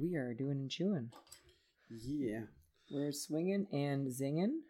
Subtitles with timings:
[0.00, 1.10] We are doing and chewing.
[1.90, 2.42] Yeah.
[2.90, 4.60] We're swinging and zinging.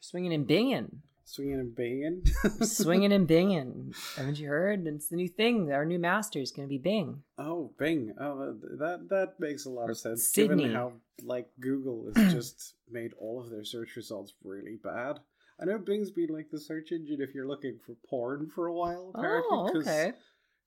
[0.00, 0.98] Swinging and binging.
[1.24, 2.22] Swinging and banging.
[2.62, 3.94] swinging and binging.
[4.16, 4.86] Haven't you heard?
[4.86, 5.72] It's the new thing.
[5.72, 7.22] Our new master is going to be Bing.
[7.36, 8.14] Oh, Bing.
[8.20, 10.28] Oh, uh, that that, that makes a lot of sense.
[10.32, 10.64] Sydney.
[10.64, 10.92] Given how
[11.24, 15.18] like Google has just made all of their search results really bad.
[15.60, 18.74] I know Bing's been like the search engine if you're looking for porn for a
[18.74, 19.10] while.
[19.14, 20.12] Apparently, Oh, okay.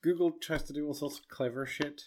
[0.02, 2.02] Google tries to do all sorts of clever shit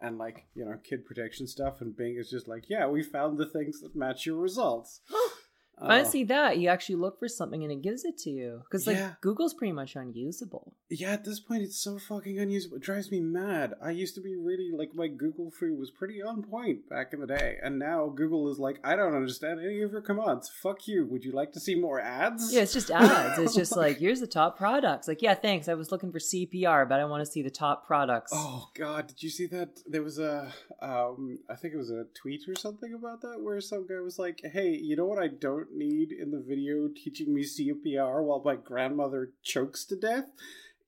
[0.00, 3.38] and like you know kid protection stuff, and Bing is just like, yeah, we found
[3.38, 5.00] the things that match your results.
[5.80, 6.04] I Oh.
[6.04, 6.58] see that.
[6.58, 8.60] You actually look for something and it gives it to you.
[8.64, 9.14] Because, like, Yeah.
[9.20, 10.74] Google's pretty much unusable.
[10.90, 12.76] Yeah, at this point, it's so fucking unusable.
[12.78, 13.74] It drives me mad.
[13.82, 17.20] I used to be really like my Google fu was pretty on point back in
[17.20, 20.48] the day, and now Google is like, I don't understand any of your commands.
[20.48, 21.06] Fuck you.
[21.06, 22.52] Would you like to see more ads?
[22.52, 23.38] Yeah, it's just ads.
[23.48, 25.06] It's just like, here's the top products.
[25.08, 25.68] Like, yeah, thanks.
[25.68, 28.32] I was looking for CPR, but I want to see the top products.
[28.34, 29.80] Oh god, did you see that?
[29.86, 33.60] There was a, um, I think it was a tweet or something about that, where
[33.60, 35.18] some guy was like, "Hey, you know what?
[35.18, 40.26] I don't need in the video teaching me CPR while my grandmother chokes to death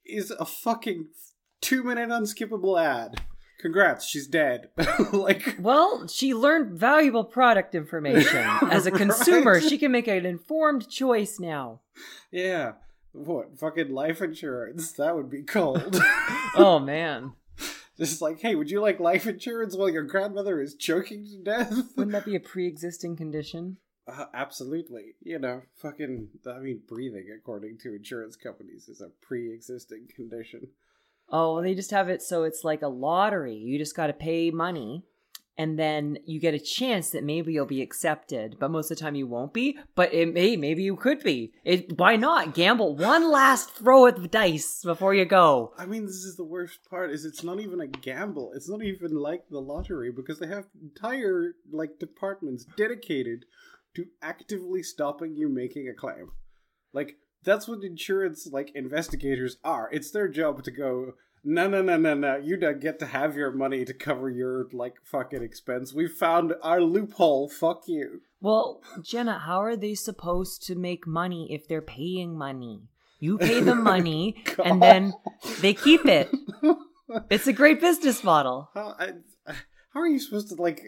[0.05, 1.06] is a fucking
[1.61, 3.22] two-minute unskippable ad.
[3.61, 4.70] Congrats, she's dead.
[5.12, 8.39] like, Well, she learned valuable product information.
[8.70, 9.62] As a consumer, Right.
[9.62, 11.81] she can make an informed choice now.
[12.31, 12.72] yeah,
[13.12, 14.92] what fucking life insurance?
[14.92, 16.00] That would be cold.
[16.56, 17.34] Oh, man.
[17.97, 21.92] Just like, hey, would you like life insurance while your grandmother is choking to death?
[21.97, 23.77] Wouldn't that be a pre existing condition?
[24.11, 25.14] Uh, absolutely.
[25.22, 30.69] You know, fucking, I mean, breathing, according to insurance companies, is a pre existing condition.
[31.28, 33.55] Oh, well, they just have it so it's like a lottery.
[33.55, 35.05] You just got to pay money.
[35.58, 39.03] And then you get a chance that maybe you'll be accepted, but most of the
[39.03, 39.78] time you won't be.
[39.94, 41.53] But it may, maybe you could be.
[41.64, 45.75] It, why not gamble one last throw at the dice before you go?
[45.77, 48.53] I mean, this is the worst part, is it's not even a gamble.
[48.55, 53.44] It's not even like the lottery, because they have entire, like, departments dedicated
[53.95, 56.31] to actively stopping you making a claim.
[56.93, 59.89] Like, that's what insurance, like, investigators are.
[59.93, 63.37] It's their job to go, no, no, no, no, no, you don't get to have
[63.37, 65.95] your money to cover your, like, fucking expense.
[65.95, 68.21] We found our loophole, fuck you.
[68.41, 72.89] Well, Jenna, how are they supposed to make money if they're paying money?
[73.19, 75.12] You pay them money and then
[75.61, 76.31] they keep it.
[77.28, 78.71] It's a great business model.
[78.75, 79.12] How, I,
[79.93, 80.81] how are you supposed to like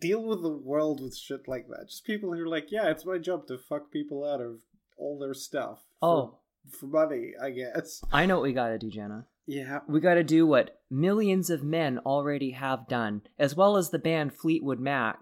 [0.00, 1.86] deal with the world with shit like that?
[1.88, 4.60] Just people who are like, yeah, it's my job to fuck people out of
[4.98, 5.84] all their stuff.
[6.00, 6.38] for- Oh.
[6.70, 8.02] for money, I guess.
[8.12, 9.26] I know what we gotta do, Jenna.
[9.46, 9.80] Yeah.
[9.88, 14.34] We gotta do what millions of men already have done, as well as the band
[14.34, 15.18] Fleetwood Mac.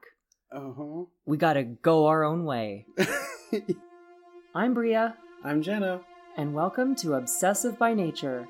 [0.51, 1.05] Uh huh.
[1.27, 2.87] We gotta go our own way.
[4.55, 6.01] I'm Bria, I'm Jenna.
[6.37, 8.47] and welcome to Obsessive by Nature.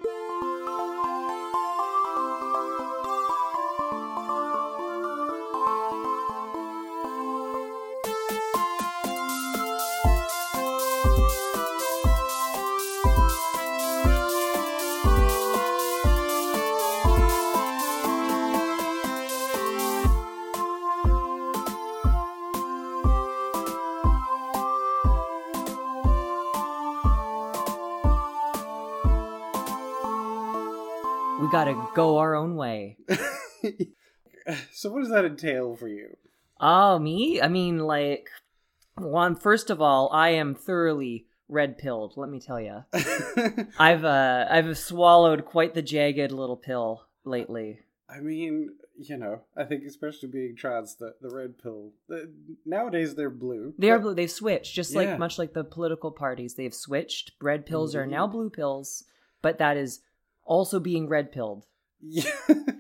[34.85, 36.17] So, what does that entail for you?
[36.61, 37.41] Oh, me?
[37.41, 38.29] I mean, like,
[38.97, 39.35] one.
[39.35, 42.19] First of all, I am thoroughly red pilled.
[42.19, 42.85] Let me tell you,
[43.79, 47.81] I've uh, I've swallowed quite the jagged little pill lately.
[48.09, 51.93] I mean, you know, I think especially being trans, the, the red pill.
[52.09, 52.31] The,
[52.67, 53.73] nowadays they're blue.
[53.79, 54.15] They are blue.
[54.15, 54.99] They've switched, just Yeah.
[54.99, 56.55] like much like the political parties.
[56.55, 57.33] They've switched.
[57.41, 59.05] Red pills are now blue pills,
[59.41, 60.01] but that is
[60.45, 61.65] also being red pilled.
[62.07, 62.31] Yeah.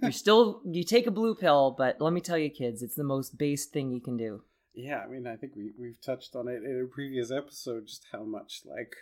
[0.02, 3.04] You're still you take a blue pill, but let me tell you, kids, it's the
[3.04, 4.42] most base thing you can do.
[4.74, 8.06] Yeah, I mean, I think we we've touched on it in a previous episode, just
[8.12, 8.94] how much like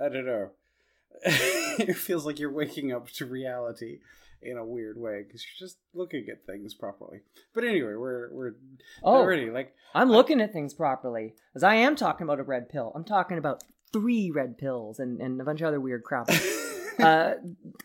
[0.00, 0.50] I don't know.
[1.24, 3.98] it feels like you're waking up to reality
[4.40, 7.20] in a weird way because you're just looking at things properly.
[7.54, 8.54] But anyway, we're we're
[9.02, 12.68] Oh, already like I'm looking at things properly, as I am talking about a red
[12.68, 12.92] pill.
[12.94, 13.62] I'm talking about
[13.92, 16.28] three red pills and, and a bunch of other weird crap.
[16.98, 17.34] uh,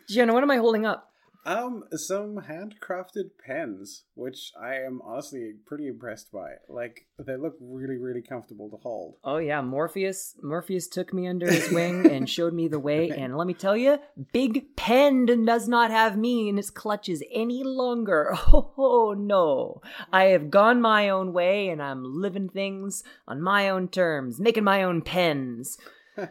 [0.07, 1.12] Jenna, what am I holding up?
[1.47, 6.55] Um some handcrafted pens, which I am honestly pretty impressed by.
[6.67, 9.15] Like they look really really comfortable to hold.
[9.23, 10.35] Oh yeah, Morpheus.
[10.44, 13.09] Morpheus took me under his wing and showed me the way.
[13.09, 13.99] And let me tell you,
[14.33, 18.35] Big Pen does not have me in its clutches any longer.
[18.79, 23.88] Oh, no, I have gone my own way, and I'm living things on my own
[23.88, 25.77] terms, making my own pens.
[26.17, 26.27] I,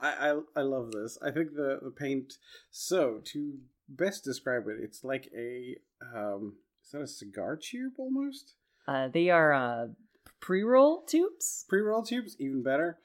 [0.00, 1.18] I I love this.
[1.22, 2.34] I think the the paint.
[2.70, 3.58] So to
[3.90, 5.76] best describe it, it's like a
[6.14, 6.54] um
[6.84, 8.54] Is that a cigar tube almost?
[8.88, 9.86] Uh, they are uh,
[10.40, 11.64] pre-roll tubes.
[11.68, 12.98] Pre-roll tubes, even better.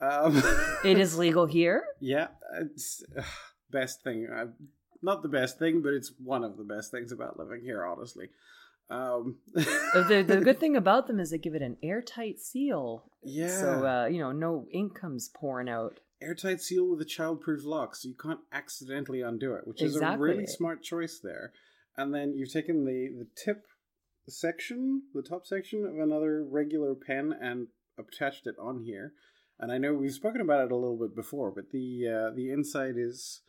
[0.00, 0.42] Um,
[0.84, 1.84] It is legal here.
[2.00, 2.28] yeah,
[2.60, 3.22] it's uh,
[3.70, 4.26] best thing.
[4.28, 4.46] Uh,
[5.02, 8.28] not the best thing, but it's one of the best things about living here, honestly.
[8.90, 13.04] Um, The, the, good thing about them is they give it an airtight seal.
[13.22, 15.98] yeah, So, uh, you know, no ink comes pouring out.
[16.22, 20.16] Airtight seal with a childproof lock, so you can't accidentally undo it, which is a
[20.16, 21.52] really smart choice there.
[21.96, 23.66] And then you've taken the the tip
[24.28, 29.12] section, the top section of another regular pen, and attached it on here.
[29.58, 32.50] And I know we've spoken about it a little bit before, but the uh, the
[32.50, 33.42] inside is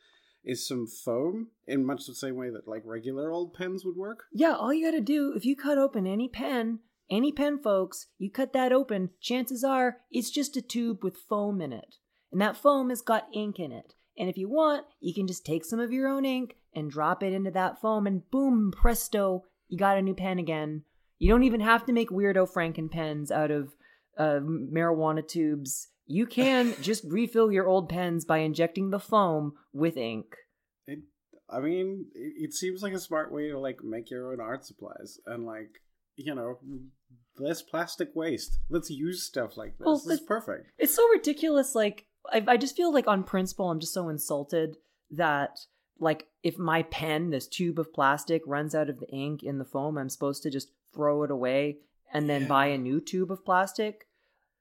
[0.44, 4.26] is some foam in much the same way that like regular old pens would work.
[4.34, 6.80] Yeah, all you gotta do, if you cut open any pen,
[7.10, 11.62] any pen, folks, you cut that open, chances are it's just a tube with foam
[11.62, 11.96] in it.
[12.34, 13.94] And that foam has got ink in it.
[14.18, 17.22] And if you want, you can just take some of your own ink and drop
[17.22, 20.84] it into that foam, and boom, presto, you got a new pen again.
[21.20, 23.76] You don't even have to make weirdo Franken pens out of
[24.18, 25.90] uh, marijuana tubes.
[26.08, 30.26] You can just refill your old pens by injecting the foam with ink.
[30.88, 31.00] It,
[31.50, 34.66] I mean, it, it seems like a smart way to like make your own art
[34.66, 35.70] supplies and like
[36.16, 36.58] you know
[37.38, 38.60] less plastic waste.
[38.70, 39.86] Let's use stuff like this.
[39.86, 40.68] Well, this is perfect.
[40.78, 41.76] It's so ridiculous.
[41.76, 44.78] Like, I, I just feel like on principle, I'm just so insulted
[45.12, 45.60] that,
[46.00, 49.66] like, if my pen, this tube of plastic, runs out of the ink in the
[49.66, 51.80] foam, I'm supposed to just throw it away
[52.14, 52.48] and then Yeah.
[52.48, 54.08] buy a new tube of plastic.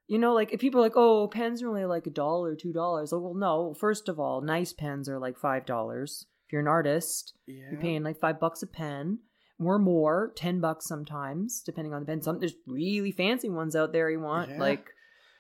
[0.09, 2.73] You know, like, if people are like, oh, pens are only like a dollar, two
[2.73, 3.13] dollars.
[3.13, 3.75] Like, well, no.
[3.75, 6.27] First of all, nice pens are like five dollars.
[6.47, 7.71] If you're an artist, Yeah.
[7.71, 9.21] you're paying like five bucks a pen
[9.59, 12.21] or more, ten bucks sometimes, depending on the pen.
[12.21, 14.59] Some there's really fancy ones out there you want, Yeah.
[14.59, 14.91] like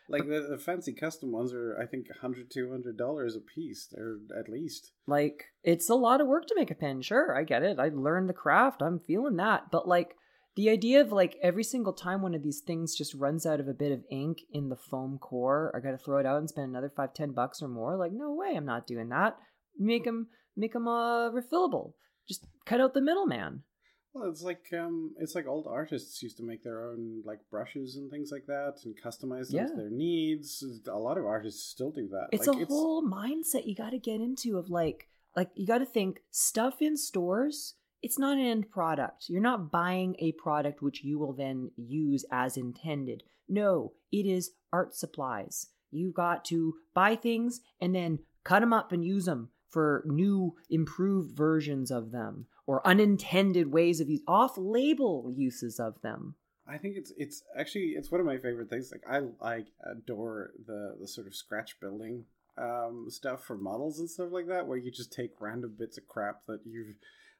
[0.08, 3.88] like the, the fancy custom ones are I think 100 200 dollars a piece.
[3.90, 4.92] They're at least.
[5.06, 7.02] Like, it's a lot of work to make a pen.
[7.02, 7.78] Sure, I get it.
[7.78, 8.82] I learned the craft.
[8.82, 9.70] I'm feeling that.
[9.70, 10.16] But, like,
[10.56, 13.68] the idea of, like, every single time one of these things just runs out of
[13.68, 16.48] a bit of ink in the foam core, I got to throw it out and
[16.48, 17.96] spend another five, ten bucks or more.
[17.96, 18.54] Like, no way.
[18.56, 19.36] I'm not doing that.
[19.78, 21.92] Make them, make them uh, refillable.
[22.28, 23.62] Just cut out the middleman.
[24.14, 27.96] Well, it's like um, it's like old artists used to make their own like brushes
[27.96, 30.62] and things like that and customize them to their needs.
[30.86, 32.28] A lot of artists still do that.
[32.30, 35.78] It's like, a whole mindset you got to get into of like like you got
[35.78, 39.26] to think stuff in stores it's not an end product.
[39.28, 43.22] You're not buying a product which you will then use as intended.
[43.48, 45.68] No it is art supplies.
[45.90, 50.54] You've got to buy things and then cut them up and use them for new
[50.68, 56.34] improved versions of them or unintended ways of use off label uses of them
[56.66, 58.92] I think it's it's actually it's one of my favorite things.
[58.92, 62.24] Like I I adore the the sort of scratch building
[62.56, 66.06] um stuff for models and stuff like that, where you just take random bits of
[66.08, 66.94] crap that you've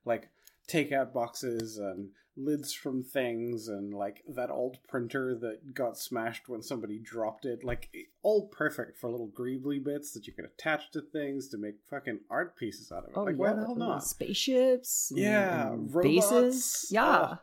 [0.04, 0.28] like
[0.66, 6.48] take out boxes and lids from things and like that old printer that got smashed
[6.48, 7.90] when somebody dropped it like
[8.22, 12.18] all perfect for little greebly bits that you can attach to things to make fucking
[12.30, 15.12] art pieces out of it oh, like why the hell not Spaceships.
[15.14, 16.02] Yeah, and robots.
[16.30, 16.86] bases.
[16.90, 17.28] Yeah.
[17.32, 17.38] Oh.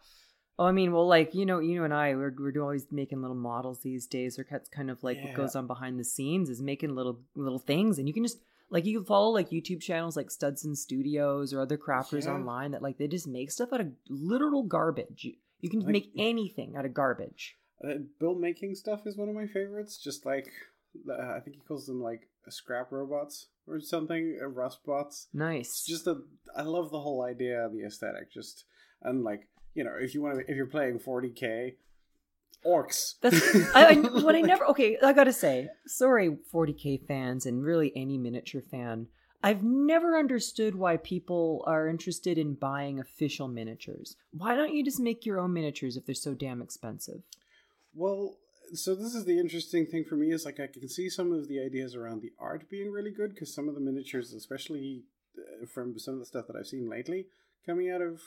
[0.58, 3.38] Oh, I mean, well, like you know, you and I, we're we're always making little
[3.38, 4.38] models these days.
[4.38, 5.28] Or that's kind of like Yeah.
[5.28, 8.40] what goes on behind the scenes is making little little things, and you can just
[8.69, 12.33] like you can follow like YouTube channels like Studson Studios or other crafters Yeah.
[12.33, 15.28] online that like they just make stuff out of literal garbage.
[15.59, 17.57] You, can Like- make anything out of garbage.
[17.83, 19.97] Uh, build making stuff is one of my favorites.
[19.97, 20.47] Just like
[21.09, 25.28] uh, I think he calls them like scrap robots or something, uh, rust bots.
[25.33, 25.68] Nice.
[25.69, 26.18] It's just a
[26.56, 28.31] I love the whole idea, the aesthetic.
[28.31, 28.66] Just
[29.02, 31.76] and like you know, if you want to, if you're playing 40k,
[32.66, 33.16] orcs.
[33.22, 34.98] That's I, I what I never okay.
[35.02, 39.08] I gotta say, sorry, 40k fans, and really any miniature fan.
[39.42, 44.18] I've never understood why people are interested in buying official miniatures.
[44.32, 47.22] Why don't you just make your own miniatures if they're so damn expensive?
[47.96, 48.36] Well,
[48.74, 51.48] so this is the interesting thing for me is like I can see some of
[51.48, 55.04] the ideas around the art being really good because some of the miniatures, especially
[55.38, 57.28] uh, from some of the stuff that I've seen lately
[57.66, 58.22] coming out of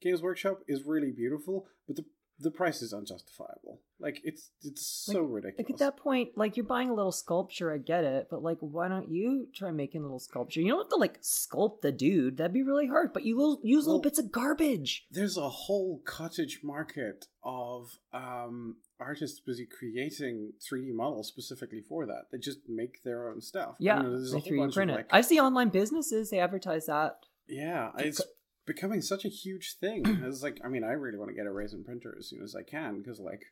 [0.00, 2.06] Games Workshop, is really beautiful, but the
[2.40, 3.80] the price is unjustifiable.
[4.00, 5.58] Like it's it's so ridiculous.
[5.58, 8.58] Like at that point, like you're buying a little sculpture, I get it, but like
[8.60, 10.60] why don't you try making a little sculpture?
[10.60, 12.36] You don't have to like sculpt the dude.
[12.36, 13.12] That'd be really hard.
[13.12, 15.06] But you will use little bits of garbage.
[15.10, 22.26] There's a whole cottage market of um, artists busy creating 3D models specifically for that.
[22.30, 23.76] They just make their own stuff.
[23.80, 24.98] Yeah, You know, there's a whole 3D bunch print of it.
[24.98, 27.18] like I see online businesses they advertise that.
[27.48, 28.20] Yeah, it's
[28.68, 30.04] becoming such a huge thing.
[30.24, 32.54] It's like, I mean, I really want to get a resin printer as soon as
[32.54, 33.42] I can because, like,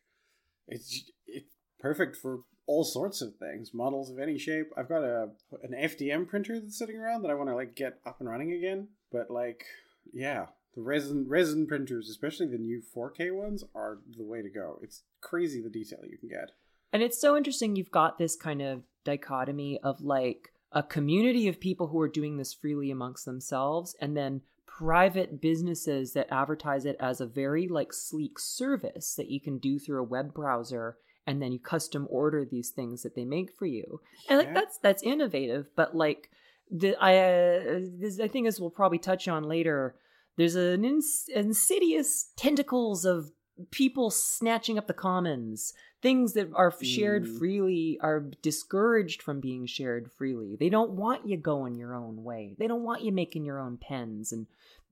[0.69, 4.69] it's it's perfect for all sorts of things, models of any shape.
[4.77, 5.31] I've got a
[5.63, 8.53] an FDM printer that's sitting around that I want to like get up and running
[8.53, 8.89] again.
[9.11, 9.65] But like,
[10.13, 14.79] yeah, The resin resin printers, especially the new 4K ones, are the way to go.
[14.83, 16.53] It's crazy the detail you can get.
[16.93, 21.61] And it's so interesting you've got this kind of dichotomy of like a community of
[21.61, 24.43] people who are doing this freely amongst themselves and then
[24.79, 29.79] private businesses that advertise it as a very like sleek service that you can do
[29.79, 33.67] through a web browser and then you custom order these things that they make for
[33.67, 34.01] you.
[34.29, 36.31] And like that's that's innovative, but like
[36.71, 39.97] the I uh, this I think as we'll probably touch on later,
[40.37, 43.31] there's an ins- insidious tentacles of
[43.71, 45.73] people snatching up the commons.
[46.03, 47.39] Things that are shared Mm.
[47.39, 50.57] freely are discouraged from being shared freely.
[50.57, 52.55] They don't want you going your own way.
[52.59, 54.47] They don't want you making your own pens and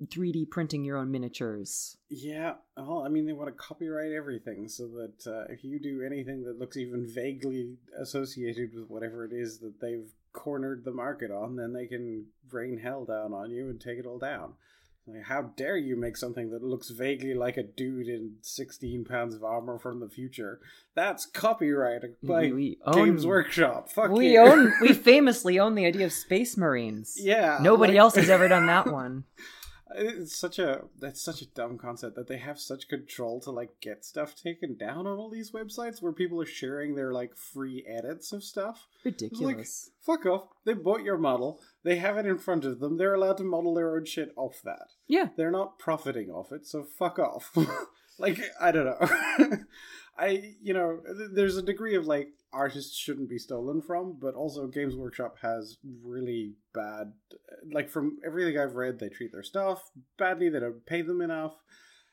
[0.06, 1.96] 3D printing your own miniatures.
[2.08, 6.02] Yeah, well, I mean, they want to copyright everything so that uh, if you do
[6.02, 11.30] anything that looks even vaguely associated with whatever it is that they've cornered the market
[11.30, 14.54] on, then they can rain hell down on you and take it all down.
[15.06, 19.34] Like, how dare you make something that looks vaguely like a dude in 16 pounds
[19.34, 20.60] of armor from the future?
[20.94, 23.90] That's copyrighted by we Games Workshop.
[23.90, 24.40] Fuck we you.
[24.40, 27.16] own we famously own the idea of space marines.
[27.20, 27.58] yeah.
[27.60, 29.24] Nobody like- else has ever done that one.
[29.96, 33.80] It's such a that's such a dumb concept that they have such control to like
[33.80, 37.84] get stuff taken down on all these websites where people are sharing their like free
[37.88, 38.86] edits of stuff.
[39.04, 39.90] It's like, Ridiculous.
[40.00, 40.48] fuck off.
[40.64, 41.60] They bought your model.
[41.84, 42.96] They have it in front of them.
[42.98, 44.88] They're allowed to model their own shit off that.
[45.06, 45.28] yeah.
[45.36, 47.56] They're not profiting off it, so fuck off.
[48.18, 49.58] like I don't know.
[50.18, 54.34] I you know th- there's a degree of like artists shouldn't be stolen from, but
[54.34, 57.12] also Games Workshop has really bad
[57.72, 60.48] like from everything I've read, they treat their stuff badly.
[60.48, 61.54] They don't pay them enough.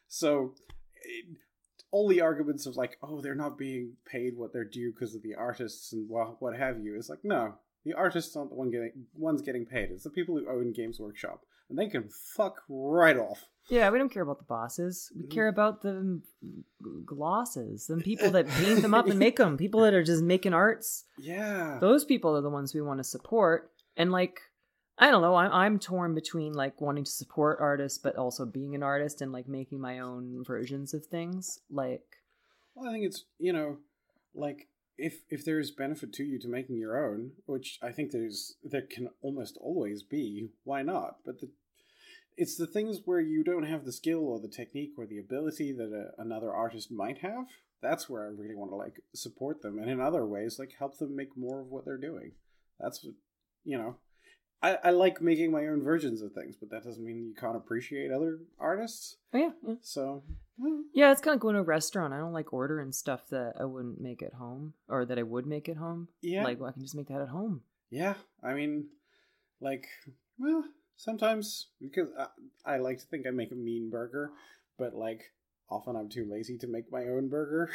[0.07, 0.53] So
[1.03, 1.37] it,
[1.91, 5.23] all the arguments of like, oh, they're not being paid what they're due because of
[5.23, 7.55] the artists and what what have you is like, no,
[7.85, 9.89] the artists aren't the one getting ones getting paid.
[9.91, 13.45] It's the people who own Games Workshop, and they can fuck right off.
[13.69, 15.11] Yeah, we don't care about the bosses.
[15.15, 15.29] We Mhm.
[15.31, 16.21] care about the
[17.05, 20.53] glosses, the people that paint them up and make them, people that are just making
[20.53, 21.05] arts.
[21.17, 23.71] Yeah, Those people are the ones we want to support.
[23.95, 24.39] And like,
[24.97, 28.75] I don't know, I'm, I'm torn between like wanting to support artists, but also being
[28.75, 31.59] an artist and like making my own versions of things.
[31.69, 32.17] Like,
[32.75, 33.77] Well, I think it's you know,
[34.33, 38.11] like if if there is benefit to you to making your own, which I think
[38.11, 41.17] there's there can almost always be, why not?
[41.25, 41.49] But the
[42.37, 45.71] it's the things where you don't have the skill or the technique or the ability
[45.73, 47.45] that a, another artist might have.
[47.81, 50.97] That's where I really want to like support them, and in other ways, like help
[50.97, 52.33] them make more of what they're doing.
[52.79, 53.15] That's what
[53.63, 53.95] you know.
[54.63, 57.55] I, I like making my own versions of things, but that doesn't mean you can't
[57.55, 59.17] appreciate other artists.
[59.33, 59.73] oh yeah, yeah.
[59.81, 60.21] So,
[60.59, 62.13] well, Yeah, it's kind of going to a restaurant.
[62.13, 65.47] I don't like ordering stuff that I wouldn't make at home or that I would
[65.47, 66.09] make at home.
[66.21, 67.61] yeah, Like, well, I can just make that at home.
[67.89, 68.89] Yeah, I mean,
[69.59, 69.87] like,
[70.37, 70.63] well,
[71.01, 74.31] sometimes because I, I like to think I make a mean burger,
[74.77, 75.31] but like
[75.69, 77.69] often I'm too lazy to make my own burger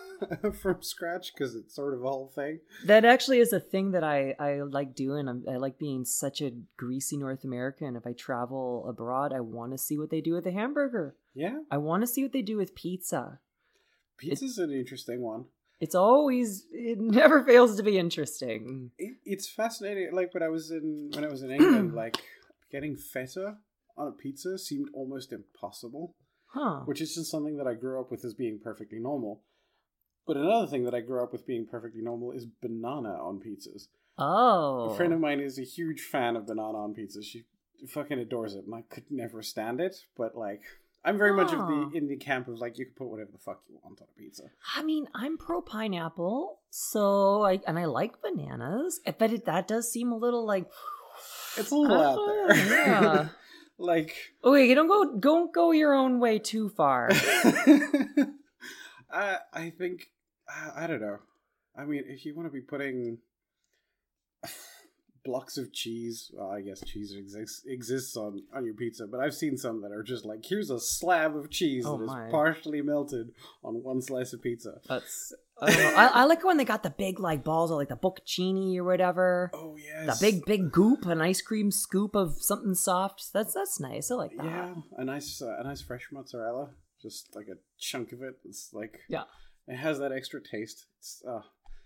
[0.60, 2.58] from scratch because it's sort of a whole thing.
[2.86, 5.28] That actually is a thing that I, I like doing.
[5.28, 7.96] I'm, I like being such a greasy North American.
[7.96, 11.14] If I travel abroad, I want to see what they do with the hamburger.
[11.34, 13.38] Yeah, I want to see what they do with pizza.
[14.18, 15.46] pizza's an interesting one.
[15.80, 18.92] It's always, it never fails to be interesting.
[18.98, 20.10] It, it's fascinating.
[20.12, 22.18] Like when I was in when I was in England, like
[22.72, 23.58] getting feta
[23.96, 26.14] on a pizza seemed almost impossible.
[26.54, 26.80] Huh.
[26.84, 29.40] which is just something that I grew up with as being perfectly normal.
[30.26, 33.84] But another thing that I grew up with being perfectly normal is banana on pizzas.
[34.18, 34.90] Oh.
[34.90, 37.24] A friend of mine is a huge fan of banana on pizzas.
[37.24, 37.44] She
[37.88, 39.96] fucking adores it, and I could never stand it.
[40.14, 40.60] But like,
[41.06, 41.88] I'm very much of Oh.
[41.90, 44.08] the in the camp of like you can put whatever the fuck you want on
[44.14, 44.44] a pizza.
[44.76, 49.90] I mean, I'm pro pineapple, so I and I like bananas, but it, that does
[49.90, 50.66] seem a little like.
[51.56, 52.56] It's a little out Oh, there.
[52.86, 53.28] yeah.
[53.78, 57.08] like, Okay, you don't go don't go your own way too far.
[59.12, 60.06] I I think
[60.48, 61.18] I, I don't know.
[61.76, 63.18] I mean, if you want to be putting
[65.24, 69.34] blocks of cheese, well, I guess cheese exists exists on on your pizza, but I've
[69.34, 72.28] seen some that are just like here's a slab of cheese Oh that is my.
[72.30, 73.30] partially melted
[73.64, 74.80] on one slice of pizza.
[74.88, 75.94] That's I.
[75.96, 78.84] I, I like when they got the big like balls of like the bocconcini or
[78.84, 79.50] whatever.
[79.54, 83.32] Oh yes, The big big goop, an ice cream scoop of something soft.
[83.32, 84.10] That's that's nice.
[84.10, 84.44] I like that.
[84.46, 88.34] yeah, a nice uh, a nice fresh mozzarella, just like a chunk of it.
[88.44, 89.24] It's like Yeah.
[89.68, 90.86] it has that extra taste.
[90.98, 91.42] It's uh,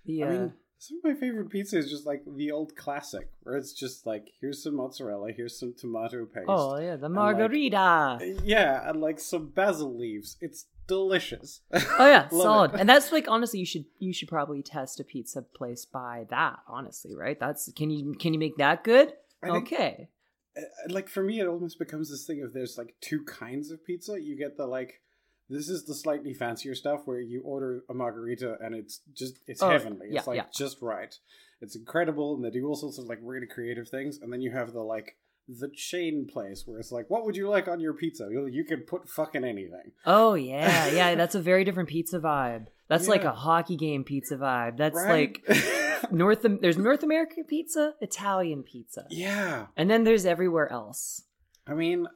[0.07, 3.28] The, I uh, mean, some of my favorite pizza is just like the old classic,
[3.42, 6.47] where it's just like here's some mozzarella, here's some tomato paste.
[6.49, 8.18] oh yeah, the like- margherita.
[8.45, 10.37] Yeah, and like some basil leaves.
[10.40, 11.61] It's delicious.
[11.73, 12.75] Oh yeah, solid.
[12.75, 12.80] it.
[12.80, 16.59] And that's like honestly, you should you should probably test a pizza place by that.
[16.68, 17.38] Honestly, right?
[17.38, 19.12] That's can you can you make that good?
[19.42, 20.09] I okay.
[20.56, 23.85] uh, like for me, it almost becomes this thing of there's like two kinds of
[23.85, 24.21] pizza.
[24.21, 25.00] You get the like.
[25.49, 29.62] This is the slightly fancier stuff where you order a margherita and it's just it's
[29.62, 30.09] Oh, heavenly.
[30.11, 30.45] yeah, It's like yeah.
[30.55, 31.15] just right.
[31.61, 34.19] It's incredible and they do all sorts of like really creative things.
[34.21, 35.17] And then you have the like
[35.49, 38.26] the chain place where it's like, what would you like on your pizza?
[38.29, 39.93] You, you can put fucking anything.
[40.05, 41.15] Oh yeah, yeah.
[41.15, 42.67] That's a very different pizza vibe.
[42.88, 44.76] That's like a hockey game pizza vibe.
[44.76, 45.38] That's right?
[45.49, 46.45] like North.
[46.61, 49.67] There's North American pizza, Italian pizza, yeah.
[49.76, 51.23] and then there's everywhere else.
[51.67, 52.07] I mean,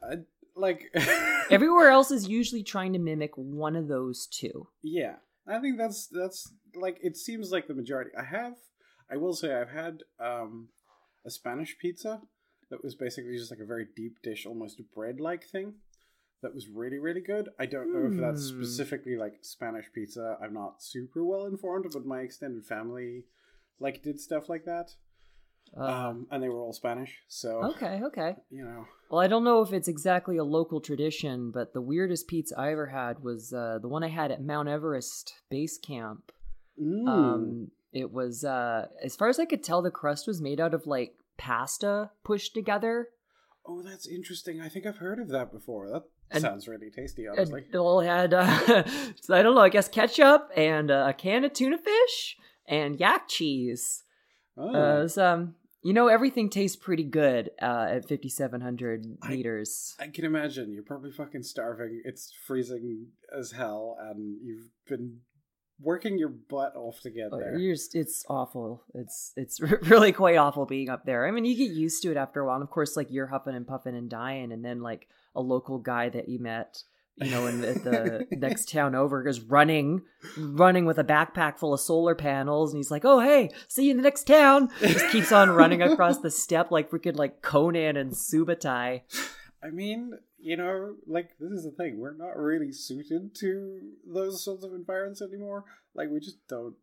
[0.55, 0.91] like
[1.49, 4.67] Everywhere else is usually trying to mimic one of those two.
[4.83, 5.15] Yeah,
[5.47, 8.11] I think that's that's like it seems like the majority.
[8.17, 8.53] I have,
[9.11, 10.69] I will say, I've had um,
[11.25, 12.21] a Spanish pizza
[12.69, 15.75] that was basically just like a very deep dish, almost bread-like thing.
[16.41, 17.49] That was really really good.
[17.59, 18.63] I don't know if that's Hmm.
[18.63, 20.37] specifically like Spanish pizza.
[20.41, 23.25] I'm not super well informed, but my extended family
[23.79, 24.91] like did stuff like that,
[25.77, 27.17] Uh, um, and they were all Spanish.
[27.27, 28.35] So okay, okay.
[28.49, 32.27] you know, Well, I don't know if it's exactly a local tradition, but the weirdest
[32.27, 36.31] pizza I ever had was uh, the one I had at Mount Everest Base Camp.
[36.81, 37.07] Mm.
[37.07, 40.73] Um, it was, uh, as far as I could tell, the crust was made out
[40.73, 43.07] of like pasta pushed together.
[43.65, 44.59] oh, that's interesting.
[44.59, 45.89] I think I've heard of that before.
[45.89, 47.65] That And- sounds really tasty, honestly.
[47.71, 48.83] It all had, uh,
[49.21, 52.37] so I don't know, I guess ketchup and uh, a can of tuna fish
[52.67, 54.03] and yak cheese.
[54.57, 54.67] Oh.
[54.67, 59.95] Uh, it was, um, you know, everything tastes pretty good uh, at 5,700 meters.
[59.99, 62.01] I can imagine you're probably fucking starving.
[62.05, 63.07] It's freezing
[63.37, 65.21] as hell, and you've been
[65.79, 67.57] working your butt off to get Uh, there.
[67.57, 68.83] Just, it's awful.
[68.93, 69.59] It's it's
[69.89, 71.27] really quite awful being up there.
[71.27, 72.55] I mean, you get used to it after a while.
[72.55, 75.79] And of course, like you're huffing and puffing and dying, and then like a local
[75.79, 76.83] guy that you met,
[77.15, 80.01] you know, in at the next town over is running,
[80.37, 83.91] running with a backpack full of solar panels, and he's like, "Oh hey, see you
[83.91, 87.97] in the next town." Just keeps on running across the steppe like freaking like Conan
[87.97, 89.01] and Subutai.
[89.63, 91.99] I mean, you know, like this is the thing.
[91.99, 93.79] We're not really suited to
[94.11, 95.65] those sorts of environments anymore.
[95.93, 96.75] Like we just don't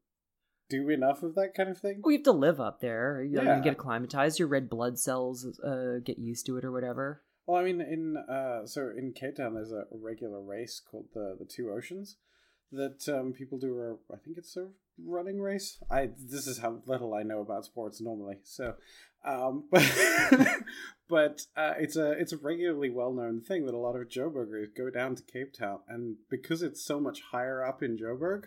[0.70, 2.02] do enough of that kind of thing.
[2.04, 3.22] We have to live up there.
[3.22, 3.56] You, know, Yeah.
[3.56, 4.38] you get acclimatized.
[4.38, 7.22] Your red blood cells uh, get used to it or whatever.
[7.48, 11.34] Well, I mean, in uh, so in Cape Town, there's a regular race called the
[11.38, 12.18] the Two Oceans
[12.70, 13.80] that um, people do.
[13.80, 14.68] A, I think it's a
[15.02, 15.78] running race.
[15.90, 18.36] I this is how little I know about sports normally.
[18.42, 18.74] So,
[19.24, 19.90] um, but
[21.08, 24.76] but uh, it's a it's a regularly well known thing that a lot of Joburgers
[24.76, 28.42] go down to Cape Town, and because it's so much higher up in Joburg,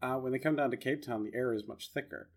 [0.00, 2.30] uh, when they come down to Cape Town, the air is much thicker.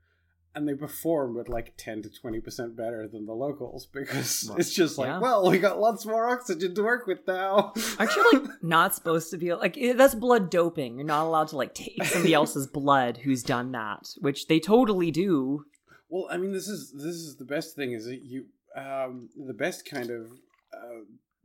[0.55, 4.57] And they perform with like ten to twenty percent better than the locals because Well,
[4.59, 5.19] it's just like, yeah.
[5.19, 7.73] well, we got lots more oxygen to work with now.
[7.97, 10.97] Aren't you like not supposed to be like that's blood doping?
[10.97, 15.09] You're not allowed to like take somebody else's blood who's done that, which they totally
[15.09, 15.65] do.
[16.09, 19.53] Well, I mean, this is this is the best thing is that you um, the
[19.55, 20.27] best kind of
[20.71, 21.01] uh,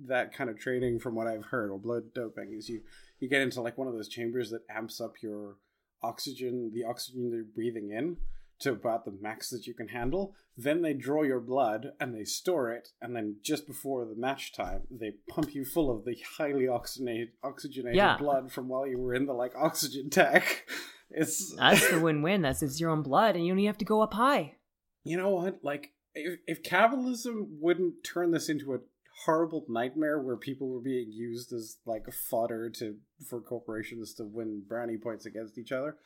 [0.07, 2.83] that kind of training from what I've heard or blood doping is you
[3.21, 5.57] you get into like one of those chambers that amps up your
[6.03, 8.19] oxygen, the oxygen you're breathing in
[8.61, 10.35] to about the max that you can handle.
[10.57, 14.53] Then they draw your blood and they store it, and then just before the match
[14.53, 18.17] time, they pump you full of the highly oxygenated oxygenated Yeah.
[18.19, 20.65] blood from while you were in the like oxygen tank.
[21.11, 22.43] It's That's the win-win.
[22.43, 24.57] That's it's your own blood, and you don't even have to go up high.
[25.05, 25.61] you know what?
[25.63, 28.81] Like, if, if capitalism wouldn't turn this into a
[29.25, 34.63] horrible nightmare where people were being used as like fodder to for corporations to win
[34.69, 35.97] brownie points against each other,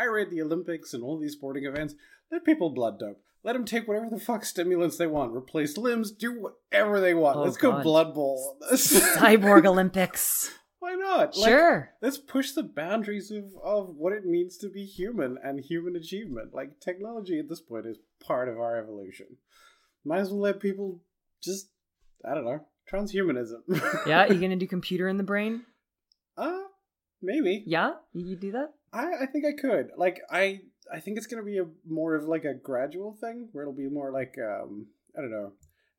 [0.00, 1.94] I read the Olympics and all these sporting events.
[2.32, 3.20] Let people blood dope.
[3.42, 5.34] Let them take whatever the fuck stimulants they want.
[5.34, 6.10] Replace limbs.
[6.10, 7.36] Do whatever they want.
[7.38, 7.82] Oh, Let's go God.
[7.82, 8.58] blood bowl.
[8.72, 10.50] Cyborg Olympics.
[10.78, 11.36] Why not?
[11.36, 11.90] Like, Sure.
[12.00, 16.54] let's push the boundaries of, of what it means to be human and human achievement.
[16.54, 19.26] Like technology at this point is part of our evolution.
[20.04, 21.00] Might as well let people
[21.42, 21.68] just
[22.24, 22.60] I don't know,
[22.90, 24.06] transhumanism.
[24.06, 25.62] Yeah, you gonna do computer in the brain?
[26.38, 26.60] uh
[27.22, 27.62] maybe.
[27.66, 28.72] Yeah, you do that?
[28.92, 29.90] I, I think I could.
[29.96, 30.60] Like I
[30.92, 33.88] I think it's gonna be a more of like a gradual thing where it'll be
[33.88, 35.52] more like um I don't know,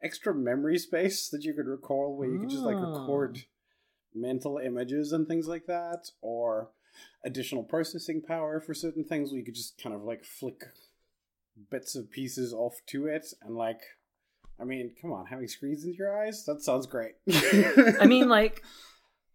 [0.03, 3.39] extra memory space that you could recall where you could just like record
[4.13, 6.71] mental images and things like that, or
[7.25, 10.61] additional processing power for certain things where you could just kind of like flick
[11.69, 13.81] bits of pieces off to it and like
[14.61, 16.45] I mean, come on, having screens in your eyes?
[16.45, 17.13] That sounds great.
[17.99, 18.61] I mean, like,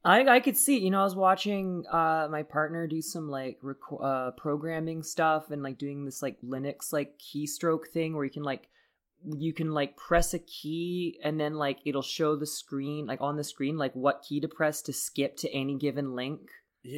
[0.07, 0.79] I I could see.
[0.79, 5.51] You know, I was watching uh my partner do some like rec- uh programming stuff
[5.51, 8.69] and like doing this like Linux like keystroke thing where you can like
[9.37, 13.37] you can like press a key and then like it'll show the screen like on
[13.37, 16.41] the screen like what key to press to skip to any given link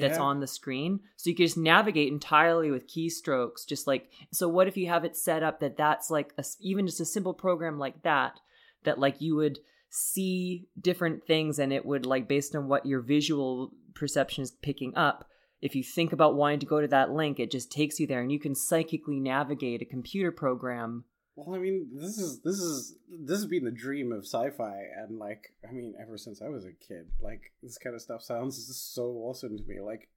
[0.00, 4.46] that's on the screen so you can just navigate entirely with keystrokes just like so
[4.46, 7.32] what if you have it set up that that's like a even just a simple
[7.32, 8.38] program like that
[8.84, 9.58] that like you would
[9.90, 14.94] see different things and it would like based on what your visual perception is picking
[14.96, 15.26] up
[15.60, 18.20] if you think about wanting to go to that link it just takes you there
[18.20, 22.96] and you can psychically navigate a computer program Well, I mean, this is this is
[23.08, 26.64] this has been the dream of sci-fi, and like, I mean, ever since I was
[26.64, 29.80] a kid, like this kind of stuff sounds so awesome to me.
[29.80, 30.08] Like,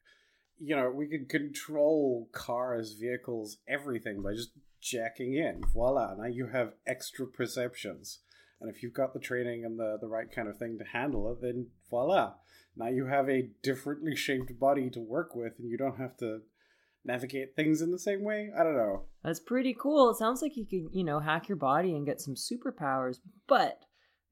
[0.60, 5.62] you know, we could control cars, vehicles, everything by just jacking in.
[5.72, 6.16] Voila!
[6.16, 8.20] Now you have extra perceptions,
[8.62, 11.32] and if you've got the training and the the right kind of thing to handle
[11.32, 12.34] it, then voila!
[12.76, 16.42] Now you have a differently shaped body to work with, and you don't have to
[17.04, 18.52] navigate things in the same way.
[18.58, 19.06] I don't know.
[19.24, 20.12] That's pretty cool.
[20.12, 23.80] It sounds like you could, you know, hack your body and get some superpowers, but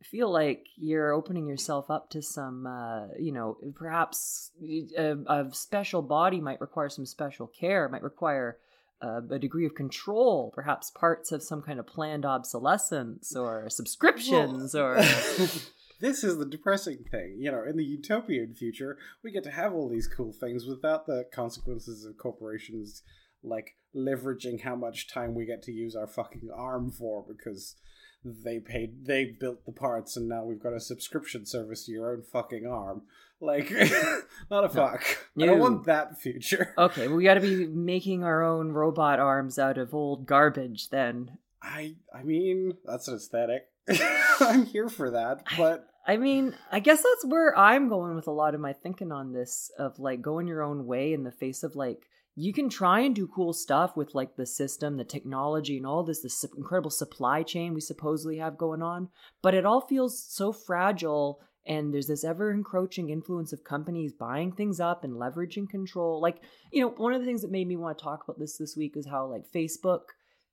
[0.02, 4.52] I feel like you're opening yourself up to some, uh, you know, perhaps
[4.98, 8.60] a, a special body might require some special care, might require
[9.02, 14.76] uh, a degree of control, perhaps parts of some kind of planned obsolescence or subscriptions
[14.76, 14.96] or.
[16.00, 17.38] this is the depressing thing.
[17.40, 21.06] You know, in the utopian future, we get to have all these cool things without
[21.06, 23.04] the consequences of corporations
[23.44, 27.76] like leveraging how much time we get to use our fucking arm for because
[28.24, 32.12] they paid they built the parts and now we've got a subscription service to your
[32.12, 33.04] own fucking arm.
[33.42, 33.72] Like
[34.52, 35.04] not a fuck.
[35.40, 36.74] I don't want that future.
[36.78, 40.90] Okay, well, we got to be making our own robot arms out of old garbage
[40.90, 41.38] then.
[41.62, 43.68] I I mean, that's an aesthetic.
[44.40, 48.32] I'm here for that, but I mean, I guess that's where I'm going with a
[48.32, 51.64] lot of my thinking on this of like going your own way in the face
[51.64, 52.09] of like
[52.40, 56.04] you can try and do cool stuff with like the system, the technology, and all
[56.04, 59.10] this this incredible supply chain we supposedly have going on,
[59.42, 61.42] but it all feels so fragile.
[61.68, 66.22] And there's this ever encroaching influence of companies buying things up and leveraging control.
[66.22, 66.38] Like,
[66.72, 68.76] you know, one of the things that made me want to talk about this this
[68.78, 70.04] week is how like Facebook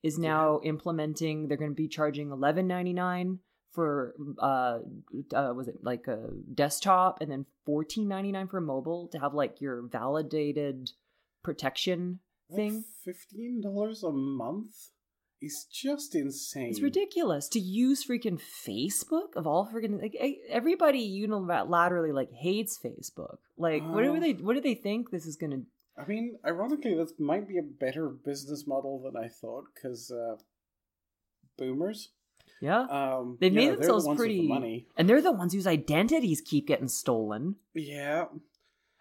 [0.03, 1.47] is now implementing.
[1.47, 3.39] They're going to be charging eleven ninety nine
[3.71, 4.79] for uh,
[5.33, 9.35] uh was it like a desktop and then fourteen ninety nine for mobile to have
[9.35, 10.91] like your validated
[11.47, 11.99] protection
[12.55, 12.85] thing.
[13.05, 14.75] fifteen dollars a month
[15.41, 16.71] is just insane.
[16.71, 20.17] It's ridiculous to use freaking Facebook of all freaking like
[20.61, 23.39] everybody unilaterally like hates Facebook.
[23.57, 24.21] Like what do Oh.
[24.21, 25.63] they what do they think this is gonna?
[26.03, 30.37] I mean, ironically, this might be a better business model than I thought because uh,
[31.59, 32.11] boomers,
[32.61, 34.87] Yeah, um, they've made know, they're the themselves ones the pretty, money.
[34.97, 37.57] and they're the ones whose identities keep getting stolen.
[37.75, 38.27] Yeah,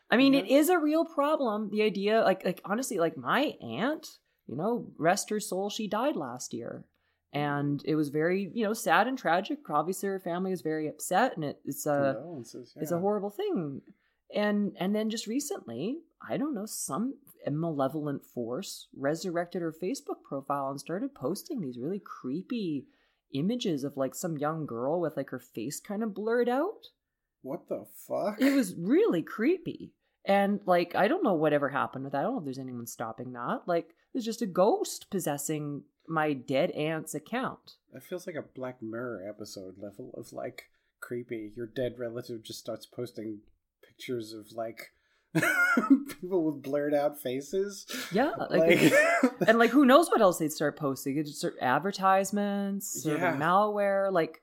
[0.10, 0.58] I mean, it Yeah.
[0.60, 1.70] is a real problem.
[1.70, 6.15] The idea, like, like honestly, like my aunt, you know, rest her soul, she died
[6.15, 6.86] last year,
[7.34, 9.68] and it was very, you know, sad and tragic.
[9.70, 12.74] Obviously, her family was very upset, and it, it's a condolences.
[12.78, 13.82] it's a horrible thing.
[14.34, 17.15] And and then just recently, I don't know, some
[17.48, 22.88] malevolent force resurrected her Facebook profile and started posting these really creepy
[23.34, 26.88] images of like some young girl with like her face kind of blurred out
[27.46, 28.42] What the fuck?
[28.42, 29.94] it was really creepy.
[30.28, 32.20] And like, I don't know whatever happened with that.
[32.20, 33.62] I don't know if there's anyone stopping that.
[33.68, 37.76] Like, there's just a ghost possessing my dead aunt's account.
[37.94, 40.64] That feels like a Black Mirror episode level of like
[41.00, 41.52] creepy.
[41.56, 43.40] Your dead relative just starts posting
[43.88, 44.92] pictures of like
[45.36, 47.86] people with blurred out faces.
[48.12, 48.94] Yeah, like, Like,
[49.48, 51.18] and like, who knows what else they'd start posting?
[51.18, 53.36] It'd start advertisements, Yeah.
[53.36, 54.42] malware, like.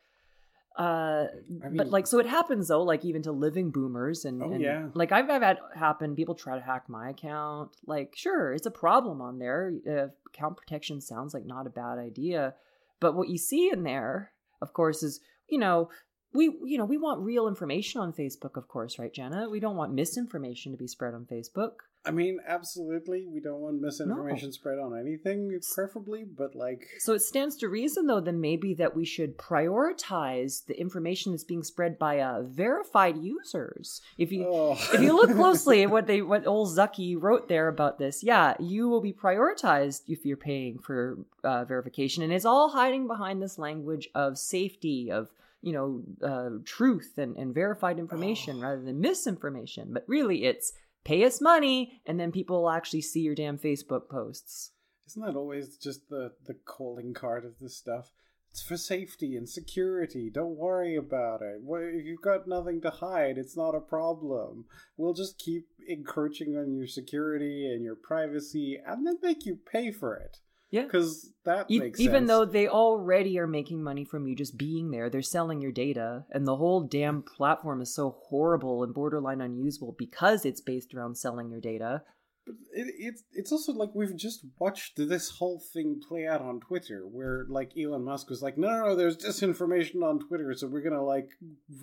[0.79, 1.27] Uh,
[1.65, 4.61] I but like, so it happens though, like even to living boomers, and, Oh, and
[4.61, 4.89] yeah.
[4.95, 6.17] like I've, I've had happen.
[6.17, 7.77] People try to hack my account.
[7.87, 9.73] Like, sure, it's a problem on there.
[9.87, 12.55] Uh, account protection sounds like not a bad idea,
[13.01, 14.33] but what you see in there,
[14.63, 15.91] of course, is you know
[16.33, 19.51] we you know we want real information on Facebook, of course, right, Jenna?
[19.51, 21.73] We don't want misinformation to be spread on Facebook.
[22.05, 27.21] I mean, absolutely, we don't want misinformation spread on anything, preferably, but like, So it
[27.21, 32.01] stands to reason, though, then maybe that we should prioritize the information that's being spread
[32.01, 34.01] by uh, verified users.
[34.19, 34.73] If you oh.
[34.93, 38.55] if you look closely at what they what old Zucky wrote there about this, yeah,
[38.59, 43.41] you will be prioritized if you're paying for uh, verification, and it's all hiding behind
[43.41, 45.29] this language of safety of
[45.63, 48.63] you know uh, truth and, and verified information Oh.
[48.63, 49.93] rather than misinformation.
[49.93, 50.73] But really, it's
[51.05, 54.73] pay us money, and then people will actually see your damn Facebook posts.
[55.07, 58.13] Isn't that always just the the calling card of this stuff?
[58.51, 60.29] It's for safety and security.
[60.29, 61.63] Don't worry about it.
[61.67, 64.67] If you've got nothing to hide, it's not a problem.
[64.99, 69.91] We'll just keep encroaching on your security and your privacy, and then make you pay
[69.91, 70.39] for it.
[70.73, 70.83] Yeah.
[70.85, 72.29] because that E- makes even sense.
[72.29, 76.25] though they already are making money from you just being there, they're selling your data,
[76.31, 81.17] and the whole damn platform is so horrible and borderline unusable because it's based around
[81.17, 82.03] selling your data.
[82.47, 86.59] But it, it's it's also like we've just watched this whole thing play out on
[86.59, 90.67] Twitter, where like Elon Musk was like, no, no, no, there's disinformation on Twitter, so
[90.67, 91.29] we're gonna like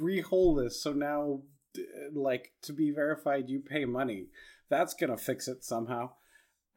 [0.01, 0.81] rehole this.
[0.83, 1.43] So now,
[2.11, 4.25] like to be verified, you pay money.
[4.69, 6.11] That's gonna fix it somehow.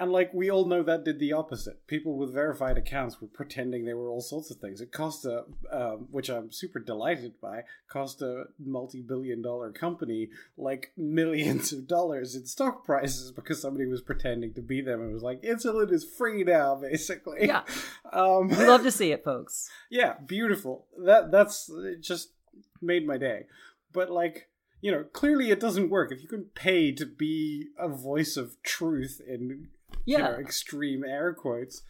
[0.01, 1.87] And like we all know, that did the opposite.
[1.87, 4.81] People with verified accounts were pretending they were all sorts of things.
[4.81, 11.73] It cost a, um, which I'm super delighted by, cost a multi-billion-dollar company like millions
[11.73, 15.43] of dollars in stock prices because somebody was pretending to be them and was like,
[15.43, 17.47] insulin is free now, basically.
[17.47, 17.63] Yeah.
[18.13, 19.71] Um, We love to see it, folks.
[19.91, 20.87] yeah, beautiful.
[21.05, 22.33] That that's it just
[22.81, 23.47] made my day.
[23.93, 24.49] But like,
[24.81, 26.11] you know, clearly it doesn't work.
[26.11, 29.69] If you can pay to be a voice of truth in
[30.05, 30.25] you Yeah.
[30.25, 31.83] know, extreme air quotes.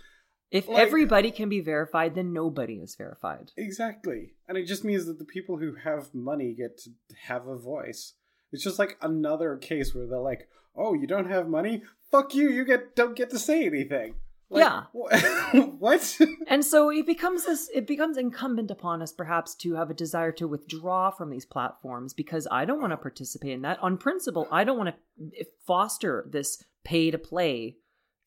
[0.51, 3.53] If like- everybody can be verified, then nobody is verified.
[3.57, 4.35] Exactly.
[4.47, 6.91] And it just means that the people who have money get to
[7.27, 8.15] have a voice.
[8.53, 11.83] It's just like another case where they're like, "Oh, you don't have money?
[12.11, 12.51] Fuck you.
[12.51, 14.17] You get don't get to say anything."
[14.51, 14.83] Like, Yeah.
[14.93, 16.19] wh- what?
[16.47, 20.33] And so it becomes this it becomes incumbent upon us perhaps to have a desire
[20.33, 23.03] to withdraw from these platforms because I don't want to uh-huh.
[23.03, 23.79] participate in that.
[23.83, 27.79] On principle, I don't want to foster this pay to play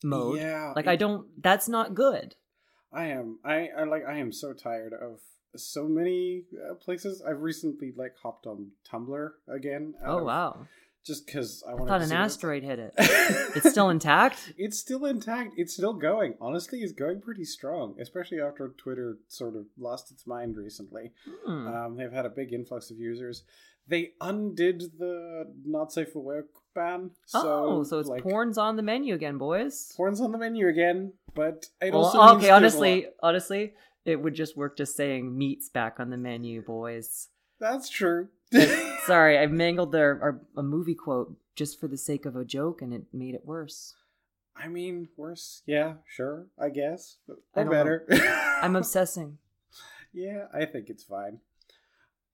[0.05, 0.37] mode.
[0.39, 2.35] Yeah, Like it- I don't that's not good.
[2.93, 3.39] I am.
[3.43, 4.03] I, I like.
[4.07, 5.19] I am so tired of
[5.57, 7.21] so many uh, places.
[7.27, 9.95] I've recently like hopped on Tumblr again.
[10.05, 10.67] Oh of- wow.
[11.05, 12.93] Just because I I want thought to an asteroid hit it.
[13.55, 14.53] It's still intact?
[14.57, 15.53] It's still intact.
[15.55, 16.33] It's still going.
[16.41, 21.11] Honestly, it's going pretty strong, especially after Twitter sort of lost its mind recently.
[21.45, 21.67] Hmm.
[21.67, 23.43] Um, they've had a big influx of users.
[23.87, 27.11] They undid the not safe for work ban.
[27.25, 29.93] So, oh, so it's like, porn's on the menu again, boys.
[29.97, 33.73] Porn's on the menu again, but it Well, also okay, honestly, honestly,
[34.05, 37.29] it would just work just saying meat's back on the menu, boys.
[37.59, 38.27] that's true.
[39.05, 42.81] Sorry, I mangled their our, a movie quote just for the sake of a joke,
[42.81, 43.95] and it made it worse.
[44.55, 45.63] I mean, worse.
[45.65, 46.47] Yeah, sure.
[46.59, 47.17] I guess,
[47.55, 48.05] or better.
[48.61, 49.39] I'm obsessing.
[50.13, 51.39] yeah, I think it's fine.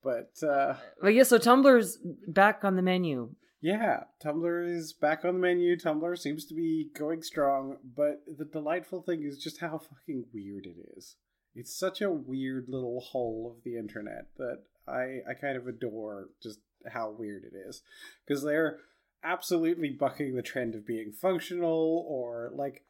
[0.03, 3.31] But uh, But yeah, so Tumblr's back on the menu.
[3.61, 5.77] Yeah, Tumblr is back on the menu.
[5.77, 7.77] Tumblr seems to be going strong.
[7.95, 11.15] But the delightful thing is just how fucking weird it is.
[11.53, 16.29] It's such a weird little hole of the internet that I I kind of adore
[16.41, 16.59] just
[16.91, 17.83] how weird it is
[18.25, 18.79] because they're
[19.23, 22.83] absolutely bucking the trend of being functional or like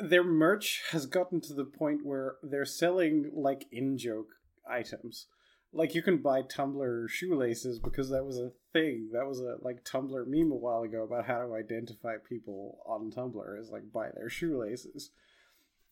[0.00, 4.28] their merch has gotten to the point where they're selling like in joke
[4.66, 5.26] items
[5.72, 9.84] like you can buy tumblr shoelaces because that was a thing that was a like
[9.84, 14.08] tumblr meme a while ago about how to identify people on tumblr is like buy
[14.14, 15.10] their shoelaces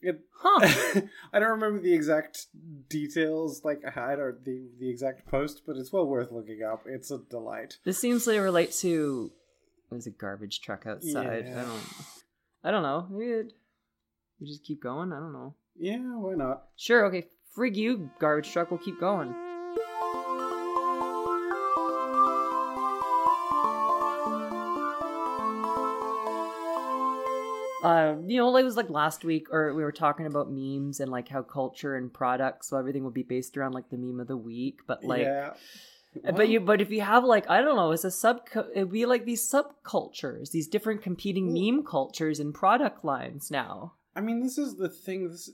[0.00, 1.00] it Huh.
[1.32, 2.46] I don't remember the exact
[2.88, 6.84] details, like I don't the the exact post, but it's well worth looking up.
[6.86, 7.78] It's a delight.
[7.84, 9.32] This seems to relate to
[9.90, 11.46] there's a garbage truck outside.
[11.46, 11.60] Yeah.
[11.60, 11.82] I don't
[12.64, 13.06] I don't know.
[13.10, 13.52] Maybe it,
[14.40, 15.12] we just keep going.
[15.12, 15.54] I don't know.
[15.76, 16.64] Yeah, why not?
[16.76, 17.28] Sure, okay.
[17.56, 18.70] Frig you, garbage truck.
[18.70, 19.34] We'll keep going.
[27.82, 31.10] Uh, you know, it was like last week, or we were talking about memes and
[31.10, 34.26] like how culture and products, so everything would be based around like the meme of
[34.26, 34.80] the week.
[34.86, 35.52] But like, yeah.
[36.34, 39.06] but you, but if you have like, I don't know, it's a sub, it'd be
[39.06, 43.94] like these subcultures, these different competing Well- meme cultures and product lines now.
[44.16, 45.28] I mean, this is the thing.
[45.28, 45.50] This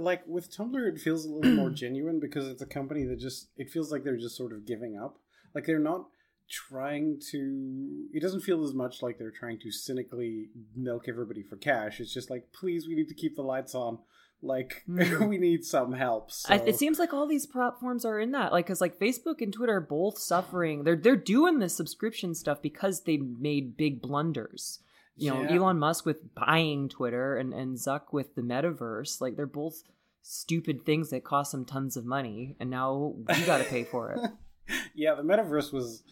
[0.00, 3.48] like with Tumblr, it feels a little more genuine because it's a company that just
[3.58, 5.18] it feels like they're just sort of giving up.
[5.54, 6.06] Like they're not
[6.50, 8.06] trying to.
[8.12, 12.00] It doesn't feel as much like they're trying to cynically milk everybody for cash.
[12.00, 13.98] It's just like, please, we need to keep the lights on.
[14.44, 15.28] Like Mm.
[15.28, 16.32] we need some help.
[16.32, 16.52] So.
[16.54, 19.52] I, it seems like all these platforms are in that, like, because like Facebook and
[19.52, 20.82] Twitter are both suffering.
[20.84, 24.80] They're they're doing this subscription stuff because they made big blunders.
[25.14, 25.56] You know, Yeah.
[25.56, 29.20] Elon Musk with buying Twitter and and Zuck with the metaverse.
[29.20, 29.82] Like, they're both
[30.22, 34.12] stupid things that cost them tons of money, and now we got to pay for
[34.12, 34.30] it.
[34.94, 36.02] yeah, the metaverse was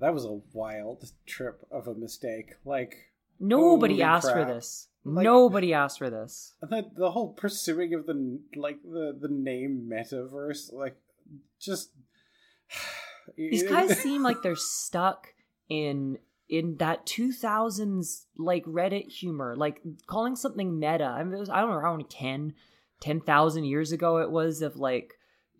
[0.00, 2.54] that was a wild trip of a mistake.
[2.64, 2.94] Like
[3.40, 4.88] Nobody asked for this.
[5.04, 6.54] Like- Nobody asked for this.
[6.60, 10.96] the the whole pursuing of the like the the name metaverse, like
[11.60, 11.90] just
[13.36, 15.28] These guys seem like they're stuck
[15.68, 21.04] in in that 2000s like Reddit humor, like calling something meta.
[21.04, 22.54] I mean, it was, I don't know how many 10
[23.00, 25.14] 10,000 years ago it was of like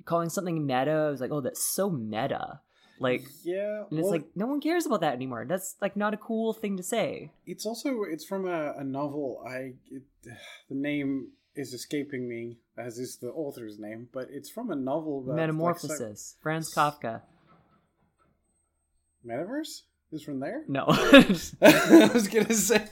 [0.04, 1.06] calling something meta.
[1.06, 2.60] It was like, oh, that's so meta.
[3.00, 5.44] Like, yeah, and it's well, like no one cares about that anymore.
[5.48, 7.30] That's like not a cool thing to say.
[7.46, 9.42] it's also it's from a, a novel.
[9.48, 14.70] I it, the name is escaping me as is the author's name, but it's from
[14.70, 17.22] a novel about like, Metamorphosis, Franz Kafka.
[19.26, 19.82] metaverse.
[20.12, 20.64] is from there.
[20.68, 20.84] No.
[20.88, 22.86] I was gonna say.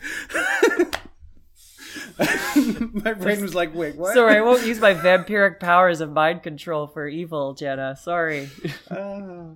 [2.93, 6.43] my brain was like, "Wait, what?" Sorry, I won't use my vampiric powers of mind
[6.43, 7.97] control for evil, Jenna.
[7.97, 8.51] Sorry.
[8.91, 9.55] Uh,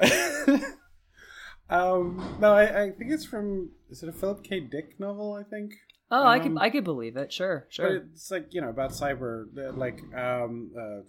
[1.70, 3.70] um, no, I, I think it's from.
[3.90, 4.60] Is it a Philip K.
[4.60, 5.34] Dick novel?
[5.34, 5.72] I think.
[6.10, 7.32] Oh, I could Um, I could believe it.
[7.32, 7.96] Sure, But sure.
[8.12, 11.02] it's like you know about cyber, uh, like um, uh,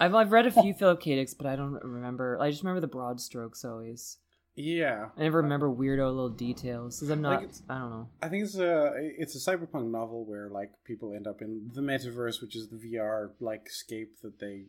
[0.00, 1.16] I've I've read a few Philip K.
[1.16, 2.38] Dicks, but I don't remember.
[2.40, 4.16] I just remember the broad strokes always.
[4.56, 5.08] yeah.
[5.18, 7.42] I never remember weirdo little details because I'm not.
[7.42, 8.08] it's- I don't know.
[8.22, 11.82] I think it's a it's a cyberpunk novel where like people end up in the
[11.82, 14.64] metaverse, which is the VR like scape that they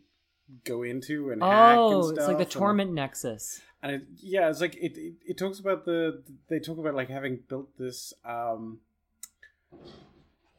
[0.64, 2.18] go into and hack and Oh, stuff.
[2.18, 3.62] it's like the and- Torment Nexus.
[3.84, 5.14] and it, yeah, it's like it, it.
[5.26, 8.80] It talks about the they talk about like having built this um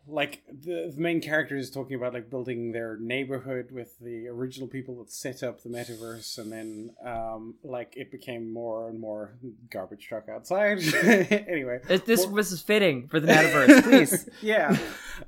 [0.08, 4.66] like the, the main character is talking about like building their neighborhood with the original
[4.66, 9.34] people that set up the metaverse and then um like it became more and more
[9.70, 10.78] garbage truck outside
[11.48, 13.82] anyway It, this Well- this is fitting for the metaverse.
[13.84, 14.28] Please.
[14.42, 14.76] yeah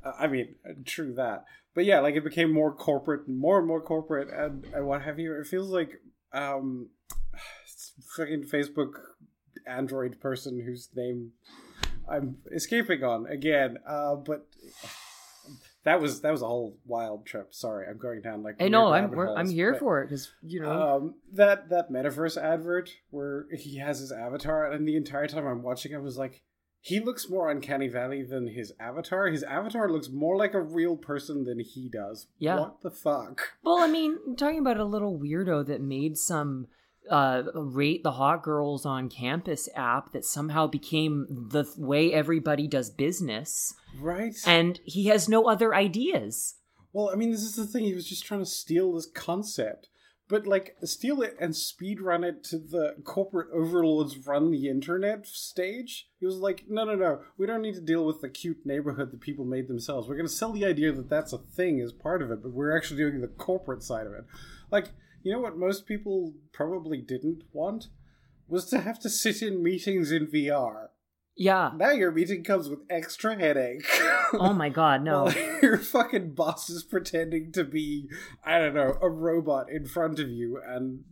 [0.04, 1.44] Uh, i mean true that
[1.74, 5.18] but yeah like it became more corporate more and more corporate and, and what have
[5.18, 6.00] you it feels like
[6.32, 6.88] um
[8.16, 8.92] fucking facebook
[9.66, 11.32] android person whose name
[12.08, 14.46] i'm escaping on again uh but
[15.84, 18.90] that was that was a whole wild trip sorry i'm going down like I know.
[18.90, 20.70] weird I'm we're, I'm here but- for it because you know.
[20.96, 25.62] um, that that metaverse advert where he has his avatar, and the entire time I'm
[25.62, 26.42] watching, I was like,
[26.86, 29.26] he looks more uncanny valley than his avatar.
[29.28, 32.26] His avatar looks more like a real person than he does.
[32.38, 32.60] Yeah.
[32.60, 33.40] What the fuck?
[33.62, 36.66] Well, I mean, talking about a little weirdo that made some
[37.10, 42.66] uh, rate the hot girls on campus app that somehow became the th- way everybody
[42.68, 44.34] does business, Right.
[44.46, 46.56] and he has no other ideas.
[46.92, 47.84] well, I mean, this is the thing.
[47.84, 49.88] He was just trying to steal this concept.
[50.26, 55.26] But like steal it and speed run it to the corporate overlords run the internet
[55.26, 56.08] stage.
[56.18, 59.10] He was like, no, no, no, we don't need to deal with the cute neighborhood
[59.10, 60.08] that people made themselves.
[60.08, 62.52] We're going to sell the idea that that's a thing as part of it, but
[62.52, 64.24] we're actually doing the corporate side of it.
[64.70, 67.88] Like, you know what most people probably didn't want
[68.48, 70.88] was to have to sit in meetings in VR.
[71.36, 71.72] Yeah.
[71.76, 73.84] Now your meeting comes with extra headache.
[74.34, 75.28] Oh my god, no.
[75.62, 78.08] Your fucking boss is pretending to be,
[78.44, 81.02] I don't know, a robot in front of you, and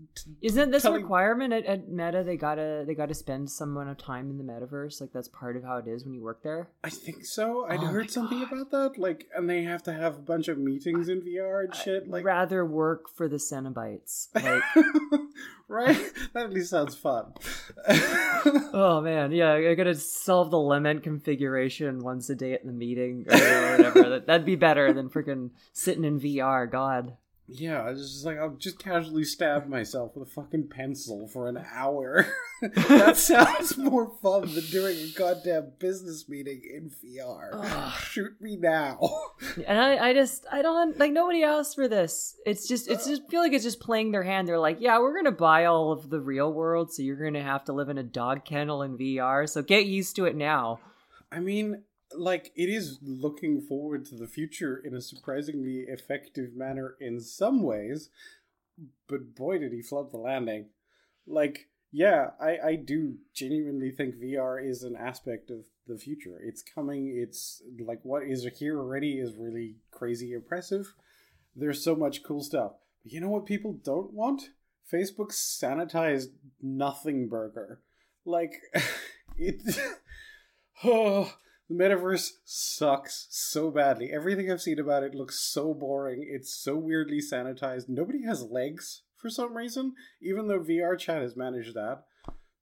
[0.41, 2.23] Isn't this a telling- requirement at, at Meta?
[2.25, 5.01] They gotta they gotta spend some amount of time in the metaverse.
[5.01, 6.69] Like that's part of how it is when you work there.
[6.85, 7.67] I think so.
[7.69, 8.53] I'd Oh heard something God.
[8.53, 8.99] about that.
[9.01, 12.09] Like, and they have to have a bunch of meetings in VR and shit.
[12.09, 14.29] Like, rather work for the Cenobites.
[15.73, 16.13] Like, right?
[16.35, 17.33] That at least sounds fun.
[18.75, 23.25] oh man, yeah, I gotta solve the lament configuration once a day at the meeting
[23.29, 24.03] or whatever.
[24.11, 26.71] that, that'd be better than freaking sitting in VR.
[26.71, 27.17] God.
[27.49, 31.49] Yeah, I was just like, I'll just casually stab myself with a fucking pencil for
[31.49, 32.27] an hour.
[32.63, 37.51] that sounds more fun than doing a goddamn business meeting in VR.
[37.53, 38.01] Ugh.
[38.01, 38.99] Shoot me now.
[39.67, 42.37] And I, I just, I don't like nobody asked for this.
[42.47, 44.49] It's just, it's just feel like it's just playing their hand.
[44.49, 47.65] They're like, yeah, we're gonna buy all of the real world, so you're gonna have
[47.65, 49.49] to live in a dog kennel in VR.
[49.49, 50.81] So get used to it now.
[51.31, 51.83] I mean,
[52.17, 57.63] like, it is looking forward to the future in a surprisingly effective manner in some
[57.63, 58.11] ways,
[59.09, 60.67] but boy, did he flub the landing.
[61.27, 66.41] Like, yeah, I, I do genuinely think VR is an aspect of the future.
[66.43, 70.95] It's coming, it's like what is here already is really crazy impressive.
[71.55, 72.73] There's so much cool stuff.
[73.03, 74.51] But you know what people don't want?
[74.91, 76.29] Facebook's sanitized
[76.61, 77.81] nothing burger.
[78.25, 78.63] Like,
[79.37, 79.63] it.
[80.85, 81.33] oh,
[81.73, 84.11] the metaverse sucks so badly.
[84.13, 86.27] Everything I've seen about it looks so boring.
[86.29, 87.89] It's so weirdly sanitized.
[87.89, 92.05] Nobody has legs for some reason, even though VR chat has managed that.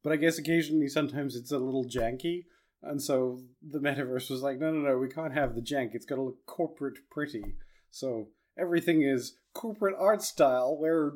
[0.03, 2.45] But I guess occasionally, sometimes it's a little janky.
[2.83, 5.91] And so the metaverse was like, no, no, no, we can't have the jank.
[5.95, 7.43] It's got to look corporate pretty.
[7.91, 11.15] So everything is corporate art style where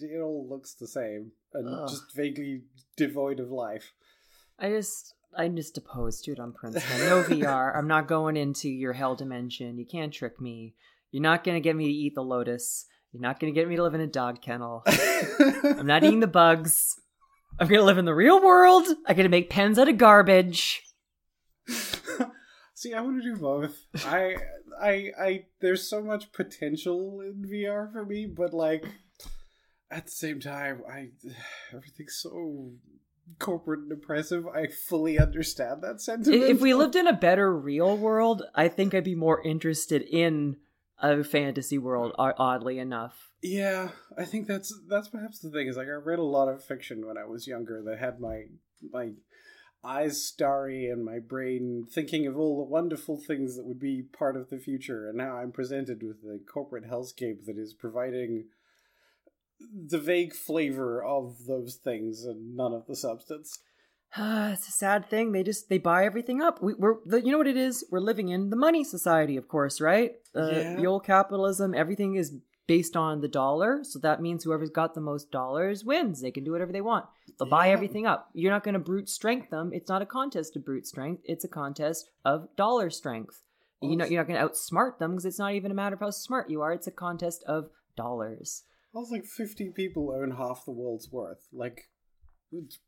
[0.00, 1.88] it all looks the same and Ugh.
[1.88, 2.62] just vaguely
[2.96, 3.92] devoid of life.
[4.58, 6.98] I just, I'm just opposed to it on principle.
[6.98, 7.76] No VR.
[7.76, 9.78] I'm not going into your hell dimension.
[9.78, 10.74] You can't trick me.
[11.12, 12.86] You're not gonna get me to eat the lotus.
[13.12, 14.82] You're not gonna get me to live in a dog kennel.
[14.86, 17.00] I'm not eating the bugs.
[17.58, 18.86] I'm gonna live in the real world.
[19.06, 20.82] I'm gonna make pens out of garbage.
[22.74, 23.76] See, I want to do both.
[24.06, 24.36] I,
[24.80, 25.44] I, I.
[25.60, 28.86] There's so much potential in VR for me, but like,
[29.90, 31.10] at the same time, I
[31.74, 32.72] everything's so
[33.38, 34.46] corporate and oppressive.
[34.46, 36.42] I fully understand that sentiment.
[36.42, 40.56] If we lived in a better real world, I think I'd be more interested in
[40.98, 43.30] a fantasy world, oddly enough.
[43.42, 46.62] Yeah, I think that's that's perhaps the thing is like I read a lot of
[46.62, 48.44] fiction when I was younger that had my
[48.92, 49.12] my
[49.82, 54.36] eyes starry and my brain thinking of all the wonderful things that would be part
[54.36, 58.48] of the future, and now I'm presented with the corporate hellscape that is providing
[59.86, 63.58] the vague flavor of those things and none of the substance.
[64.16, 65.32] it's a sad thing.
[65.32, 66.62] They just they buy everything up.
[66.62, 67.84] We, we're the, you know what it is.
[67.90, 70.12] We're living in the money society, of course, right?
[70.34, 70.76] Uh, Yeah.
[70.76, 71.74] The old capitalism.
[71.74, 72.34] Everything is
[72.66, 76.20] based on the dollar, so that means whoever's got the most dollars wins.
[76.20, 77.06] They can do whatever they want.
[77.38, 78.30] They'll buy everything up.
[78.32, 79.70] You're not going to brute strength them.
[79.72, 81.22] It's not a contest of brute strength.
[81.24, 83.42] It's a contest of dollar strength.
[83.82, 86.00] You know, you're not going to outsmart them because it's not even a matter of
[86.00, 86.72] how smart you are.
[86.72, 88.62] It's a contest of dollars.
[88.94, 91.46] Also, like fifty people own half the world's worth.
[91.52, 91.90] Like,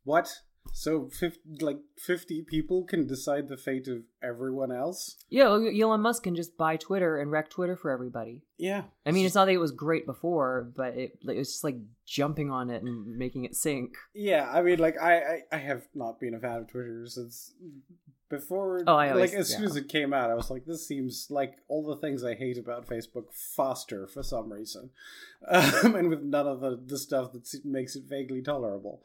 [0.03, 0.29] what?
[0.71, 5.17] So, 50, like fifty people can decide the fate of everyone else.
[5.29, 8.43] Yeah, Elon Musk can just buy Twitter and wreck Twitter for everybody.
[8.57, 11.63] Yeah, I mean, it's not that it was great before, but it, it was just
[11.65, 11.75] like
[12.07, 13.95] jumping on it and making it sink.
[14.15, 14.49] yeah.
[14.49, 17.53] I mean, like, I, I, I have not been a fan of Twitter since
[18.37, 18.83] before.
[18.87, 21.27] Oh, I always- like as soon as it came out, I was like, this seems
[21.29, 24.89] like all the things I hate about Facebook faster for some reason,
[25.47, 29.01] um, and with none of the the stuff that makes it vaguely tolerable.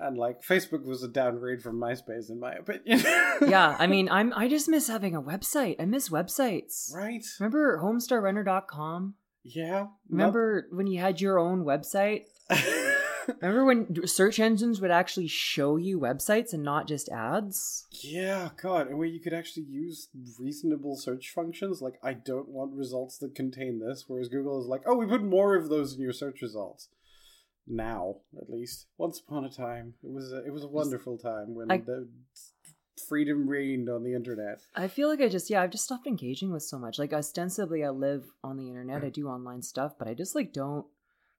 [0.00, 3.00] And like, Facebook was a downgrade from MySpace, in my opinion.
[3.48, 5.74] yeah, I mean, I'm I just miss having a website.
[5.80, 6.94] I miss websites.
[6.94, 7.24] right.
[7.40, 9.14] Remember homestarrunner.com?
[9.42, 9.86] Yeah.
[10.08, 12.26] Remember when you had your own website?
[13.40, 17.86] Remember when search engines would actually show you websites and not just ads?
[18.02, 20.08] yeah, God, and where you could actually use
[20.38, 24.82] reasonable search functions, like I don't want results that contain this, whereas Google is like,
[24.86, 26.88] oh, we put more of those in your search results.
[27.66, 28.86] Now, at least.
[28.96, 32.08] Once upon a time, it was a, it was a wonderful time when I- the
[33.08, 34.60] freedom reigned on the internet.
[34.74, 36.98] I feel like I just yeah, I've just stopped engaging with so much.
[36.98, 40.52] Like ostensibly I live on the internet, I do online stuff, but I just like
[40.52, 40.86] don't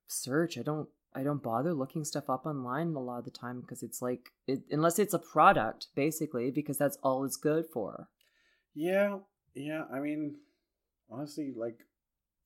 [0.08, 0.58] search.
[0.58, 3.82] I don't I don't bother looking stuff up online a lot of the time because
[3.82, 8.10] it's like it, unless it's a product basically because that's all it's good for.
[8.76, 9.18] Yeah,
[9.56, 9.84] yeah.
[9.92, 10.36] I mean,
[11.10, 11.80] honestly, like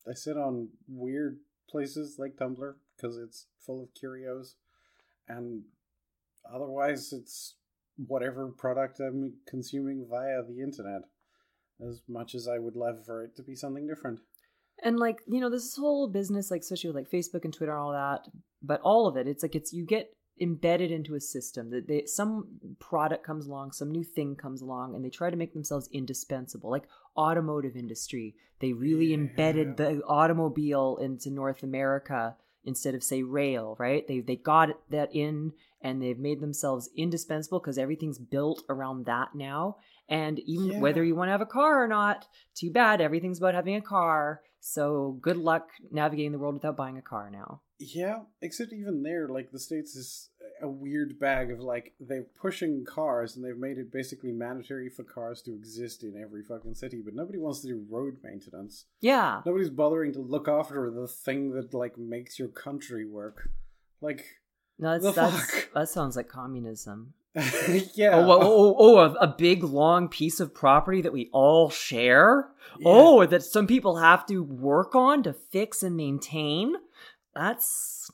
[0.09, 1.39] I sit on weird
[1.69, 4.55] places like Tumblr because it's full of curios,
[5.27, 5.63] and
[6.51, 7.55] otherwise, it's
[8.07, 11.01] whatever product I'm consuming via the internet.
[11.85, 14.19] As much as I would love for it to be something different.
[14.83, 17.81] And like, you know, this whole business, like especially with like Facebook and Twitter and
[17.81, 18.27] all that,
[18.61, 20.09] but all of it, it's like it's you get
[20.41, 22.47] embedded into a system that they some
[22.79, 26.69] product comes along, some new thing comes along, and they try to make themselves indispensable.
[26.71, 28.35] Like automotive industry.
[28.59, 29.17] They really Yeah.
[29.17, 34.07] embedded the automobile into North America instead of say rail, right?
[34.07, 39.35] They they got that in and they've made themselves indispensable because everything's built around that
[39.35, 39.77] now.
[40.09, 40.79] And even Yeah.
[40.79, 43.01] whether you want to have a car or not, too bad.
[43.01, 44.41] Everything's about having a car.
[44.59, 47.61] So good luck navigating the world without buying a car now.
[47.79, 50.29] Yeah, except even there, like the states is
[50.61, 55.03] a weird bag of like they're pushing cars and they've made it basically mandatory for
[55.03, 58.85] cars to exist in every fucking city, but nobody wants to do road maintenance.
[59.01, 59.41] Yeah.
[59.45, 63.49] Nobody's bothering to look after the thing that like makes your country work.
[63.99, 64.23] Like,
[64.79, 67.15] No, that's, that's that sounds like communism.
[67.95, 68.11] yeah.
[68.13, 72.49] Oh, oh, oh, oh, a, a big long piece of property that we all share.
[72.77, 72.85] Yeah.
[72.85, 76.75] Oh, that some people have to work on to fix and maintain.
[77.33, 78.11] That's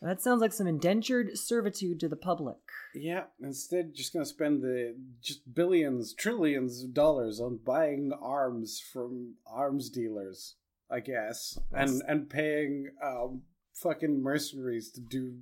[0.00, 2.58] that sounds like some indentured servitude to the public.
[2.94, 9.34] Yeah, instead, just gonna spend the just billions, trillions of dollars on buying arms from
[9.46, 10.54] arms dealers,
[10.88, 13.42] I guess, and and paying um
[13.74, 15.38] fucking mercenaries to do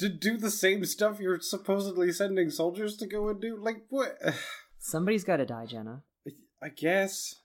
[0.00, 3.56] to do the same stuff you're supposedly sending soldiers to go and do.
[3.56, 4.18] Like what?
[4.78, 6.02] Somebody's got to die, Jenna.
[6.62, 7.36] I guess.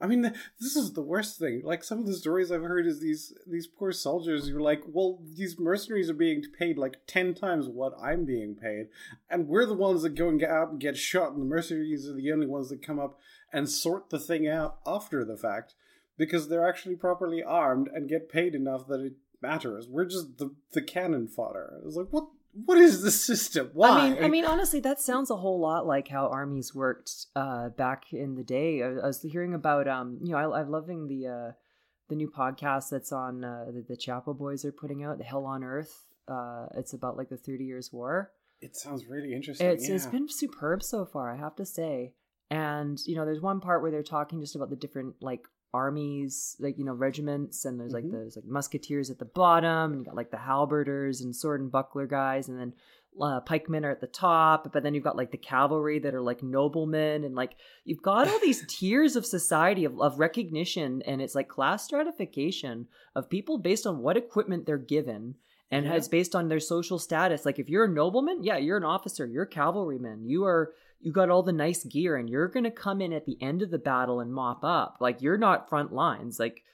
[0.00, 0.22] I mean,
[0.60, 1.62] this is the worst thing.
[1.64, 4.82] Like some of the stories I've heard is these these poor soldiers who are like,
[4.86, 8.88] well, these mercenaries are being paid like ten times what I'm being paid,
[9.28, 12.08] and we're the ones that go and get out and get shot, and the mercenaries
[12.08, 13.18] are the only ones that come up
[13.52, 15.74] and sort the thing out after the fact
[16.16, 19.14] because they're actually properly armed and get paid enough that it
[19.48, 19.86] matters.
[19.88, 21.80] We're just the the cannon fodder.
[21.84, 22.26] It's like what
[22.66, 23.70] what is the system?
[23.72, 23.88] Why?
[23.88, 27.68] I mean, I mean, honestly, that sounds a whole lot like how armies worked uh,
[27.70, 28.82] back in the day.
[28.82, 31.52] I, I was hearing about, um, you know, I, I'm loving the uh,
[32.08, 35.46] the new podcast that's on uh, the, the Chapo Boys are putting out, the Hell
[35.46, 36.06] on Earth.
[36.28, 38.30] Uh, it's about like the Thirty Years' War.
[38.64, 39.66] it sounds really interesting.
[39.66, 40.10] It's it's yeah.
[40.10, 42.14] been superb so far, I have to say.
[42.50, 45.42] And you know, there's one part where they're talking just about the different like
[45.74, 48.12] armies, like you know, regiments, and there's like Mhm.
[48.12, 51.70] there's like musketeers at the bottom, and you got like the halberders and sword and
[51.70, 52.72] buckler guys, and then
[53.20, 56.20] uh, pikemen are at the top, but then you've got like the cavalry that are
[56.30, 57.52] like noblemen, and like
[57.84, 62.88] you've got all these tiers of society of, of recognition, and it's like class stratification
[63.14, 65.34] of people based on what equipment they're given.
[65.70, 65.94] And Yeah.
[65.94, 67.44] it's based on their social status.
[67.44, 70.72] Like if you're a nobleman, yeah, you're an officer, you're a cavalryman, you are
[71.04, 73.70] you got all the nice gear, and you're gonna come in at the end of
[73.70, 74.96] the battle and mop up.
[75.00, 76.38] Like you're not front lines.
[76.40, 76.64] Like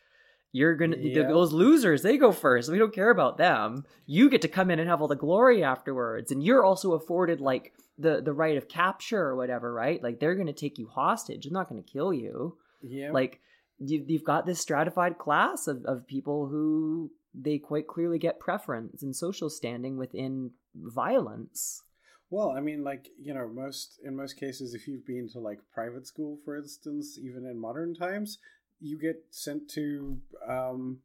[0.53, 1.29] you're gonna Yeah.
[1.29, 4.81] those losers they go first we don't care about them you get to come in
[4.81, 8.67] and have all the glory afterwards and you're also afforded like the the right of
[8.67, 12.57] capture or whatever right like they're gonna take you hostage they're not gonna kill you
[12.83, 13.13] Yeah.
[13.13, 13.41] like
[13.79, 19.05] you, you've got this stratified class of, of people who they quite clearly get preference
[19.05, 21.85] and social standing within violence
[22.31, 25.59] Well, I mean, like you know, most in most cases, if you've been to like
[25.73, 28.39] private school, for instance, even in modern times,
[28.81, 30.19] you get sent to
[30.49, 31.01] um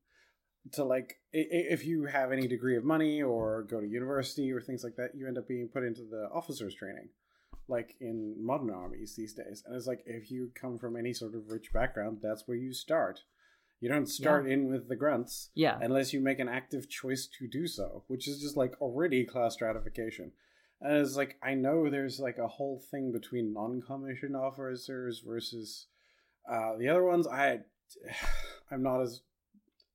[0.72, 4.84] to like if you have any degree of money or go to university or things
[4.84, 7.10] like that, you end up being put into the officers training,
[7.68, 9.64] like in modern armies these days.
[9.66, 12.72] And it's like if you come from any sort of rich background, that's where you
[12.72, 13.22] start.
[13.82, 17.48] You don't start in with the grunts yeah unless you make an active choice to
[17.48, 20.32] do so, which is just like already class stratification.
[20.82, 25.88] And it's like I know there's like a whole thing between non-commissioned officers versus
[26.50, 27.28] uh, the other ones.
[27.28, 27.60] I
[28.72, 29.22] I'm not as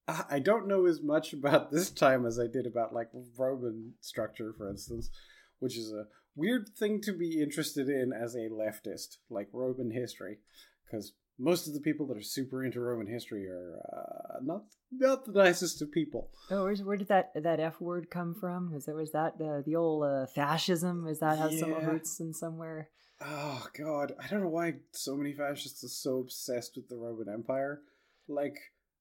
[0.30, 4.54] I don't know as much about this time as I did about like Roman structure,
[4.56, 5.10] for instance,
[5.58, 10.38] which is a weird thing to be interested in as a leftist, like Roman history,
[10.84, 15.24] because most of the people that are super into Roman history are uh, not not
[15.24, 16.30] the nicest of people.
[16.50, 19.62] oh where's, where did that that f word come from was that was that uh,
[19.64, 21.86] the old uh, fascism is that has some Yeah.
[21.86, 22.88] roots in somewhere
[23.22, 27.28] Oh god, I don't know why so many fascists are so obsessed with the Roman
[27.28, 27.82] Empire.
[28.28, 28.56] Like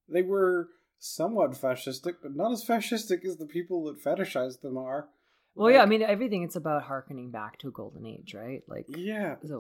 [0.09, 0.69] they were
[0.99, 5.07] somewhat fascistic, but not as fascistic as the people that fetishize them are.
[5.55, 8.61] Well, yeah, I mean, everything it's about harkening back to a golden age, right?
[8.67, 9.59] Like, yeah, so,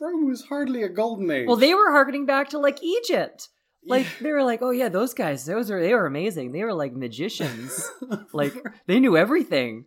[0.00, 1.46] Rome was hardly a golden age.
[1.46, 3.48] well, they were harkening back to like Egypt.
[3.86, 4.10] Like, Yeah.
[4.20, 6.52] they were like, oh yeah, those guys, those are they were amazing.
[6.52, 7.90] They were like magicians.
[8.32, 8.52] like,
[8.86, 9.86] they knew everything.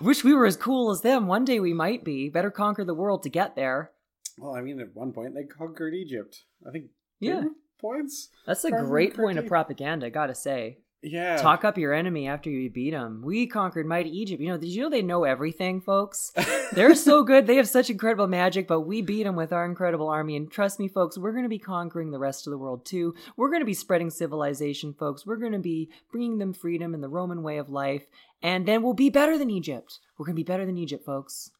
[0.00, 1.26] Wish we were as cool as them.
[1.26, 2.28] One day we might be.
[2.28, 3.90] Better conquer the world to get there.
[4.38, 6.42] well, I mean, at one point they conquered Egypt.
[6.66, 6.86] I think
[7.20, 7.44] Yeah.
[7.80, 8.28] points.
[8.46, 10.78] That's a great point of propaganda, gotta say.
[11.02, 13.22] Yeah, Talk up your enemy after you beat them.
[13.24, 14.40] We conquered mighty Egypt.
[14.40, 16.32] You know, did you know they know everything, folks?
[16.72, 17.46] They're so good.
[17.46, 20.36] They have such incredible magic, but we beat them with our incredible army.
[20.36, 23.14] And trust me, folks, we're going to be conquering the rest of the world too.
[23.36, 25.26] We're going to be spreading civilization, folks.
[25.26, 28.06] We're going to be bringing them freedom and the Roman way of life.
[28.42, 30.00] And then we'll be better than Egypt.
[30.18, 31.50] We're going to be better than Egypt, folks.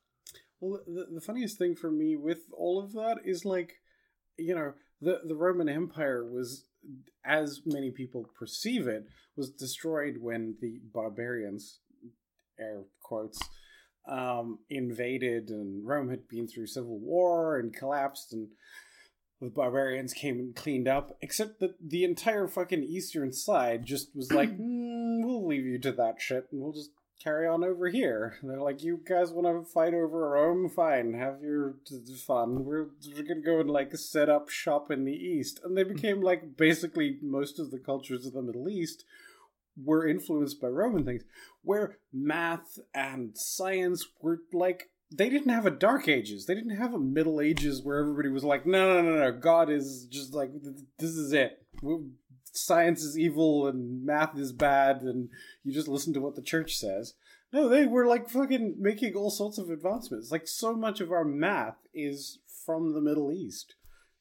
[0.60, 3.74] Well, the, the funniest thing for me with all of that is like,
[4.38, 6.64] you know, the the Roman Empire was,
[7.24, 9.06] as many people perceive it,
[9.36, 11.80] was destroyed when the barbarians,
[12.58, 13.38] air quotes,
[14.08, 18.48] um, invaded, and Rome had been through civil war and collapsed, and
[19.40, 21.16] the barbarians came and cleaned up.
[21.20, 25.92] Except that the entire fucking eastern side just was like, mm, we'll leave you to
[25.92, 26.90] that shit, and we'll just
[27.22, 28.36] carry on over here.
[28.40, 30.68] And they're like, you guys want to fight over Rome?
[30.68, 31.76] Fine, have your
[32.26, 32.64] fun.
[32.64, 35.60] We're, we're gonna go and like set up shop in the east.
[35.64, 35.94] And they hmm.
[35.94, 39.04] became like basically most of the cultures of the Middle East
[39.82, 41.22] were influenced by Roman things,
[41.62, 44.90] where math and science were like.
[45.16, 46.46] They didn't have a Dark Ages.
[46.46, 49.30] They didn't have a Middle Ages where everybody was like, no, no, no, no.
[49.30, 50.50] God is just like,
[50.98, 51.64] this is it.
[52.56, 55.28] Science is evil and math is bad, and
[55.62, 57.14] you just listen to what the church says.
[57.52, 60.30] No, they were like fucking making all sorts of advancements.
[60.30, 63.74] Like so much of our math is from the Middle East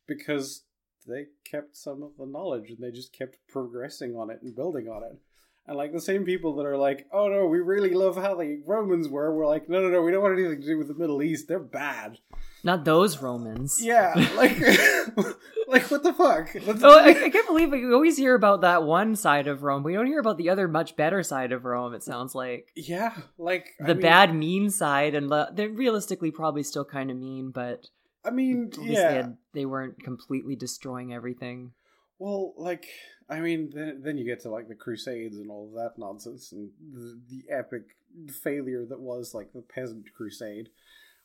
[0.07, 0.63] because
[1.07, 4.87] they kept some of the knowledge and they just kept progressing on it and building
[4.87, 5.19] on it.
[5.67, 8.61] And like the same people that are like, oh no, we really love how the
[8.67, 10.93] Romans were, we're like, no, no, no, we don't want anything to do with the
[10.93, 11.47] Middle East.
[11.47, 12.19] They're bad.
[12.63, 13.77] Not those Romans.
[13.81, 14.59] Yeah, like,
[15.67, 16.49] like what the fuck?
[16.65, 17.73] Let's- Oh, I, I can't believe.
[17.73, 19.81] You always hear about that one side of Rome.
[19.83, 21.93] We don't hear about the other, much better side of Rome.
[21.95, 26.29] It sounds like yeah, like I the mean- bad, mean side, and the, they're realistically
[26.31, 27.87] probably still kind of mean, but
[28.23, 29.07] I mean, yeah.
[29.09, 31.71] they, had, they weren't completely destroying everything.
[32.17, 32.87] Well, like,
[33.29, 36.51] I mean, then then you get to like the Crusades and all of that nonsense,
[36.51, 37.97] and the, the epic
[38.43, 40.69] failure that was like the Peasant Crusade,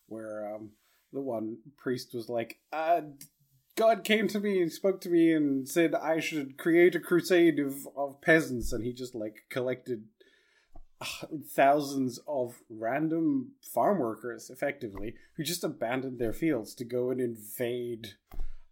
[0.06, 0.70] where um,
[1.12, 3.02] the one priest was like, uh,
[3.76, 7.60] "God came to me and spoke to me and said I should create a crusade
[7.60, 10.06] of of peasants," and he just like collected
[11.00, 17.20] uh, thousands of random farm workers, effectively, who just abandoned their fields to go and
[17.20, 18.14] invade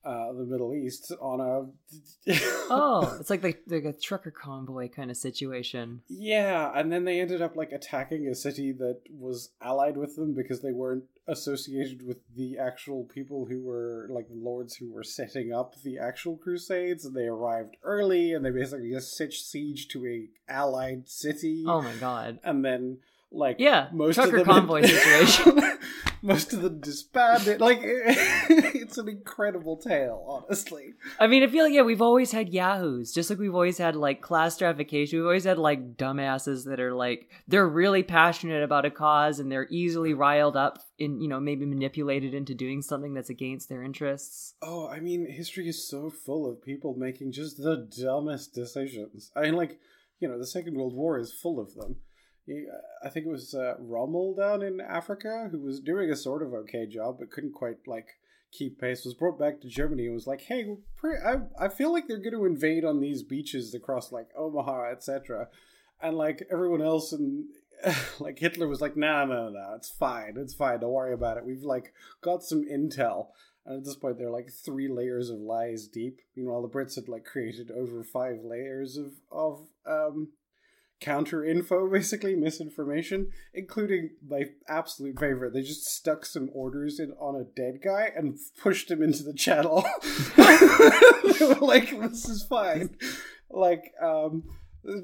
[0.05, 2.32] uh, the Middle East on a.
[2.70, 6.03] oh, it's like the, like a trucker convoy kind of situation.
[6.09, 10.34] Yeah, and then they ended up like attacking a city that was allied with them
[10.34, 15.53] because they weren't associated with the actual people who were like lords who were setting
[15.53, 20.07] up the actual crusades and they arrived early and they basically just set siege to
[20.07, 21.64] a allied city.
[21.66, 22.38] Oh my god.
[22.42, 22.99] And then
[23.30, 25.61] like yeah, most trucker of them convoy situation.
[26.23, 27.61] most of them disbanded.
[27.61, 30.95] Like it's an incredible tale, honestly.
[31.19, 33.97] I mean, I feel like yeah, we've always had yahoos, just like we've always had
[33.97, 35.19] like class stratification.
[35.19, 39.51] We've always had like dumbasses that are like they're really passionate about a cause and
[39.51, 43.83] they're easily riled up in you know maybe manipulated into doing something that's against their
[43.83, 44.55] interests.
[44.62, 49.31] Oh, I mean, history is so full of people making just the dumbest decisions.
[49.37, 49.79] I mean, like
[50.21, 51.97] you know, the Second World War is full of them
[53.05, 56.55] I think it was uh, Rommel down in Africa who was doing a sort of
[56.55, 58.09] okay job, but couldn't quite like
[58.53, 59.05] keep pace.
[59.05, 62.32] Was brought back to Germany and was like, "Hey, I I feel like they're going
[62.32, 65.49] to invade on these beaches across like Omaha, etc."
[66.01, 67.46] And like everyone else and
[68.20, 70.80] like Hitler was like, "No, no, no, it's fine, it's fine.
[70.80, 71.44] Don't worry about it.
[71.44, 71.92] We've like
[72.22, 73.28] got some intel."
[73.66, 76.20] And at this point, they're like three layers of lies deep.
[76.34, 80.28] Meanwhile, the Brits had like created over five layers of of um
[81.01, 85.53] counter info, basically misinformation, including my absolute favorite.
[85.53, 89.34] They just stuck some orders in on a dead guy and pushed him into the
[89.34, 89.84] channel.
[91.61, 92.96] like this is fine.
[93.51, 94.44] Like um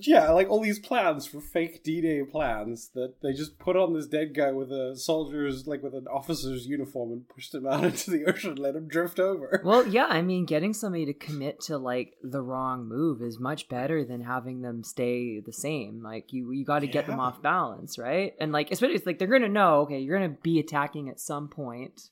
[0.01, 4.07] yeah, like all these plans for fake D-Day plans that they just put on this
[4.07, 8.11] dead guy with a soldier's like with an officer's uniform and pushed him out into
[8.11, 9.61] the ocean, and let him drift over.
[9.65, 13.69] Well, yeah, I mean, getting somebody to commit to like the wrong move is much
[13.69, 16.03] better than having them stay the same.
[16.03, 17.13] Like you, you got to get yeah.
[17.13, 18.35] them off balance, right?
[18.41, 21.49] And like especially it's like they're gonna know, okay, you're gonna be attacking at some
[21.49, 22.11] point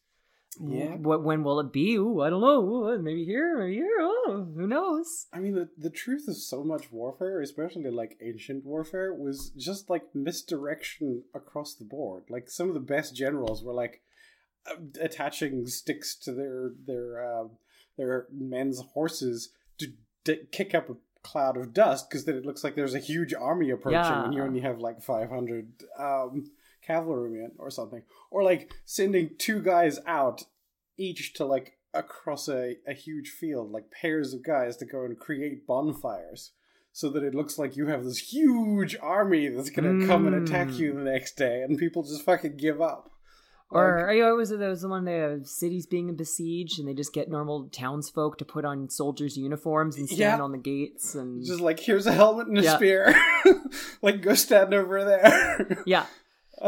[0.60, 0.96] yeah.
[0.96, 1.96] What when will it be?
[1.96, 2.98] Ooh, I don't know.
[3.00, 3.96] Maybe here, maybe here.
[4.00, 5.26] Oh, who knows?
[5.32, 9.88] I mean, the the truth is, so much warfare, especially like ancient warfare, was just
[9.88, 12.24] like misdirection across the board.
[12.28, 14.02] Like some of the best generals were like
[14.70, 17.48] uh, attaching sticks to their their uh,
[17.96, 19.92] their men's horses to
[20.24, 23.32] d- kick up a cloud of dust because then it looks like there's a huge
[23.32, 24.24] army approaching yeah.
[24.24, 26.50] and you only have like 500 um
[26.86, 30.44] cavalryman or something, or like sending two guys out
[30.96, 35.18] each to like across a, a huge field, like pairs of guys to go and
[35.18, 36.52] create bonfires.
[36.94, 40.06] So that it looks like you have this huge army that's gonna mm.
[40.06, 43.12] come and attack you the next day, and people just fucking give up.
[43.72, 47.14] Or like, you was it was the one the cities being besieged and they just
[47.14, 50.40] get normal townsfolk to put on soldiers' uniforms and stand yeah.
[50.40, 52.76] on the gates and just like here's a helmet and a yeah.
[52.76, 53.14] spear,
[54.02, 55.82] like go stand over there.
[55.86, 56.04] yeah,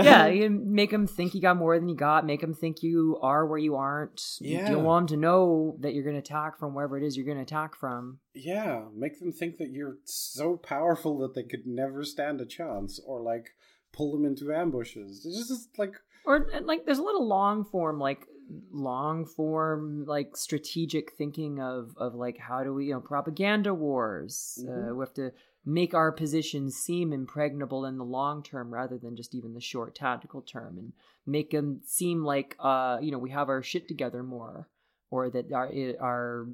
[0.03, 2.27] yeah, you make them think you got more than you got.
[2.27, 4.23] Make them think you are where you aren't.
[4.41, 4.71] Yeah.
[4.71, 7.27] You want them to know that you're going to attack from wherever it is you're
[7.27, 8.19] going to attack from.
[8.35, 13.01] Yeah, make them think that you're so powerful that they could never stand a chance,
[13.07, 13.51] or like
[13.93, 15.25] pull them into ambushes.
[15.25, 18.27] It's just like, or like there's a little long form like
[18.73, 24.59] long form like strategic thinking of of like how do we you know propaganda wars
[24.63, 24.91] mm-hmm.
[24.91, 25.31] uh, we have to
[25.65, 29.95] make our positions seem impregnable in the long term rather than just even the short
[29.95, 30.93] tactical term and
[31.27, 34.69] make them seem like uh you know we have our shit together more
[35.11, 36.47] or that our our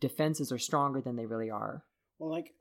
[0.00, 1.84] defenses are stronger than they really are.
[2.18, 2.54] Well like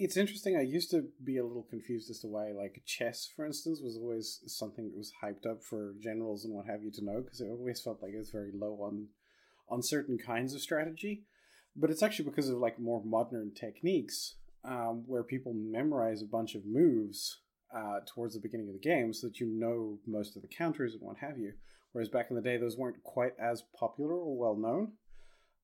[0.00, 3.44] it's interesting i used to be a little confused as to why like chess for
[3.44, 7.04] instance was always something that was hyped up for generals and what have you to
[7.04, 9.08] know because it always felt like it was very low on
[9.70, 11.24] on certain kinds of strategy.
[11.76, 14.34] But it's actually because of like more modern techniques
[14.64, 17.40] um, where people memorize a bunch of moves
[17.74, 20.94] uh, towards the beginning of the game so that you know most of the counters
[20.94, 21.52] and what have you.
[21.92, 24.92] Whereas back in the day, those weren't quite as popular or well known.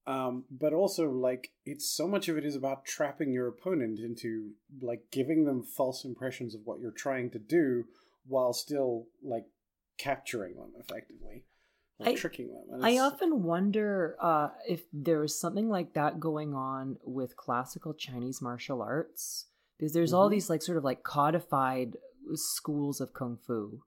[0.07, 4.51] Um, but also, like, it's so much of it is about trapping your opponent into,
[4.83, 7.85] like, giving them false impressions of what you're trying to do
[8.27, 9.47] while still, like,
[9.97, 11.45] capturing them effectively.
[12.01, 12.85] I, tricking them.
[12.85, 18.43] I often wonder uh, if there was something like that going on with classical Chinese
[18.43, 19.47] martial arts,
[19.79, 20.17] because there's mm-hmm.
[20.17, 21.97] all these like sort of like codified
[22.35, 23.81] schools of kung fu.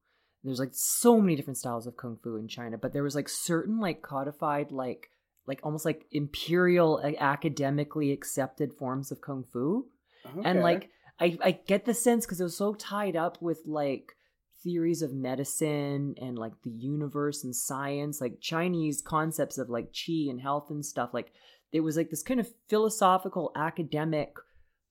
[0.44, 3.28] There's like so many different styles of kung fu in China, but there was like
[3.28, 5.10] certain like codified like
[5.46, 9.88] like almost like imperial academically accepted forms of kung fu,
[10.26, 10.48] okay.
[10.48, 10.90] and like
[11.20, 14.17] I I get the sense because it was so tied up with like
[14.64, 20.30] theories of medicine and like the universe and science, like Chinese concepts of like qi
[20.30, 21.14] and health and stuff.
[21.14, 21.32] Like
[21.72, 24.36] it was like this kind of philosophical academic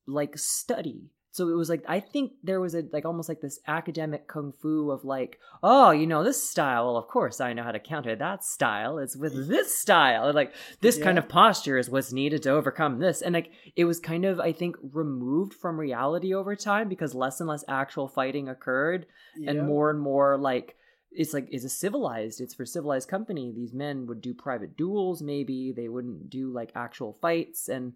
[0.07, 3.61] like study so it was like I think there was a like almost like this
[3.69, 6.87] academic kung fu of like, oh, you know, this style.
[6.87, 8.97] Well, of course I know how to counter that style.
[8.99, 10.33] It's with this style.
[10.33, 13.21] Like this kind of posture is what's needed to overcome this.
[13.21, 17.39] And like it was kind of I think removed from reality over time because less
[17.41, 19.05] and less actual fighting occurred
[19.37, 19.51] Yeah.
[19.51, 20.77] and more and more like
[21.13, 25.23] it's like is a civilized it's for civilized company these men would do private duels
[25.23, 27.93] maybe they wouldn't do like actual fights and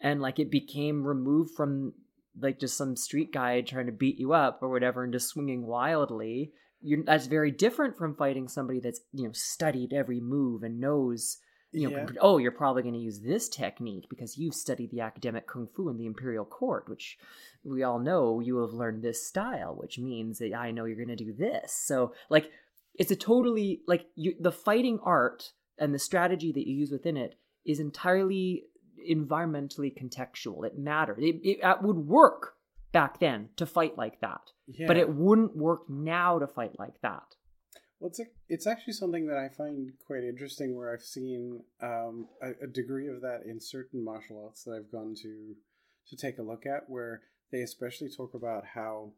[0.00, 1.92] and like it became removed from
[2.40, 5.66] like just some street guy trying to beat you up or whatever and just swinging
[5.66, 10.78] wildly you're that's very different from fighting somebody that's you know studied every move and
[10.80, 11.38] knows
[11.72, 12.06] you know Yeah.
[12.20, 15.88] oh you're probably going to use this technique because you've studied the academic kung fu
[15.88, 17.18] in the imperial court which
[17.64, 21.08] we all know you have learned this style which means that i know you're going
[21.16, 22.50] to do this so like
[22.94, 27.16] it's a totally like you the fighting art and the strategy that you use within
[27.16, 27.34] it
[27.64, 28.64] is entirely
[29.08, 30.66] environmentally contextual.
[30.66, 31.18] It mattered.
[31.18, 32.54] It, it, it would work
[32.92, 34.86] back then to fight like that yeah.
[34.86, 37.34] but it wouldn't work now to fight like that.
[38.00, 42.64] Well, it's, it's actually something that I find quite interesting where I've seen um, a,
[42.64, 45.54] a degree of that in certain martial arts that I've gone to
[46.08, 49.12] to take a look at where they especially talk about how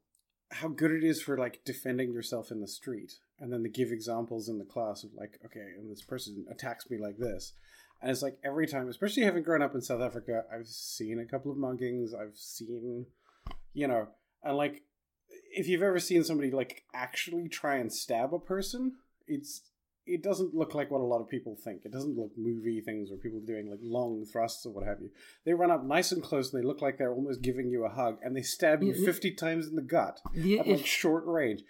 [0.51, 3.15] how good it is for like defending yourself in the street.
[3.41, 6.89] And then they give examples in the class of like okay and this person attacks
[6.89, 7.53] me like this
[8.01, 11.25] and it's like every time especially having grown up in south africa i've seen a
[11.25, 13.07] couple of muggings i've seen
[13.75, 14.09] you know
[14.43, 14.83] and like
[15.51, 18.93] if you've ever seen somebody like actually try and stab a person,
[19.27, 19.63] it's
[20.07, 21.85] it doesn't look like what a lot of people think.
[21.85, 25.01] It doesn't look movie things where people are doing like long thrusts or what have
[25.03, 25.11] you.
[25.45, 27.89] They run up nice and close and they look like they're almost giving you a
[27.91, 29.07] hug and they stab you Yeah, yeah.
[29.07, 31.63] fifty times in the gut The- at like short range.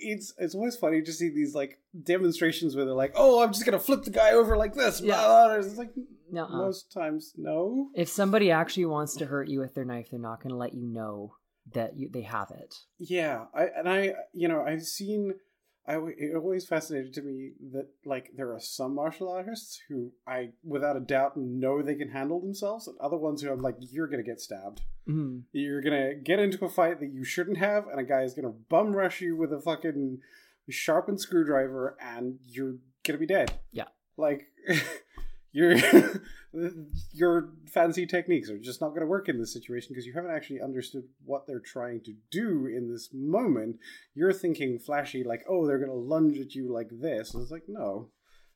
[0.00, 3.64] It's it's always funny to see these like demonstrations where they're like, "Oh, I'm just
[3.64, 5.16] gonna flip the guy over like this." Yeah.
[5.16, 5.54] blah, blah.
[5.56, 5.92] It's like
[6.32, 6.56] Nuh-uh.
[6.56, 7.88] most times, no.
[7.94, 10.86] if somebody actually wants to hurt you with their knife they're not to let you
[10.86, 11.34] know
[11.74, 15.34] that you, they have it Yeah, I and I, you know, I've seen.
[15.90, 20.50] I it always fascinated to me that like there are some martial artists who I,
[20.62, 24.06] without a doubt, know they can handle themselves, and other ones who I'm like, you're
[24.06, 24.82] gonna get stabbed.
[25.08, 25.42] Mhm.
[25.52, 28.50] You're gonna get into a fight that you shouldn't have, and a guy is gonna
[28.68, 30.20] bum rush you with a fucking
[30.68, 33.58] sharpened screwdriver, and you're gonna be dead.
[33.72, 33.88] Yeah.
[34.16, 34.46] like
[35.52, 35.76] your
[37.12, 40.60] your fancy techniques are just not gonna work in this situation because you haven't actually
[40.60, 43.76] understood what they're trying to do in this moment.
[44.14, 47.34] You're thinking flashy, like, oh, they're gonna lunge at you like this.
[47.34, 48.10] And it's like, no.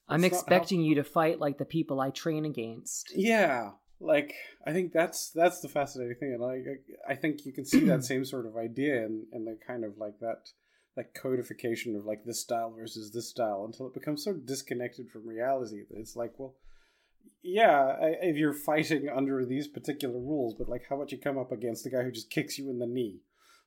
[0.09, 3.71] i'm not how- expecting you to fight like the people i train against Yeah,
[4.01, 4.35] like
[4.67, 6.65] I think that's that's the fascinating thing, and like
[7.09, 9.97] I think you can see that same sort of idea in, in the kind of
[9.99, 10.51] like that
[10.97, 15.27] that codification of like this style versus this style until it becomes so disconnected from
[15.27, 16.55] reality that it's like, well,
[17.43, 21.53] yeah, if you're fighting under these particular rules, but like how about you come up
[21.53, 23.21] against the guy who just kicks you in the knee,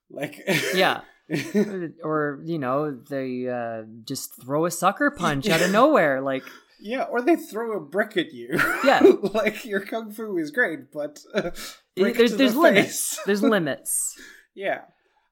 [0.09, 0.41] like
[0.73, 1.01] yeah
[2.03, 6.43] or you know they uh, just throw a sucker punch out of nowhere like
[6.79, 9.01] yeah, or they throw a brick at you, Yeah.
[9.33, 11.51] like your kung fu is great, but uh,
[11.95, 14.15] there's, there's the limits there's limits
[14.55, 14.81] Yeah.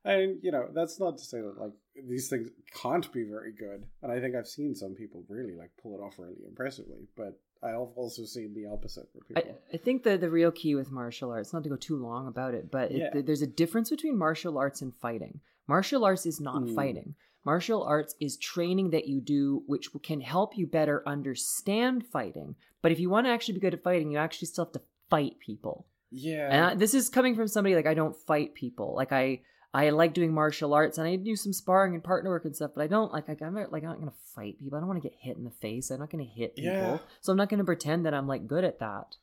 [0.04, 1.72] And, you know, that's not to say that, like,
[2.08, 2.50] these things
[2.80, 3.88] can't be very good.
[4.04, 7.08] And I think I've seen some people really, like, pull it off really impressively.
[7.18, 9.58] But I've also seen the opposite for people.
[9.74, 12.54] I think the the real key with martial arts, not to go too long about
[12.54, 15.40] it, but it, there's a difference between martial arts and fighting.
[15.68, 16.76] Martial arts is not Mm.
[16.76, 17.16] fighting.
[17.44, 22.56] Martial arts is training that you do, which can help you better understand fighting.
[22.82, 24.82] But if you want to actually be good at fighting, you actually still have to
[25.10, 25.86] fight people.
[26.12, 26.48] yeah.
[26.52, 28.96] And I, this is coming from somebody like I don't fight people.
[28.96, 29.42] Like I
[29.76, 32.72] I like doing martial arts and I do some sparring and partner work and stuff,
[32.76, 34.78] but I don't like like I'm not, like I'm not gonna fight people.
[34.78, 35.92] I don't want to get hit in the face.
[35.92, 36.72] I'm not gonna hit people.
[36.72, 36.98] Yeah.
[37.22, 39.16] So I'm not gonna pretend that I'm like good at that.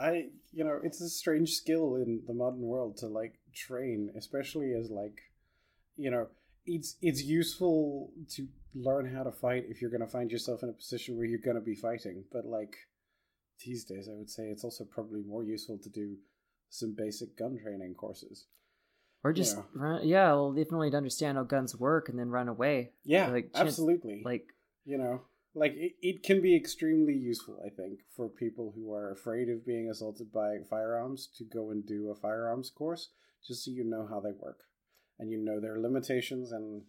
[0.00, 4.72] I, you know, it's a strange skill in the modern world to, like, train, especially
[4.72, 5.20] as, like,
[5.96, 6.28] you know,
[6.64, 10.68] it's it's useful to learn how to fight if you're going to find yourself in
[10.68, 12.24] a position where you're going to be fighting.
[12.32, 12.74] But, like,
[13.64, 16.16] these days, I would say it's also probably more useful to do
[16.70, 18.46] some basic gun training courses.
[19.24, 19.62] Or just Yeah.
[19.74, 22.92] run, yeah, well, definitely to understand how guns work and then run away.
[23.04, 24.22] Yeah, Like, chance- absolutely.
[24.24, 24.52] Like,
[24.84, 25.22] you know,
[25.54, 29.64] like it, it can be extremely useful, I think, for people who are afraid of
[29.64, 33.10] being assaulted by firearms to go and do a firearms course
[33.46, 34.60] just so you know how they work
[35.18, 36.82] and you know their limitations and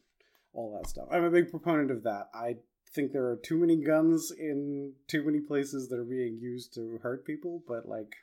[0.54, 1.08] all that stuff.
[1.12, 2.30] I'm a big proponent of that.
[2.34, 2.58] I
[2.94, 7.00] think there are too many guns in too many places that are being used to
[7.04, 8.16] hurt people, but like,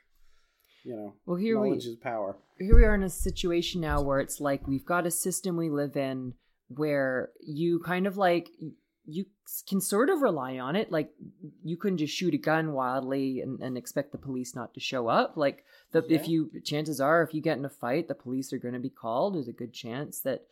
[0.83, 2.35] you know, well, here we is power.
[2.57, 5.69] here we are in a situation now where it's like we've got a system we
[5.69, 6.33] live in
[6.67, 8.49] where you kind of like
[9.05, 9.25] you
[9.67, 10.91] can sort of rely on it.
[10.91, 11.11] Like
[11.63, 15.07] you couldn't just shoot a gun wildly and, and expect the police not to show
[15.07, 15.35] up.
[15.35, 18.59] Like the if you chances are if you get in a fight, the police are
[18.59, 19.35] going to be called.
[19.35, 20.45] There's a good chance that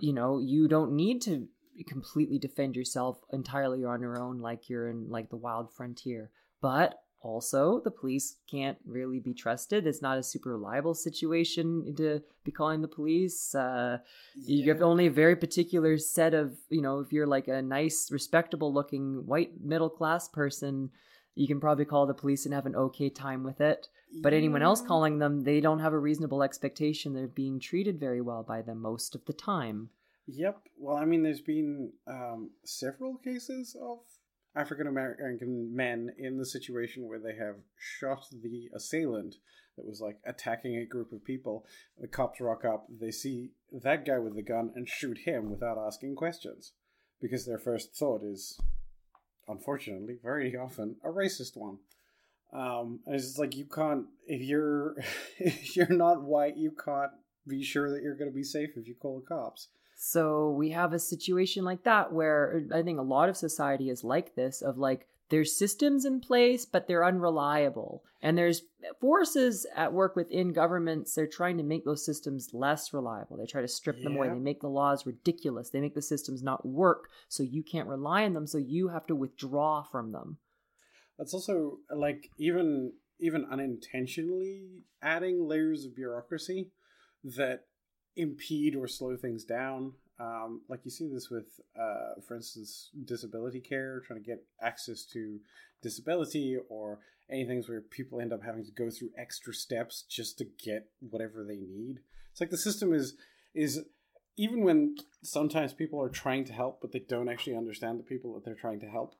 [0.00, 1.48] you know you don't need to
[1.86, 6.30] completely defend yourself entirely on your own, like you're in like the wild frontier.
[6.62, 9.86] But also, the police can't really be trusted.
[9.86, 13.54] It's not a super reliable situation to be calling the police.
[13.54, 13.98] Uh,
[14.34, 18.10] you have only a very particular set of you know if you're like a nice
[18.10, 20.90] respectable looking white middle class person
[21.34, 23.88] you can probably call the police and have an okay time with it
[24.22, 28.20] but anyone else calling them they don't have a reasonable expectation they're being treated very
[28.20, 29.90] well by them most of the time
[30.26, 30.58] Yep.
[30.78, 33.98] Well, I mean, there's been um, several cases of
[34.56, 39.36] African American men in the situation where they have shot the assailant
[39.76, 41.66] that was like attacking a group of people.
[42.00, 45.78] The cops rock up, they see that guy with the gun and shoot him without
[45.78, 46.72] asking questions
[47.20, 48.58] because their first thought is,
[49.48, 51.78] unfortunately, very often a racist one.
[52.52, 54.96] Um, and it's like you can't if you're
[55.38, 57.12] if you're not white, you can't
[57.46, 59.68] be sure that you're going to be safe if you call the cops.
[59.96, 63.88] So we have a situation like that where uh, I think a lot of society
[63.88, 68.04] is like this of like there's systems in place but they're unreliable.
[68.20, 68.62] And there's
[69.00, 73.38] forces at work within governments they're trying to make those systems less reliable.
[73.38, 74.28] They try to strip them away.
[74.28, 75.70] They make the laws ridiculous.
[75.70, 79.06] They make the systems not work so you can't rely on them so you have
[79.06, 80.36] to withdraw from them.
[81.18, 86.70] That's also like even even unintentionally adding layers of bureaucracy
[87.24, 87.64] that
[88.16, 89.92] impede or slow things down.
[90.18, 95.04] Um, like you see this with, uh, for instance, disability care, trying to get access
[95.12, 95.38] to
[95.82, 97.00] disability, or
[97.30, 101.44] anything where people end up having to go through extra steps just to get whatever
[101.44, 102.00] they need.
[102.30, 103.14] It's like the system is
[103.54, 103.84] is
[104.38, 108.34] even when sometimes people are trying to help, but they don't actually understand the people
[108.34, 109.14] that they're trying to help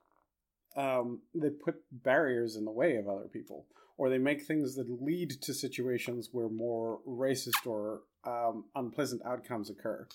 [0.77, 3.67] um, they put barriers in the way of other people,
[3.97, 9.71] or they make things that lead to situations where more racist or um, unpleasant outcomes
[9.71, 10.07] occur.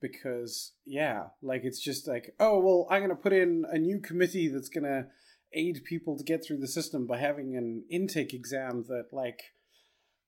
[0.00, 4.48] Because yeah, like it's just like, oh well, I'm gonna put in a new committee
[4.48, 5.08] that's gonna
[5.52, 9.40] aid people to get through the system by having an intake exam that like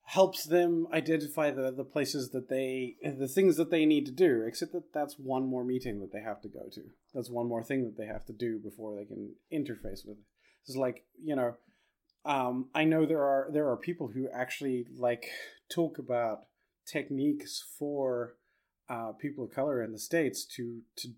[0.05, 4.43] helps them identify the the places that they the things that they need to do
[4.45, 6.81] except that that's one more meeting that they have to go to
[7.13, 10.25] that's one more thing that they have to do before they can interface with it
[10.67, 11.55] it's like you know
[12.25, 15.25] um, i know there are there are people who actually like
[15.73, 16.39] talk about
[16.85, 18.35] techniques for
[18.89, 21.09] uh, people of color in the states to to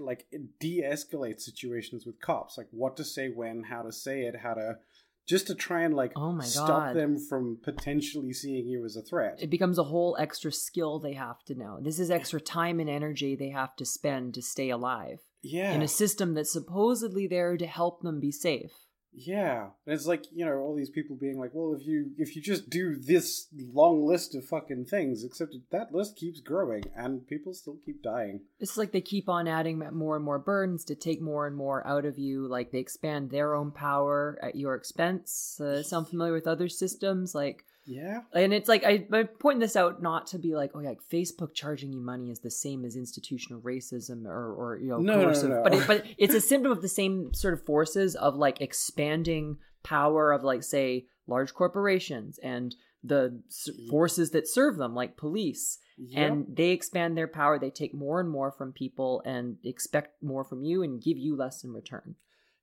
[0.00, 0.26] like
[0.58, 2.58] de-escalate situations with cops.
[2.58, 4.78] Like what to say when how to say it how to
[5.26, 6.96] just to try and like Oh my stop God.
[6.96, 9.38] them from potentially seeing you as a threat.
[9.40, 11.78] It becomes a whole extra skill they have to know.
[11.80, 15.20] This is extra time and energy they have to spend to stay alive.
[15.42, 18.72] Yeah in a system that's supposedly there to help them be safe
[19.16, 22.34] Yeah, and it's like you know all these people being like, well, if you if
[22.34, 27.26] you just do this long list of fucking things, except that list keeps growing and
[27.26, 28.40] people still keep dying.
[28.58, 31.86] It's like they keep on adding more and more burdens to take more and more
[31.86, 32.48] out of you.
[32.48, 35.60] Like they expand their own power at your expense.
[35.60, 37.34] Uh, sound familiar with other systems?
[37.34, 40.80] Like, Yeah, and it's like I, I'm pointing this out not to be like, oh,
[40.80, 44.88] yeah, like Facebook charging you money is the same as institutional racism or, or you
[44.88, 45.50] know, No, no, coercive.
[45.50, 45.62] no.
[45.62, 49.58] But it, but it's a symptom of the same sort of forces of like expanding
[49.82, 53.42] power of like say large corporations and the
[53.90, 56.18] forces that serve them, like police Yep.
[56.32, 60.42] and they expand their power they take more and more from people and expect more
[60.42, 62.16] from you and give you less in return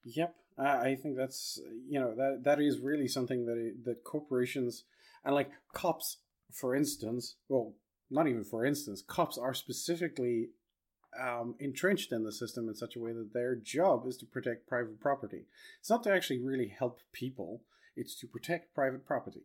[0.03, 1.57] Yep, I I think that's
[1.88, 4.84] you know that that is really something that that corporations
[5.24, 6.17] and like cops,
[6.51, 7.74] for instance, well,
[8.09, 10.49] not even for instance, cops are specifically
[11.19, 14.67] um, entrenched in the system in such a way that their job is to protect
[14.67, 15.45] private property.
[15.80, 17.63] It's not to actually really help people;
[17.95, 19.43] it's to protect private property.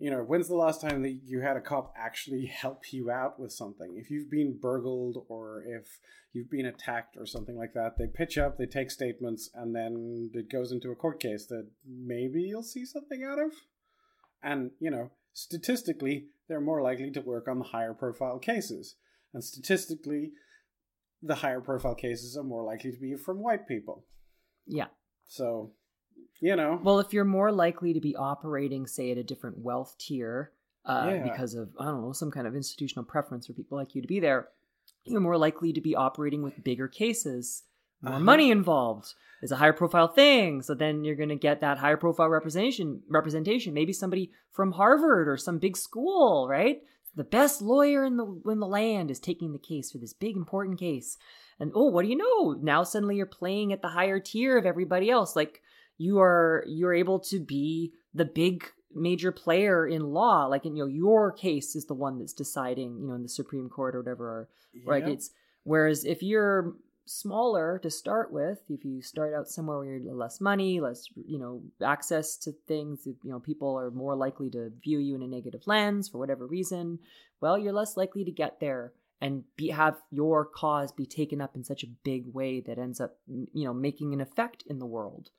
[0.00, 3.40] You know, when's the last time that you had a cop actually help you out
[3.40, 3.96] with something?
[3.96, 5.98] If you've been burgled or if
[6.32, 10.30] you've been attacked or something like that, they pitch up, they take statements, and then
[10.34, 13.50] it goes into a court case that maybe you'll see something out of.
[14.42, 18.96] And, you know, statistically, they're more likely to work on the higher profile cases.
[19.34, 20.32] And statistically,
[21.22, 24.04] the higher profile cases are more likely to be from white people.
[24.66, 24.86] yeah
[25.26, 25.72] So,
[26.40, 26.80] you know.
[26.82, 30.52] well if you're more likely to be operating say at a different wealth tier
[30.84, 31.22] uh, Yeah.
[31.24, 34.06] because of i don't know some kind of institutional preference for people like you to
[34.08, 34.48] be there
[35.04, 37.64] you're more likely to be operating with bigger cases
[38.02, 38.20] more Uh-huh.
[38.24, 41.96] money involved is a higher profile thing so then you're going to get that higher
[41.96, 46.82] profile representation representation maybe somebody from harvard or some big school right
[47.14, 50.36] the best lawyer in the in the land is taking the case for this big
[50.36, 51.18] important case.
[51.58, 52.52] And oh, what do you know?
[52.62, 55.34] Now suddenly you're playing at the higher tier of everybody else.
[55.34, 55.60] Like
[55.96, 60.46] you are you're able to be the big major player in law.
[60.46, 63.28] Like in, you know, your case is the one that's deciding, you know, in the
[63.28, 64.24] Supreme Court or whatever.
[64.28, 64.48] Or,
[64.86, 65.30] Like it's
[65.64, 66.74] whereas if you're
[67.08, 71.38] smaller to start with, if you start out somewhere where you're less money, less you
[71.38, 75.26] know access to things, you know people are more likely to view you in a
[75.26, 76.98] negative lens for whatever reason.
[77.40, 81.56] Well, you're less likely to get there and be have your cause be taken up
[81.56, 84.86] in such a big way that ends up you know making an effect in the
[84.86, 85.30] world.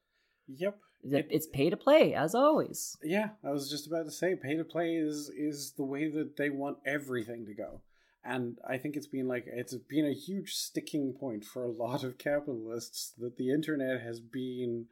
[0.48, 0.78] Yep.
[1.04, 2.98] It- It's pay to play as always.
[3.02, 6.36] Yeah, I was just about to say, pay to play is is the way that
[6.36, 7.80] they want everything to go,
[8.24, 12.04] and I think it's been like it's been a huge sticking point for a lot
[12.04, 14.88] of capitalists that the internet has been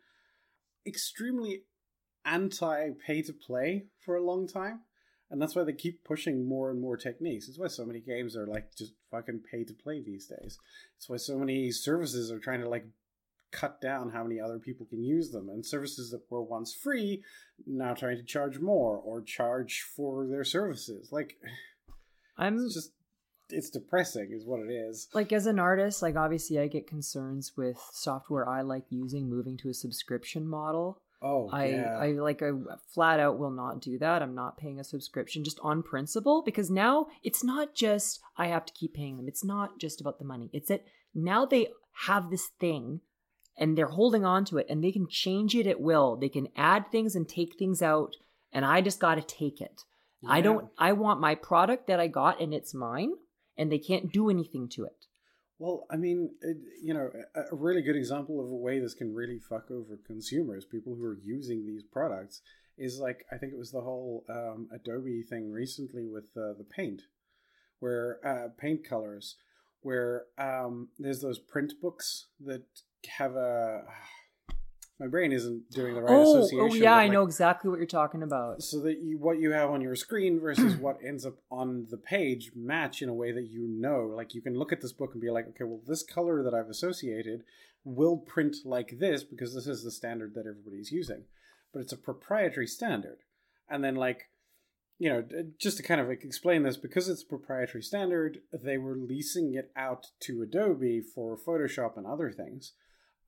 [0.86, 1.64] extremely
[2.26, 4.82] anti pay to play for a long time,
[5.30, 7.48] and that's why they keep pushing more and more techniques.
[7.48, 10.58] It's why so many games are like just fucking pay to play these days.
[10.96, 12.86] It's why so many services are trying to like
[13.52, 17.24] cut down how many other people can use them and services that were once free
[17.66, 21.38] now trying to charge more or charge for their services like
[22.38, 22.92] I'm it's just
[23.50, 27.54] it's depressing is what it is like as an artist, like obviously I get concerns
[27.56, 31.00] with software I like using moving to a subscription model.
[31.22, 32.52] oh I yeah I like I
[32.94, 34.22] flat out will not do that.
[34.22, 38.66] I'm not paying a subscription just on principle because now it's not just I have
[38.66, 39.28] to keep paying them.
[39.28, 40.50] It's not just about the money.
[40.54, 40.84] It's that
[41.16, 41.70] now they
[42.06, 43.02] have this thing
[43.58, 46.16] and they're holding on to it and they can change it at will.
[46.16, 48.16] They can add things and take things out
[48.52, 49.82] and I just got to take it.
[50.28, 53.14] I don't I want my product that I got and it's mine
[53.58, 55.06] and they can't do anything to it.
[55.60, 59.14] well i mean it, you know a, really good example of a way this can
[59.14, 62.42] really fuck over consumers people who are using these products
[62.78, 66.66] is like i think it was the whole um, adobe thing recently with uh, the
[66.76, 67.02] paint
[67.80, 69.36] where uh, paint colors
[69.82, 72.64] where um, there's those print books that
[73.18, 73.84] have a
[75.00, 77.70] my brain isn't doing the right oh, oh association oh yeah, but, I know exactly
[77.70, 78.64] what you're talking about.
[78.64, 81.98] so that you what you have on your screen versus what ends up on the
[81.98, 84.12] page match in a way that you know.
[84.16, 86.54] Like you can look at this book and be like okay well this color that
[86.54, 87.44] i've associated
[87.84, 91.24] will print like this because this is the standard that everybody's using.
[91.74, 93.20] But it's a proprietary standard.
[93.70, 94.30] And then like
[95.00, 95.24] you know
[95.60, 99.54] just to kind of like explain this because it's a proprietary standard they were leasing
[99.54, 102.74] it out to adobe for photoshop and other things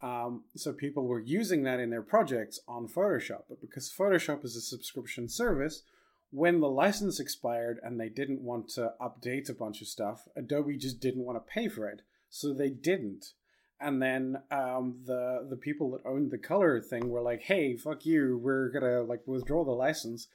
[0.02, 4.56] um, so people were using that in their projects on Photoshop, but because Photoshop is
[4.56, 5.84] a subscription service,
[6.32, 10.78] when the license expired and they didn't want to update a bunch of stuff, Adobe
[10.78, 13.34] just didn't want to pay for it, so they didn't.
[13.82, 18.06] And then um, the the people that owned the color thing were like, "Hey, fuck
[18.06, 20.28] you, we're gonna like withdraw the license,"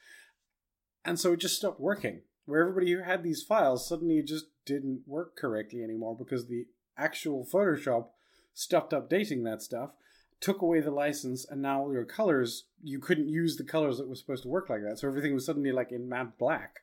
[1.05, 2.21] and so it just stopped working.
[2.45, 7.47] Where everybody who had these files suddenly just didn't work correctly anymore because the actual
[7.51, 8.07] Photoshop
[8.55, 9.91] stopped updating that stuff,
[10.41, 14.15] took away the license, and now your colors, you couldn't use the colors that were
[14.15, 14.97] supposed to work like that.
[14.97, 16.79] So everything was suddenly like in matte black.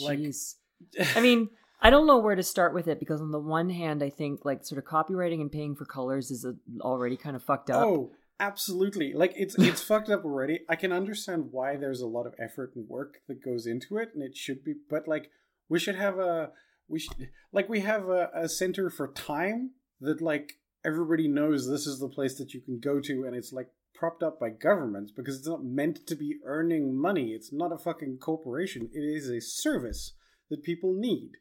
[0.00, 0.54] Like- Jeez.
[1.16, 4.02] I mean, I don't know where to start with it because on the one hand,
[4.02, 7.42] I think like sort of copyrighting and paying for colors is a, already kind of
[7.42, 7.84] fucked up.
[7.84, 9.12] Oh, absolutely.
[9.12, 10.60] Like it's it's fucked up already.
[10.68, 14.10] I can understand why there's a lot of effort and work that goes into it,
[14.14, 14.74] and it should be.
[14.88, 15.30] But like,
[15.68, 16.50] we should have a
[16.88, 20.54] we should like we have a, a center for time that like
[20.84, 24.22] everybody knows this is the place that you can go to, and it's like propped
[24.22, 27.32] up by governments because it's not meant to be earning money.
[27.32, 28.88] It's not a fucking corporation.
[28.92, 30.14] It is a service
[30.50, 31.32] that people need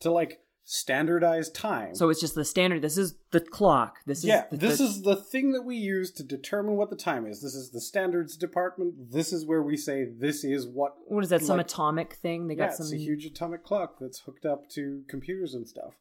[0.00, 1.94] to like standardize time.
[1.94, 2.82] So it's just the standard.
[2.82, 3.98] This is the clock.
[4.06, 6.90] This is yeah, the, this the- is the thing that we use to determine what
[6.90, 7.42] the time is.
[7.42, 9.12] This is the standards department.
[9.12, 10.94] This is where we say this is what.
[11.06, 11.42] what is that?
[11.42, 12.46] Some atomic thing?
[12.46, 12.84] They yeah, got some.
[12.84, 15.94] it's a huge atomic clock that's hooked up to computers and stuff.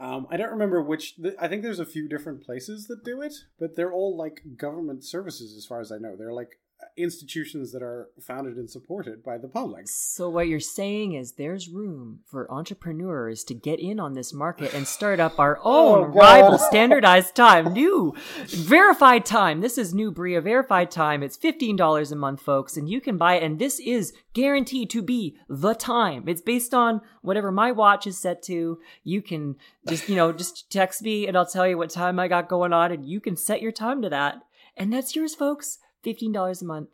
[0.00, 1.16] Um, I don't remember which.
[1.16, 4.42] th- I think there's a few different places that do it, but they're all like
[4.56, 6.16] government services, as far as I know.
[6.16, 6.58] They're like
[7.02, 9.88] institutions that are founded and supported by the public.
[9.88, 14.74] So what you're saying is there's room for entrepreneurs to get in on this market
[14.74, 16.18] and start up our Oh, own God.
[16.18, 18.14] rival standardized time, new
[18.46, 19.60] verified time.
[19.60, 21.22] This is new Bria verified time.
[21.22, 25.02] It's $15 a month, folks, and you can buy it and this is guaranteed to
[25.02, 26.28] be the time.
[26.28, 28.78] It's based on whatever my watch is set to.
[29.04, 29.56] You can
[29.88, 32.72] just, you know, just text me and I'll tell you what time I got going
[32.72, 34.42] on and you can set your time to that.
[34.76, 35.78] And that's yours, folks.
[36.04, 36.88] $15 a month.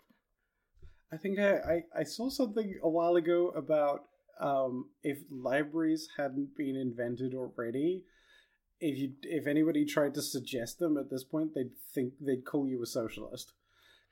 [1.13, 4.01] I think I, I, I saw something a while ago about
[4.41, 8.03] um, if libraries hadn't been invented already,
[8.81, 12.67] if you if anybody tried to suggest them at this point, they'd think they'd call
[12.69, 13.53] you a socialist.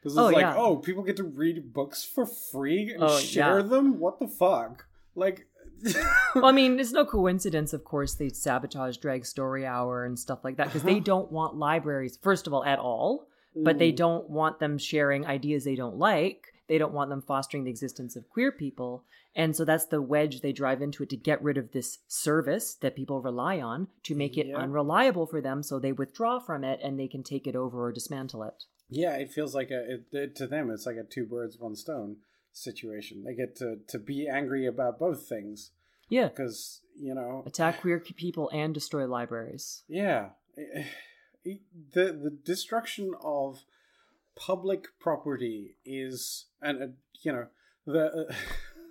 [0.01, 0.55] Because it's Oh, like, yeah.
[0.57, 3.66] oh, people get to read books for free and Oh, share yeah.
[3.66, 3.99] them.
[3.99, 4.86] What the fuck?
[5.14, 5.47] Like,
[6.34, 10.45] well, I mean, it's no coincidence, of course, they sabotage Drag Story Hour and stuff
[10.45, 11.05] like that because they Uh-huh.
[11.05, 13.26] don't want libraries, first of all, at all,
[13.57, 13.96] but they Mm.
[13.96, 16.52] don't want them sharing ideas they don't like.
[16.66, 19.05] They don't want them fostering the existence of queer people.
[19.36, 22.74] And so that's the wedge they drive into it to get rid of this service
[22.76, 24.57] that people rely on to make it Yeah.
[24.59, 27.92] unreliable for them so they withdraw from it and they can take it over or
[27.92, 28.64] dismantle it.
[28.88, 31.74] Yeah, it feels like a it, it, to them it's like a two birds one
[31.74, 32.18] stone
[32.52, 33.24] situation.
[33.24, 35.72] They get to to be angry about both things
[36.09, 36.28] Yeah.
[36.28, 39.82] because you know Attack queer people and destroy libraries.
[39.88, 40.30] Yeah,
[41.45, 43.64] the the destruction of
[44.36, 46.86] public property is, and uh,
[47.22, 47.47] you know
[47.86, 48.28] the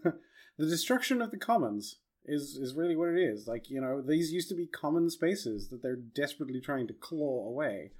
[0.06, 0.12] uh,
[0.58, 3.48] the destruction of the commons is is really what it is.
[3.48, 7.48] Like you know these used to be common spaces that they're desperately trying to claw
[7.48, 7.92] away.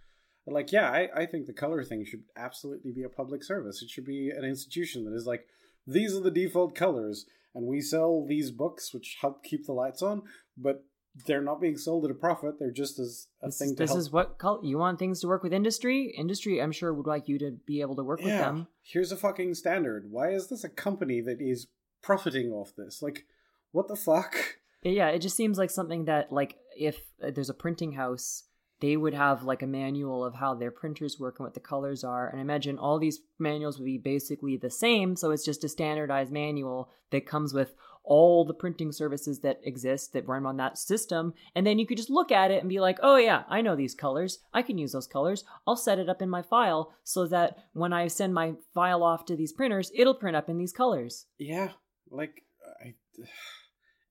[0.46, 3.82] Like yeah, I I think the color thing should absolutely be a public service.
[3.82, 5.48] It should be an institution that is like
[5.88, 10.02] these are the default colors, and we sell these books which help keep the lights
[10.02, 10.24] on,
[10.58, 10.86] but
[11.26, 12.56] they're not being sold at a profit.
[12.60, 14.00] They're just as a This, thing to this help.
[14.00, 16.14] is what col- you want things to work with industry.
[16.18, 18.68] Industry, I'm sure, would like you to be able to work with them.
[18.82, 20.10] Here's a fucking standard.
[20.10, 21.68] Why is this a company that is
[22.02, 23.02] profiting off this?
[23.02, 23.26] Like,
[23.72, 24.36] what the fuck?
[24.82, 28.44] Yeah, it just seems like something that, like, if uh, there's a printing house,
[28.82, 32.04] they would have like a manual of how their printers work and what the colors
[32.04, 32.28] are.
[32.28, 35.16] And I imagine all these manuals would be basically the same.
[35.16, 40.14] So it's just a standardized manual that comes with all the printing services that exist
[40.14, 41.34] that run on that system.
[41.56, 43.76] And then you could just look at it and be like, oh, yeah, I know
[43.76, 44.40] these colors.
[44.54, 45.44] I can use those colors.
[45.66, 49.26] I'll set it up in my file so that when I send my file off
[49.26, 51.26] to these printers, it'll print up in these colors.
[51.38, 51.70] Yeah,
[52.10, 52.44] like,
[52.84, 52.96] I,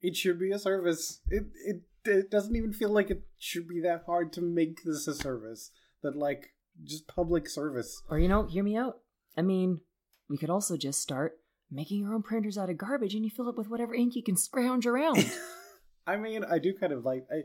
[0.02, 1.20] it should be a service.
[1.28, 5.06] It, it it doesn't even feel like it should be that hard to make this
[5.06, 5.70] a service.
[6.02, 8.02] That like just public service.
[8.10, 8.98] Or, you know, hear me out.
[9.36, 9.80] I mean,
[10.28, 11.38] we could also just start
[11.72, 14.22] making your own printers out of garbage and you fill it with whatever ink you
[14.22, 15.32] can scrounge around.
[16.06, 17.42] I mean, I do kind of like I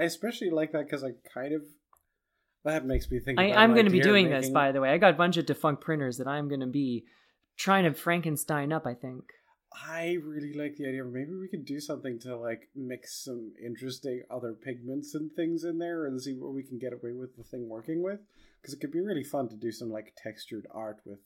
[0.00, 1.62] I especially like that because I kind of
[2.64, 3.38] that makes me think.
[3.38, 4.90] I, I'm going to be doing this, by the way.
[4.90, 7.04] I got a bunch of defunct printers that I'm going to be
[7.56, 9.24] trying to Frankenstein up, I think.
[9.72, 14.22] I really like the idea maybe we could do something to like mix some interesting
[14.28, 17.44] other pigments and things in there and see what we can get away with the
[17.44, 18.18] thing working with
[18.60, 21.20] because it could be really fun to do some like textured art with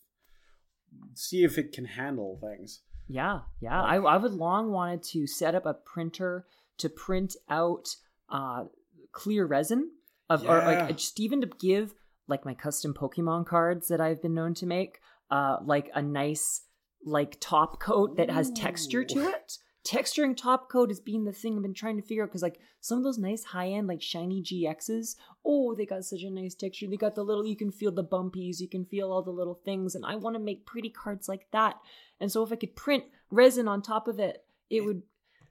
[1.14, 2.80] see if it can handle things.
[3.08, 3.82] Yeah, yeah.
[3.82, 6.46] I, I would long wanted to set up a printer
[6.78, 7.86] to print out
[8.30, 8.64] uh,
[9.12, 9.90] clear resin
[10.30, 11.94] of, or like just even to give
[12.26, 14.98] like my custom Pokemon cards that I've been known to make,
[15.30, 16.62] uh, like a nice
[17.04, 19.58] like top coat that has texture to it.
[19.86, 22.58] Texturing top coat has been the thing I've been trying to figure out because like
[22.80, 26.54] some of those nice high end like shiny GXs, oh they got such a nice
[26.54, 26.86] texture.
[26.86, 29.60] They got the little you can feel the bumpies, you can feel all the little
[29.62, 31.76] things, and I want to make pretty cards like that.
[32.18, 35.02] And so if I could print resin on top of it, it would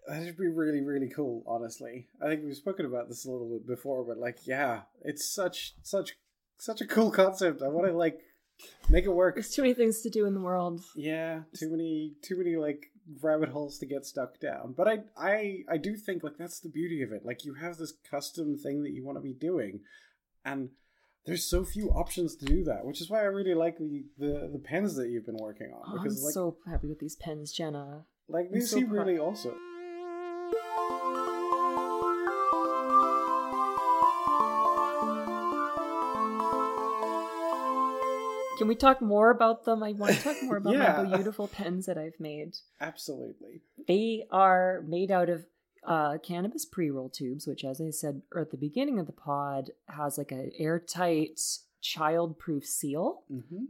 [0.07, 1.43] That would be really really cool.
[1.45, 5.31] Honestly, I think we've spoken about this a little bit before, but like yeah, it's
[5.31, 6.13] such such
[6.57, 7.61] such a cool concept.
[7.61, 8.19] I want to like
[8.89, 9.35] make it work.
[9.35, 10.81] there's too many things to do in the world.
[10.95, 12.87] Yeah, too many too many like
[13.21, 14.73] rabbit holes to get stuck down.
[14.75, 17.25] But I I I do think like that's the beauty of it.
[17.25, 19.81] Like you have this custom thing that you want to be doing
[20.45, 20.69] and
[21.25, 24.49] there's so few options to do that, which is why I really like the the,
[24.51, 27.51] the pens that you've been working on Oh, I'm like so happy with these pens,
[27.53, 28.05] Jenna.
[28.27, 29.07] like they I'm so seem proud.
[29.07, 29.55] really awesome.
[38.57, 39.81] Can we talk more about them?
[39.83, 41.03] I want to talk more about Yeah.
[41.03, 42.57] my beautiful pens that I've made.
[42.79, 43.61] Absolutely.
[43.87, 45.45] They are made out of
[45.85, 50.17] uh, cannabis pre-roll tubes, which, as I said at the beginning of the pod, has
[50.17, 51.39] like an airtight,
[51.81, 53.23] child-proof seal.
[53.29, 53.65] hmm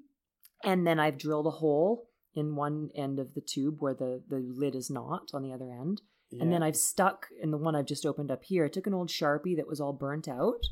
[0.64, 4.38] And then I've drilled a hole in one end of the tube where the the
[4.38, 6.02] lid is not on the other end.
[6.40, 8.66] And then I've stuck in the one I've just opened up here.
[8.66, 10.66] I took an old Sharpie that was all burnt out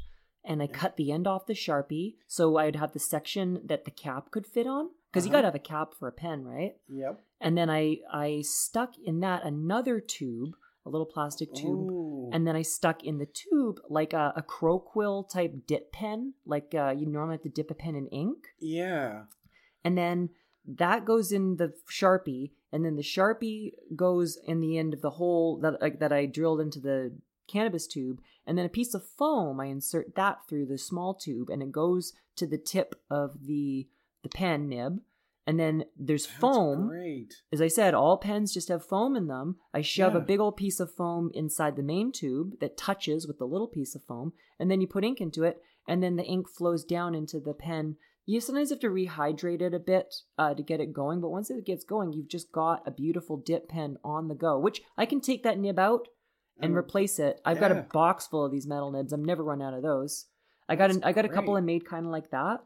[0.43, 3.91] and I cut the end off the Sharpie so I'd have the section that the
[3.91, 4.89] cap could fit on.
[5.11, 5.39] Because you Uh-huh.
[5.39, 6.75] gotta have a cap for a pen, right?
[6.87, 7.21] Yep.
[7.39, 11.91] And then I I stuck in that another tube, a little plastic tube.
[11.91, 12.29] Ooh.
[12.33, 16.33] And then I stuck in the tube like a, a crow quill type dip pen,
[16.45, 19.23] like uh, you normally have to dip a pen in ink yeah.
[19.83, 20.29] and then
[20.65, 25.09] that goes in the sharpie and then the sharpie goes in the end of the
[25.09, 27.11] hole that like that i drilled into the
[27.47, 31.49] cannabis tube and then a piece of foam i insert that through the small tube
[31.49, 33.87] and it goes to the tip of the
[34.23, 34.99] the pen nib
[35.47, 37.33] and then there's That's foam Great.
[37.51, 39.55] as I said, all pens just have foam in them.
[39.73, 43.39] I shove a big old piece of foam inside the main tube that touches with
[43.39, 46.23] the little piece of foam, and then you put ink into it, and then the
[46.23, 47.95] ink flows down into the pen
[48.25, 51.21] you sometimes have to rehydrate it a bit uh, to get it going.
[51.21, 54.59] But once it gets going, you've just got a beautiful dip pen on the go,
[54.59, 56.07] which I can take that nib out
[56.61, 57.39] and replace it.
[57.45, 59.13] I've got a box full of these metal nibs.
[59.13, 60.25] I'm never run out of those.
[60.69, 61.55] I got an, I got a couple.
[61.55, 62.61] I made kind of like that.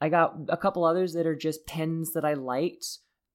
[0.00, 2.86] I got a couple others that are just pens that I liked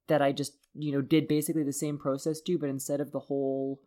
[0.07, 3.19] that I just you know did basically the same process to, but instead of the
[3.19, 3.79] whole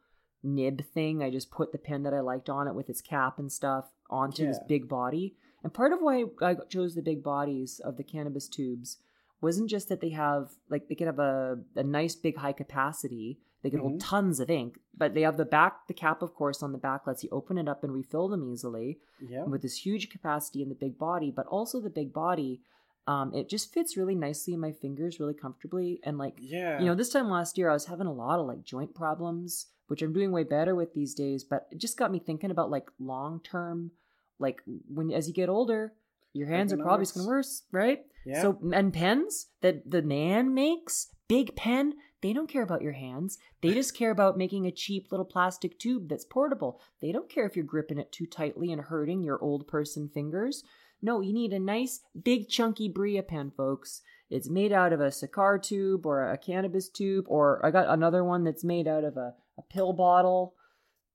[0.42, 3.38] nib thing, I just put the pen that I liked on it with its cap
[3.38, 5.34] and stuff onto this big body.
[5.62, 8.98] And part of why I chose the big bodies of the cannabis tubes
[9.40, 13.38] wasn't just that they have like they could have a, a nice big high capacity
[13.62, 14.00] they can hold Mhm.
[14.00, 17.06] tons of ink but they have the back the cap of course on the back
[17.06, 19.44] lets you open it up and refill them easily Yeah.
[19.44, 22.60] with this huge capacity in the big body but also the big body
[23.06, 26.78] um, it just fits really nicely in my fingers really comfortably and like Yeah.
[26.78, 29.66] you know this time last year i was having a lot of like joint problems
[29.88, 32.70] which i'm doing way better with these days but it just got me thinking about
[32.70, 33.90] like long term
[34.38, 34.62] like
[34.92, 35.94] when as you get older
[36.34, 38.42] your hands are probably to worse right yeah.
[38.42, 43.38] so and pens that the man makes, big pen, they don't care about your hands.
[43.60, 46.80] They just care about making a cheap little plastic tube that's portable.
[47.00, 50.64] They don't care if you're gripping it too tightly and hurting your old person fingers.
[51.00, 54.02] No, you need a nice, big, chunky Bria pen, folks.
[54.30, 58.24] It's made out of a cigar tube or a cannabis tube, or I got another
[58.24, 60.54] one that's made out of a, a pill bottle.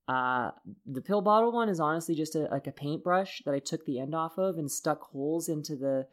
[0.08, 0.50] Uh,
[0.86, 4.00] the pill bottle one is honestly just a, like a paintbrush that I took the
[4.00, 6.06] end off of and stuck holes into the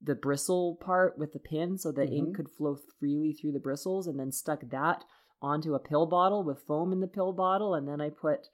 [0.00, 2.34] the bristle part with the pin so the ink Mhm.
[2.34, 5.04] could flow freely through the bristles and then stuck that
[5.42, 8.48] onto a pill bottle with foam in the pill bottle and then I put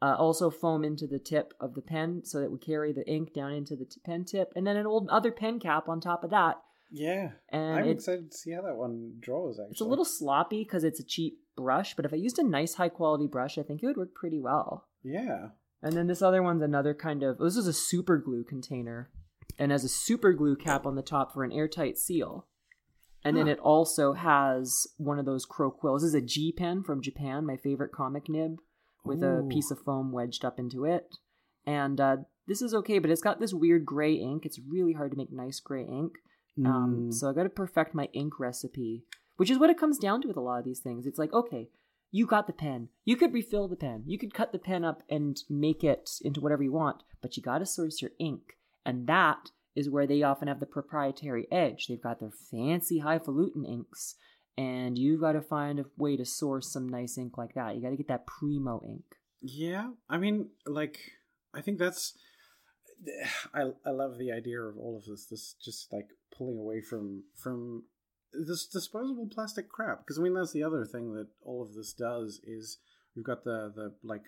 [0.00, 3.06] uh, also foam into the tip of the pen so that it would carry the
[3.10, 6.00] ink down into the t- pen tip and then an old other pen cap on
[6.00, 7.32] top of that yeah.
[7.50, 9.58] and I'm excited to see how that one draws.
[9.58, 12.44] Actually, it's a little sloppy because it's a cheap brush but if I used a
[12.44, 15.48] nice high quality brush I think it would work pretty well Yeah.
[15.82, 19.10] and then this other one's another kind of this is a super glue container
[19.58, 22.46] and has a super glue cap on the top for an airtight seal.
[23.24, 26.02] And then it also has one of those crow quills.
[26.02, 28.58] This is a G pen from Japan, my favorite comic nib,
[29.04, 31.16] with a piece of foam wedged up into it.
[31.66, 32.16] And uh,
[32.46, 34.46] this is okay, but it's got this weird gray ink.
[34.46, 36.12] It's really hard to make nice gray ink.
[36.64, 37.14] Um, Mm.
[37.14, 39.04] so I got to perfect my ink recipe,
[39.36, 41.06] which is what it comes down to with a lot of these things.
[41.06, 41.68] It's like, okay,
[42.10, 42.88] you got the pen.
[43.04, 44.04] You could refill the pen.
[44.06, 47.42] You could cut the pen up and make it into whatever you want, but you
[47.42, 48.56] got to source your ink.
[48.84, 51.86] And that is where they often have the proprietary edge.
[51.86, 54.16] They've got their fancy highfalutin inks,
[54.56, 57.76] and you've got to find a way to source some nice ink like that.
[57.76, 59.04] You got to get that primo ink.
[59.40, 60.98] Yeah, I mean, like,
[61.54, 62.14] I think that's.
[63.54, 65.26] I I love the idea of all of this.
[65.26, 67.84] This just like pulling away from from
[68.32, 70.00] this disposable plastic crap.
[70.00, 72.78] Because I mean, that's the other thing that all of this does is
[73.14, 74.24] we've got the the like.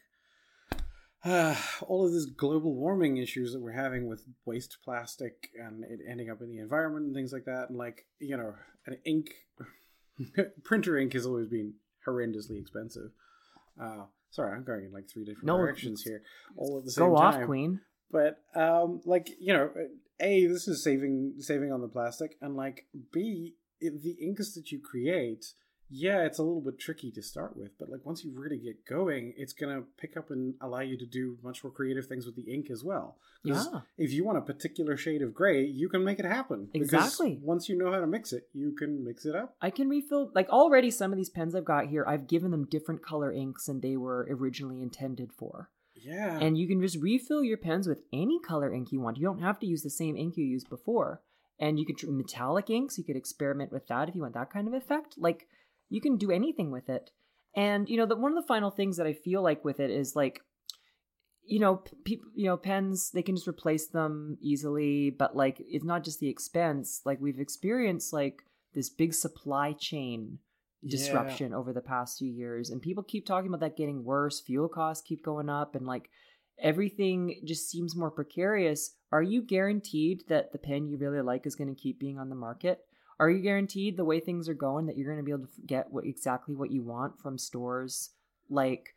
[1.25, 6.01] Uh, all of this global warming issues that we're having with waste plastic and it
[6.09, 8.55] ending up in the environment and things like that, and like you know,
[8.87, 9.31] an ink
[10.65, 11.75] printer ink has always been
[12.07, 13.11] horrendously expensive.
[13.81, 16.23] Uh, sorry, I'm going in like three different No, directions here,
[16.57, 17.41] all at the same Go time.
[17.41, 17.81] off, Queen.
[18.11, 19.71] But um, like you know,
[20.21, 24.71] a this is saving saving on the plastic, and like b it, the inks that
[24.73, 25.53] you create.
[25.91, 28.87] Yeah, it's a little bit tricky to start with, but like once you really get
[28.87, 32.37] going, it's gonna pick up and allow you to do much more creative things with
[32.37, 33.17] the ink as well.
[33.43, 33.65] Yeah.
[33.97, 36.69] if you want a particular shade of gray, you can make it happen.
[36.73, 37.39] Because Exactly.
[37.43, 39.57] Once you know how to mix it, you can mix it up.
[39.61, 42.67] I can refill like already some of these pens I've got here, I've given them
[42.67, 45.71] different color inks than they were originally intended for.
[45.95, 46.39] Yeah.
[46.39, 49.19] And you can just refill your pens with any color ink you want.
[49.19, 51.21] You don't have to use the same ink you used before.
[51.59, 54.67] And you could metallic inks, you could experiment with that if you want that kind
[54.67, 55.17] of effect.
[55.19, 55.47] Like
[55.91, 57.11] you can do anything with it.
[57.55, 59.91] And you know, the one of the final things that I feel like with it
[59.91, 60.41] is like
[61.45, 65.85] you know, people, you know, pens they can just replace them easily, but like it's
[65.85, 67.01] not just the expense.
[67.05, 68.43] Like we've experienced like
[68.73, 70.39] this big supply chain
[70.83, 70.91] Yeah.
[70.91, 74.69] disruption over the past few years and people keep talking about that getting worse fuel
[74.69, 76.09] costs keep going up and like
[76.59, 81.57] everything just seems more precarious are you guaranteed that the pen you really like is
[81.57, 82.81] going to keep being on the market
[83.21, 85.61] are you guaranteed the way things are going that you're going to be able to
[85.67, 88.11] get what, exactly what you want from stores
[88.49, 88.97] like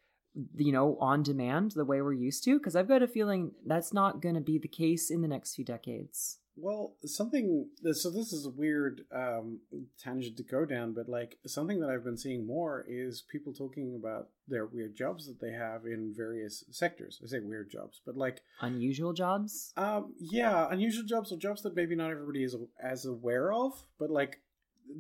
[0.56, 3.94] you know on demand the way we're used to because i've got a feeling that's
[3.94, 7.70] not going to be the case in the next few decades Well, something.
[7.94, 9.62] So this is a weird um,
[9.98, 13.96] tangent to go down, but like something that I've been seeing more is people talking
[13.96, 17.20] about their weird jobs that they have in various sectors.
[17.24, 21.76] I say weird jobs, but like, unusual jobs um, yeah, unusual jobs or jobs that
[21.76, 24.42] maybe not everybody is as aware of, but like,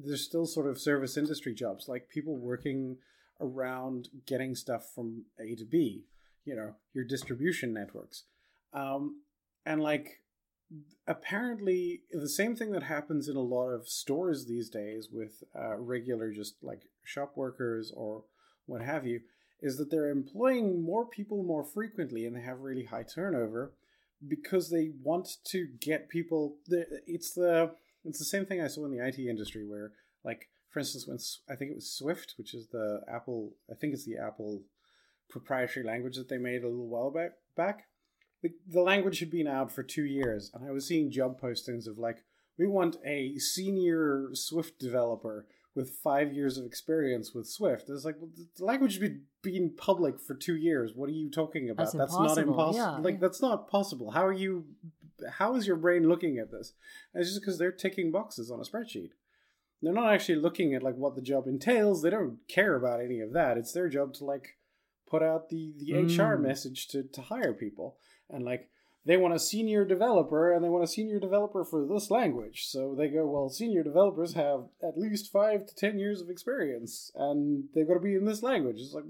[0.04, 2.98] there's still sort of service industry jobs, like people working
[3.44, 6.06] around getting stuff from A to B.
[6.46, 8.24] You know, your distribution networks,
[8.74, 9.22] um,
[9.66, 10.24] and like
[11.08, 15.76] apparently the same thing that happens in a lot of stores these days with uh,
[15.78, 18.24] regular just like shop workers or
[18.66, 19.22] what have you
[19.62, 23.74] is that they're employing more people more frequently and they have really high turnover
[24.28, 26.56] because they want to get people
[27.06, 27.72] it's the
[28.06, 29.92] it's the same thing i saw in the it industry where
[30.24, 31.18] like for instance when
[31.54, 34.64] i think it was swift which is the apple i think it's the apple
[35.30, 37.84] proprietary language that they made a little while back back
[38.42, 41.88] the, the language had been out for two years and i was seeing job postings
[41.88, 42.24] of like
[42.58, 45.46] we want a senior swift developer
[45.76, 47.90] with five years of experience with Swift.
[47.90, 50.92] It's like well, the language has been public for two years.
[50.96, 51.84] What are you talking about?
[51.84, 52.52] That's That's, not impossible.
[52.52, 52.76] impossible.
[52.76, 53.20] Yeah, like yeah.
[53.22, 54.12] that's not possible.
[54.12, 54.66] How are you?
[55.38, 56.74] How is your brain looking at this?
[57.14, 59.12] And it's just because they're ticking boxes on a spreadsheet.
[59.84, 62.02] They're not actually looking at like what the job entails.
[62.02, 63.58] They don't care about any of that.
[63.58, 64.58] It's their job to like
[65.06, 66.42] put out the the HR Mm.
[66.42, 67.98] message to to hire people
[68.30, 68.70] and like
[69.06, 72.68] they want a senior developer and they want a senior developer for this language.
[72.68, 77.12] So they go, well, senior developers have at least five to ten years of experience
[77.14, 78.78] and they've got to be in this language.
[78.80, 79.04] It's like,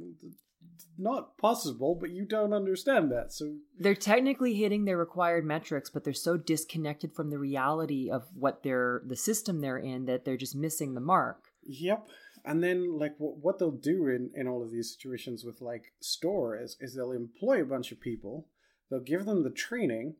[0.98, 3.34] not possible, but you don't understand that.
[3.34, 8.24] So, they're technically hitting their required metrics, but they're so disconnected from the reality of
[8.36, 11.46] what they're the system they're in that they're just missing the mark.
[11.64, 12.08] yep.
[12.46, 15.94] And then, like, what, what they'll do in, in all of these situations with, like,
[16.02, 18.48] store is, is they'll employ a bunch of people,
[18.90, 20.16] they'll give them the training,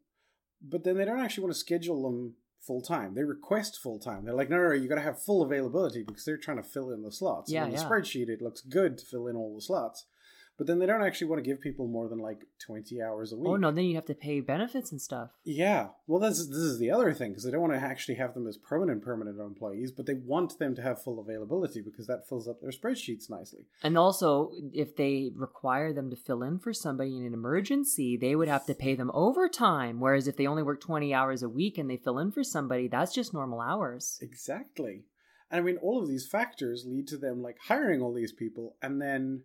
[0.62, 2.36] but then they don't actually want to schedule them
[2.66, 3.14] full time.
[3.14, 4.26] They request full time.
[4.26, 6.64] They're like, no, no, no you got to have full availability because they're trying to
[6.64, 7.52] fill in the slots.
[7.52, 7.90] Yeah, and on the yeah.
[7.90, 10.06] spreadsheet, it looks good to fill in all the slots.
[10.58, 13.38] But then they don't actually want to give people more than like 20 hours a
[13.38, 13.48] week.
[13.48, 15.32] Oh no, then you have to pay benefits and stuff.
[15.44, 18.34] Yeah, well, this this is the other thing because they don't want to actually have
[18.34, 22.28] them as permanent permanent employees, but they want them to have full availability because that
[22.28, 23.66] fills up their spreadsheets nicely.
[23.82, 28.36] And also, if they require them to fill in for somebody in an emergency, they
[28.36, 30.00] would have to pay them overtime.
[30.00, 32.88] Whereas if they only work 20 hours a week and they fill in for somebody,
[32.88, 34.20] that's just normal hours.
[34.22, 35.06] Exactly,
[35.50, 38.76] and I mean, all of these factors lead to them like hiring all these people
[38.82, 39.44] and then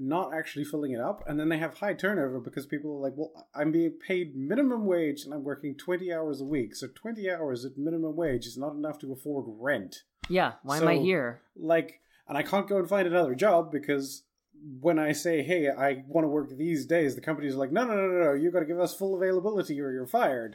[0.00, 3.12] not actually filling it up, and then they have high turnover because people are like,
[3.16, 7.30] "Well, I'm being paid minimum wage and I'm working 20 hours a week, so 20
[7.30, 11.42] hours at minimum wage is not enough to afford rent." Yeah, why am I here?
[11.56, 14.22] like and i can't go and find another job because
[14.80, 17.94] when i say hey i want to work these days the company's like no no
[17.96, 20.54] no no no you got to give us full availability or you're fired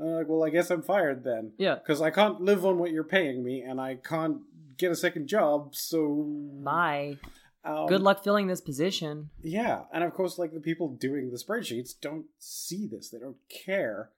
[0.00, 1.76] and i'm like well i guess i'm fired then Yeah.
[1.76, 4.38] because i can't live on what you're paying me and i can't
[4.76, 6.26] get a second job so
[6.64, 7.18] Bye.
[7.64, 9.30] Um, Good luck filling this position.
[9.42, 13.36] yeah and of course like the people doing the spreadsheets don't see this they don't
[13.48, 14.10] care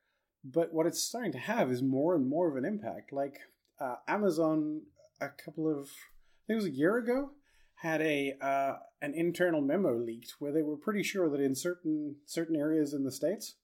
[0.44, 3.38] but what it's starting to have is more and more of an impact like
[3.80, 4.82] uh, amazon
[5.20, 7.30] a couple of i think it was a year ago
[7.76, 12.16] had a uh, an internal memo leaked where they were pretty sure that in certain
[12.24, 13.54] certain areas in the states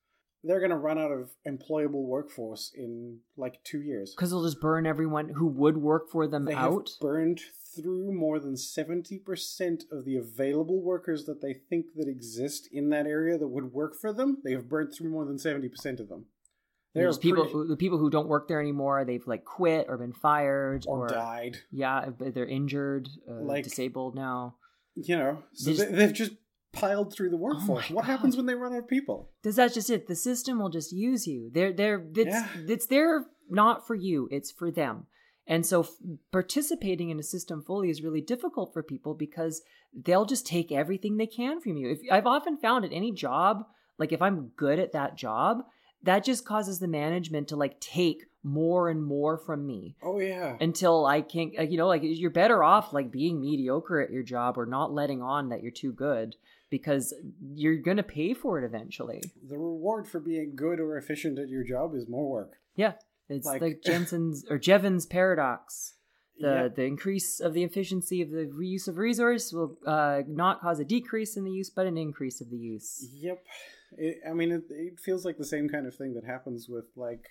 [0.43, 4.61] they're going to run out of employable workforce in like two years Because they'll just
[4.61, 6.89] burn everyone who would work for them they out.
[7.01, 7.41] burned
[7.77, 13.07] through more than 70% of the available workers that they think that exist in that
[13.07, 16.27] area that would work for them they have burned through more than 70% of them
[16.95, 19.05] There's people, pretty- who- the people who don't work there anymore.
[19.05, 24.57] They've like quit or been fired or, died yeah, they're injured, uh, Like- disabled now.
[24.97, 26.33] you know so They just- they've just
[26.73, 28.13] piled through the workforce my what God.
[28.13, 30.07] happens when they run out of people Does that just it?
[30.07, 31.51] The system will just use you.
[31.53, 32.49] They're they're it's Yeah.
[32.69, 34.29] it's there not for you.
[34.31, 35.07] It's for them.
[35.47, 35.89] And so f-
[36.31, 41.17] participating in a system fully is really difficult for people because they'll just take everything
[41.17, 41.91] they can from you.
[41.91, 43.65] If I've often found at any job,
[43.99, 45.65] like if I'm good at that job,
[46.05, 50.57] that just causes the management to like take more and more from me oh yeah
[50.63, 54.23] until I can't, uh, you know, like you're better off like being mediocre at your
[54.23, 56.37] job or not letting on that you're too good
[56.71, 57.13] because
[57.55, 59.21] you're going to pay for it eventually.
[59.47, 62.93] the reward for being good or efficient at your job is more work Yeah.
[63.29, 65.95] It's Like- like, Jensen's or Jevons paradox.
[66.39, 66.69] The, Yeah.
[66.69, 70.85] the increase of the efficiency of the reuse of resource will uh, not cause a
[70.85, 73.07] decrease in the use, but an increase of the use.
[73.15, 73.45] Yep.
[73.99, 76.87] It, I mean, it, it feels like the same kind of thing that happens with
[76.97, 77.25] like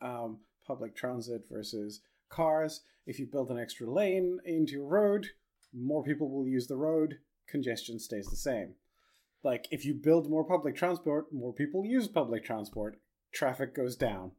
[0.00, 2.00] um, public transit versus
[2.30, 2.80] cars.
[3.06, 5.26] If you build an extra lane into your road,
[5.74, 7.16] more people will use the road.
[7.50, 8.74] Congestion stays the same.
[9.42, 13.00] Like if you build more public transport, more people use public transport.
[13.32, 14.32] Traffic goes down.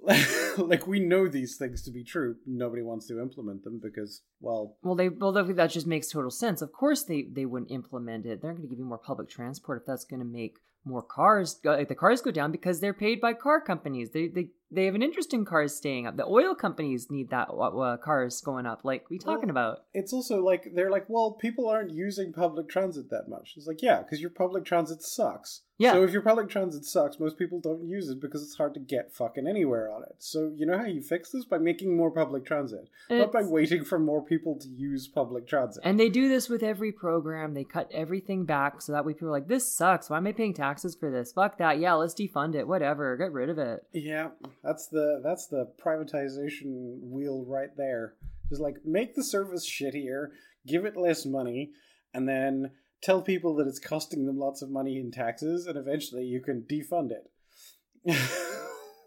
[0.58, 2.36] like we know these things to be true.
[2.46, 6.62] Nobody wants to implement them because, well, Well, they well that just makes total sense.
[6.62, 8.40] Of course, they they wouldn't implement it.
[8.40, 10.58] They're going to give you more public transport if that's going to make
[10.88, 14.48] more cars like the cars go down because they're paid by car companies they they
[14.70, 18.40] they have an interest in cars staying up the oil companies need that uh, cars
[18.40, 21.90] going up like we talking Well, about It's also like they're like, well, people aren't
[21.90, 23.54] using public transit that much.
[23.56, 25.62] It's like, yeah, because your public transit sucks.
[25.78, 25.92] Yeah.
[25.92, 28.80] So if your public transit sucks, most people don't use it because it's hard to
[28.80, 30.16] get fucking anywhere on it.
[30.18, 31.44] So you know how you fix this?
[31.44, 35.82] By making more public transit, not by waiting for more people to use public transit.
[35.84, 37.54] and they do this with every program.
[37.54, 40.10] They cut everything back so that way people are like this sucks.
[40.10, 41.32] Why am i paying taxes for this?
[41.32, 41.78] Fuck that.
[41.78, 42.66] Yeah let's defund it.
[42.66, 43.16] Whatever.
[43.16, 43.84] Get rid of it.
[43.92, 44.28] Yeah,
[44.64, 48.14] that's the that's the privatization wheel right there.
[48.48, 50.28] Just like make the service shittier,
[50.66, 51.70] give it less money,
[52.14, 52.70] and then
[53.02, 56.62] tell people that it's costing them lots of money in taxes, and eventually you can
[56.62, 57.30] defund it.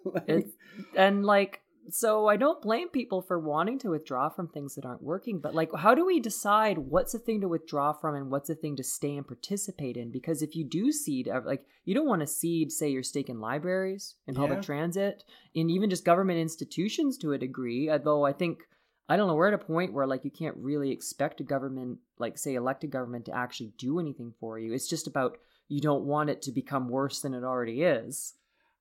[0.04, 0.48] Like,
[0.96, 1.62] and like,
[1.92, 5.54] so I don't blame people for wanting to withdraw from things that aren't working, but
[5.54, 8.76] like, how do we decide what's a thing to withdraw from and what's a thing
[8.78, 10.12] to stay and participate in?
[10.12, 13.40] Because if you do cede, like, you don't want to cede, say, your stake in
[13.40, 14.64] libraries, in public Yeah.
[14.64, 15.24] transit,
[15.54, 17.88] in even just government institutions to a degree.
[17.90, 18.64] Although I think,
[19.12, 22.00] I don't know, we're at a point where like you can't really expect a government,
[22.18, 24.72] like, say, elected government to actually do anything for you.
[24.72, 28.36] It's just about you don't want it to become worse than it already is.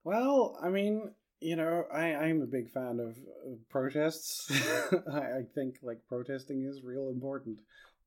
[0.04, 3.18] well, I mean, you know, I I'm a big fan of,
[3.70, 4.48] protests.
[5.12, 7.58] I, I think like protesting is real important,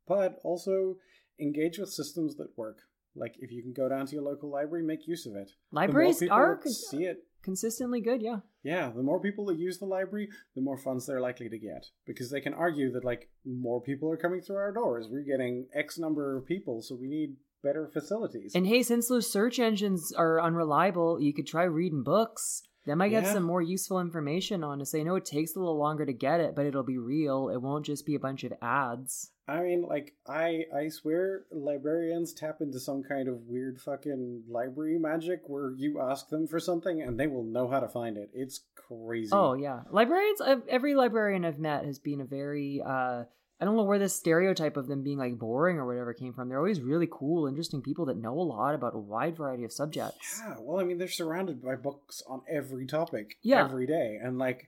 [0.07, 0.95] but also
[1.41, 2.77] engage with systems that work.
[3.17, 5.51] Like if you can go down to your local library, make use of it.
[5.73, 8.37] Libraries are see it consistently good, yeah.
[8.63, 11.87] Yeah, the more people that use the library, the more funds they're likely to get.
[12.05, 15.07] Because they can argue that, like, more people are coming through our doors.
[15.09, 18.53] We're getting X number of people, so we need better facilities.
[18.55, 22.63] And hey, since those search engines are unreliable, you could try reading books.
[22.85, 23.33] That might get Yeah.
[23.33, 26.41] some more useful information on to say, no, it takes a little longer to get
[26.41, 27.47] it, but it'll be real.
[27.49, 29.31] It won't just be a bunch of ads.
[29.47, 34.97] I mean, like, I I swear librarians tap into some kind of weird fucking library
[34.99, 38.29] magic where you ask them for something and they will know how to find it.
[38.33, 39.31] It's crazy.
[39.33, 39.81] Oh, yeah.
[39.91, 43.25] Librarians, I've- every librarian I've met has been a very, uh,
[43.63, 46.49] I don't know where this stereotype of them being like boring or whatever came from.
[46.49, 49.71] They're always really cool, interesting people that know a lot about a wide variety of
[49.71, 50.41] subjects.
[50.45, 53.63] Yeah, well, I mean, they're surrounded by books on every topic Yeah.
[53.63, 54.67] every day, and like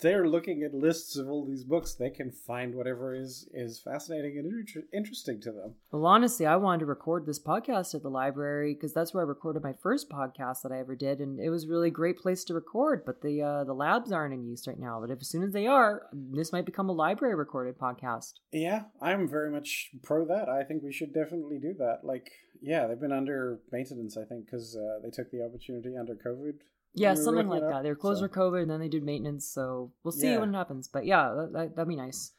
[0.00, 1.94] they're looking at lists of all these books.
[1.94, 5.74] They can find whatever is is fascinating and inter- interesting to them.
[5.90, 9.26] Well, honestly, I wanted to record this podcast at the library because that's where I
[9.26, 12.44] recorded my first podcast that I ever did, and it was a really great place
[12.44, 13.04] to record.
[13.04, 15.00] But the uh, the labs aren't in use right now.
[15.00, 18.34] But if, as soon as they are, this might become a library recorded podcast.
[18.52, 20.48] Yeah, I'm very much pro that.
[20.48, 22.00] I think we should definitely do that.
[22.02, 22.30] Like,
[22.60, 26.58] yeah, they've been under maintenance, I think, because uh, they took the opportunity under COVID.
[26.94, 27.82] Yeah, something like up, that.
[27.82, 29.46] They were closed so- for COVID, and then they did maintenance.
[29.46, 30.40] So we'll see Yeah.
[30.40, 30.88] when it happens.
[30.88, 32.32] But yeah, that, that, that'd be nice.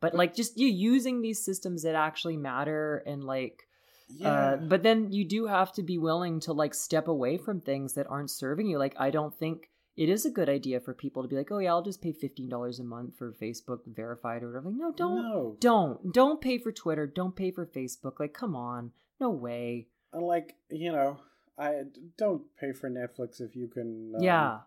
[0.00, 3.62] But like, just you using these systems that actually matter and like
[4.08, 7.60] Yeah, Uh, but then you do have to be willing to like step away from
[7.62, 8.76] things that aren't serving you.
[8.78, 11.58] Like I don't think it is a good idea for people to be like, oh
[11.58, 14.68] yeah, I'll just pay fifteen dollars a month for Facebook verified or whatever.
[14.68, 15.56] Like, no, don't, No.
[15.58, 17.06] don't, don't pay for Twitter.
[17.06, 18.20] Don't pay for Facebook.
[18.20, 19.88] Like, come on, no way.
[20.12, 21.16] And like, you know,
[21.58, 21.82] I
[22.18, 24.14] don't pay for Netflix if you can.
[24.16, 24.58] Um, yeah,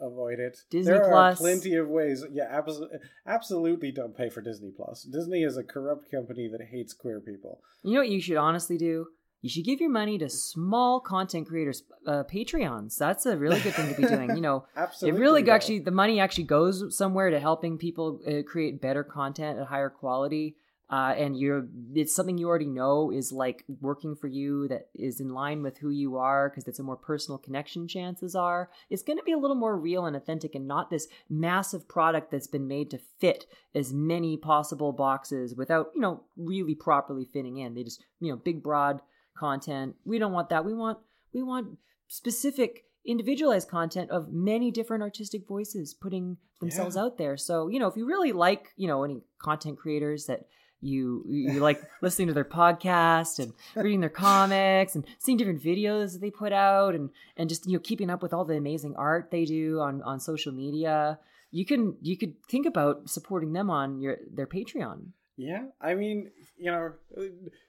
[0.00, 0.58] avoid it.
[0.70, 1.34] Disney there Plus.
[1.38, 2.24] are plenty of ways.
[2.30, 5.02] Yeah, absolutely, absolutely don't pay for Disney Plus.
[5.02, 7.60] Disney is a corrupt company that hates queer people.
[7.82, 9.08] you know what you should honestly do.
[9.40, 12.96] You should give your money to small content creators, uh, Patreons.
[12.96, 14.30] That's a really good thing to be doing.
[14.34, 15.52] You know, Absolutely, it really though.
[15.52, 19.90] actually the money actually goes somewhere to helping people uh, create better content at higher
[19.90, 20.56] quality
[20.90, 25.20] uh, and you're it's something you already know is like working for you that is
[25.20, 28.70] in line with who you are because it's a more personal connection chances are.
[28.88, 32.30] It's going to be a little more real and authentic and not this massive product
[32.30, 33.44] that's been made to fit
[33.74, 37.74] as many possible boxes without you know really properly fitting in.
[37.74, 39.02] They just you know big broad
[39.36, 39.96] content.
[40.04, 40.64] We don't want that.
[40.64, 40.98] We want
[41.34, 47.02] we want specific individualized content of many different artistic voices putting themselves Yeah.
[47.02, 47.36] out there.
[47.36, 50.46] So you know if you really like you know any content creators that
[50.80, 56.12] you you like listening to their podcast and reading their comics and seeing different videos
[56.12, 58.94] that they put out and and just you know keeping up with all the amazing
[58.96, 61.18] art they do on on social media
[61.50, 65.06] you can you could think about supporting them on your their patreon
[65.38, 67.22] Yeah, I mean, you know, uh,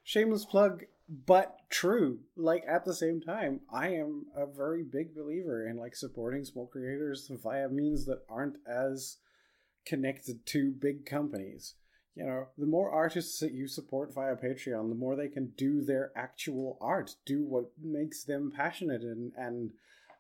[0.04, 2.22] shameless plug, but true.
[2.36, 6.66] Like at the same time, I am a very big believer in like supporting small
[6.66, 9.18] creators via means that aren't as
[9.86, 11.76] connected to big companies.
[12.20, 15.82] You know, the more artists that you support via Patreon, the more they can do
[15.82, 19.72] their actual art, do what makes them passionate and and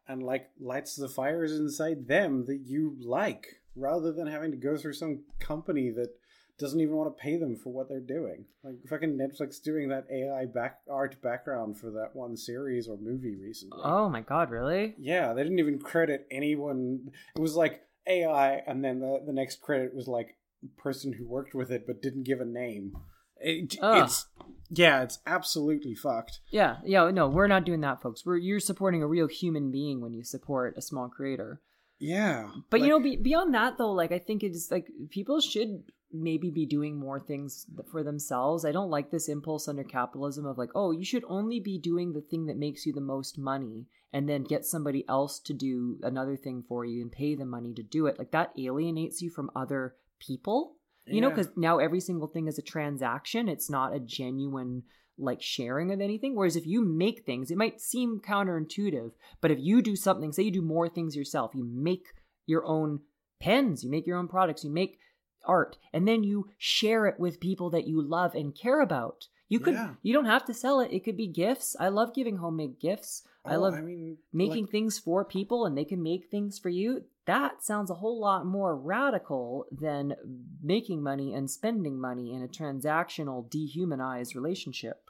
[0.07, 4.77] and like lights the fires inside them that you like, rather than having to go
[4.77, 6.15] through some company that
[6.57, 8.45] doesn't even want to pay them for what they're doing.
[8.63, 13.35] Like fucking Netflix doing that AI back art background for that one series or movie
[13.35, 13.81] recently.
[13.83, 14.95] Oh my god, really?
[14.97, 17.11] Yeah, they didn't even credit anyone.
[17.35, 20.37] It was like AI, and then the the next credit was like
[20.77, 22.93] person who worked with it but didn't give a name.
[23.41, 24.25] It, it's
[24.69, 26.41] yeah, it's absolutely fucked.
[26.51, 28.25] Yeah, yeah, no, we're not doing that, folks.
[28.25, 31.61] We're you're supporting a real human being when you support a small creator.
[31.99, 35.83] Yeah, But you know, be, beyond that though, like I think it's like people should
[36.11, 38.65] maybe be doing more things for themselves.
[38.65, 42.13] I don't like this impulse under capitalism of like, oh, you should only be doing
[42.13, 45.99] the thing that makes you the most money and then get somebody else to do
[46.01, 48.17] another thing for you and pay them money to do it.
[48.17, 50.75] Like that alienates you from other people.
[51.11, 53.49] You know, because now every single thing is a transaction.
[53.49, 54.83] It's not a genuine
[55.19, 56.35] like sharing of anything.
[56.35, 60.43] Whereas if you make things, it might seem counterintuitive, but if you do something, say
[60.43, 62.13] you do more things yourself, you make
[62.45, 63.01] your own
[63.39, 64.99] pens, you make your own products, you make
[65.45, 69.27] art, and then you share it with people that you love and care about.
[69.49, 69.95] You could Yeah.
[70.03, 70.91] you don't have to sell it.
[70.93, 71.75] It could be gifts.
[71.79, 73.23] I love giving homemade gifts.
[73.43, 76.59] I Oh, love I mean, making like, things for people and they can make things
[76.59, 77.03] for you.
[77.25, 80.15] That sounds a whole lot more radical than
[80.61, 85.09] making money and spending money in a transactional, dehumanized relationship.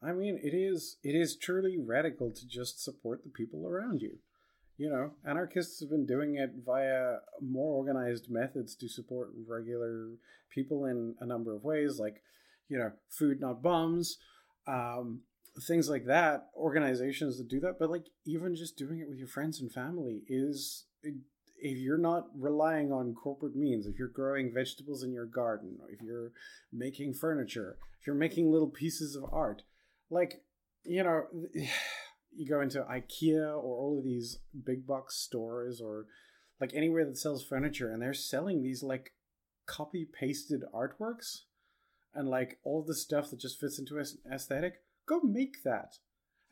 [0.00, 4.18] I mean, it is it is truly radical to just support the people around you.
[4.78, 10.10] You know, anarchists have been doing it via more organized methods to support regular
[10.50, 12.22] people in a number of ways, like
[12.72, 14.16] you know, food not bombs,
[14.66, 15.20] um,
[15.68, 16.46] things like that.
[16.56, 20.22] Organizations that do that, but like even just doing it with your friends and family
[20.26, 25.76] is if you're not relying on corporate means, if you're growing vegetables in your garden,
[25.90, 26.32] if you're
[26.72, 29.62] making furniture, if you're making little pieces of art,
[30.08, 30.42] like
[30.82, 31.24] you know
[32.34, 36.06] you go into ikea or all of these big box stores or
[36.58, 39.12] like anywhere that sells furniture and they're selling these like
[39.66, 41.40] copy pasted artworks
[42.14, 44.74] and like all the stuff that just fits into an aesthetic
[45.06, 45.94] go make that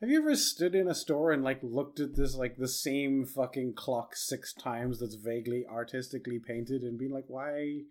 [0.01, 3.25] have you ever stood in a store and like looked at this like the same
[3.25, 7.81] fucking clock six times that's vaguely artistically painted and been like why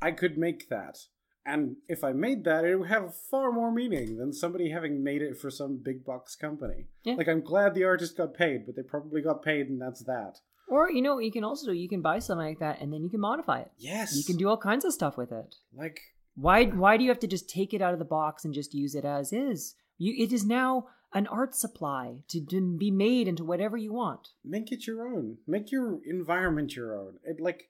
[0.00, 0.98] i could make that
[1.46, 5.20] and if I made that, it would have far more meaning than somebody having made
[5.20, 6.86] it for some big box company.
[7.02, 7.16] Yeah.
[7.16, 10.38] Like, I'm glad the artist got paid, but they probably got paid, and that's that.
[10.68, 12.92] Or you know, what you can also do you can buy something like that and
[12.92, 13.70] then you can modify it.
[13.76, 14.16] Yes.
[14.16, 15.54] You can do all kinds of stuff with it.
[15.74, 16.00] Like,
[16.34, 18.74] Why why do you have to just take it out of the box and just
[18.74, 19.74] use it as is?
[19.98, 24.30] You it is now an art supply to, to be made into whatever you want.
[24.44, 25.38] make it your own.
[25.46, 27.14] Make your environment your own.
[27.22, 27.68] It, like,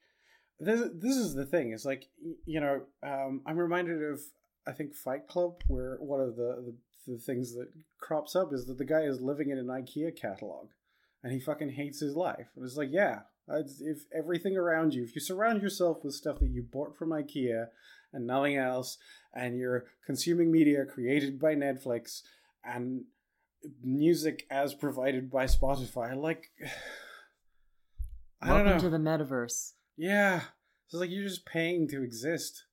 [0.58, 1.72] this, this is the thing.
[1.72, 2.08] It's like,
[2.46, 4.20] you know, um, I'm reminded of,
[4.66, 6.74] I think, Fight Club, where one of the,
[7.06, 7.68] the, the things that
[8.00, 10.68] crops up is that the guy is living in an IKEA catalog
[11.22, 12.48] and he fucking hates his life.
[12.56, 16.50] And it's like, yeah, if everything around you, if you surround yourself with stuff that
[16.50, 17.66] you bought from IKEA
[18.14, 18.96] and nothing else,
[19.34, 22.22] and you're consuming media created by Netflix
[22.64, 23.04] and
[23.82, 26.50] music as provided by Spotify, like,
[28.40, 28.78] I don't Welcome know.
[28.80, 29.72] to the metaverse.
[29.96, 30.40] Yeah.
[30.88, 32.64] So it's like you're just paying to exist.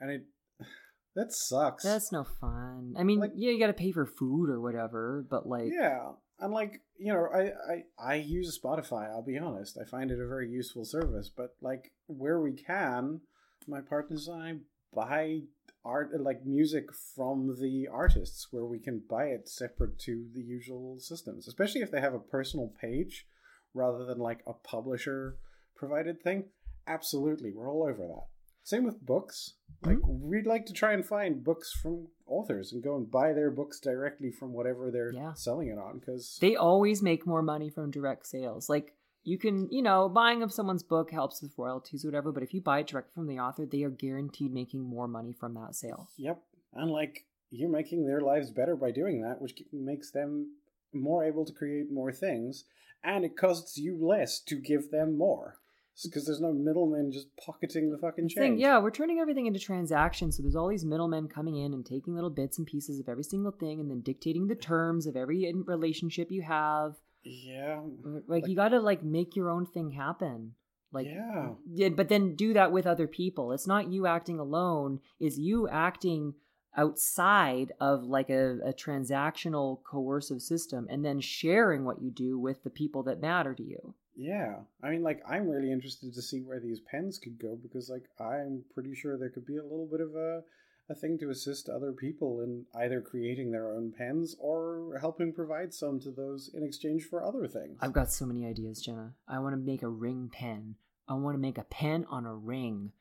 [0.00, 0.24] And it
[1.14, 1.84] that sucks.
[1.84, 2.94] That's no fun.
[2.98, 6.12] I mean, Like- yeah, you got to pay for food or whatever, but like, yeah.
[6.40, 9.78] And like, you know, I, I I use Spotify, I'll be honest.
[9.80, 13.20] I find it a very useful service, but like where we can,
[13.68, 14.54] my partners and I
[14.94, 15.40] buy
[15.84, 16.86] art like music
[17.16, 21.90] from the artists where we can buy it separate to the usual systems, especially if
[21.90, 23.26] they have a personal page
[23.74, 25.36] rather than like a publisher
[25.74, 26.44] provided thing.
[26.86, 28.26] Absolutely, we're all over that.
[28.64, 29.54] Same with books.
[29.84, 29.90] Mm-hmm.
[29.90, 33.50] Like we'd like to try and find books from authors and go and buy their
[33.50, 35.32] books directly from whatever they're Yeah.
[35.34, 38.68] selling it on because they always make more money from direct sales.
[38.68, 38.94] Like
[39.24, 42.52] you can, you know, buying of someone's book helps with royalties or whatever, but if
[42.52, 45.74] you buy it direct from the author, they are guaranteed making more money from that
[45.74, 46.08] sale.
[46.16, 46.42] Yep.
[46.74, 50.52] And like you're making their lives better by doing that, which makes them
[50.92, 52.64] more able to create more things,
[53.04, 55.58] and it costs you less to give them more
[56.02, 58.60] because there's no middlemen just pocketing the fucking Thing, change.
[58.60, 60.36] yeah, we're turning everything into transactions.
[60.36, 63.22] So there's all these middlemen coming in and taking little bits and pieces of every
[63.24, 66.94] single thing and then dictating the terms of every relationship you have.
[67.24, 67.80] Yeah.
[68.04, 70.54] Like, Like- you got to like make your own thing happen.
[70.92, 71.54] Like Yeah.
[71.70, 73.52] yeah, but then do that with other people.
[73.52, 75.00] It's not you acting alone.
[75.20, 76.34] Is you acting
[76.76, 82.62] outside of like a, a transactional coercive system and then sharing what you do with
[82.64, 83.94] the people that matter to you.
[84.14, 84.56] Yeah.
[84.82, 88.04] I mean, like, I'm really interested to see where these pens could go because, like,
[88.20, 90.42] I'm pretty sure there could be a little bit of a,
[90.88, 95.72] a thing to assist other people in either creating their own pens or helping provide
[95.72, 97.78] some to those in exchange for other things.
[97.80, 99.14] I've got so many ideas, Jenna.
[99.28, 100.76] I want to make a ring pen.
[101.08, 102.92] I want to make a pen on a ring.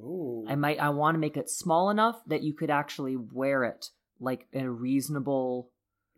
[0.00, 0.46] Ooh.
[0.48, 3.88] I might I want to make it small enough that you could actually wear it
[4.18, 5.70] like in a reasonable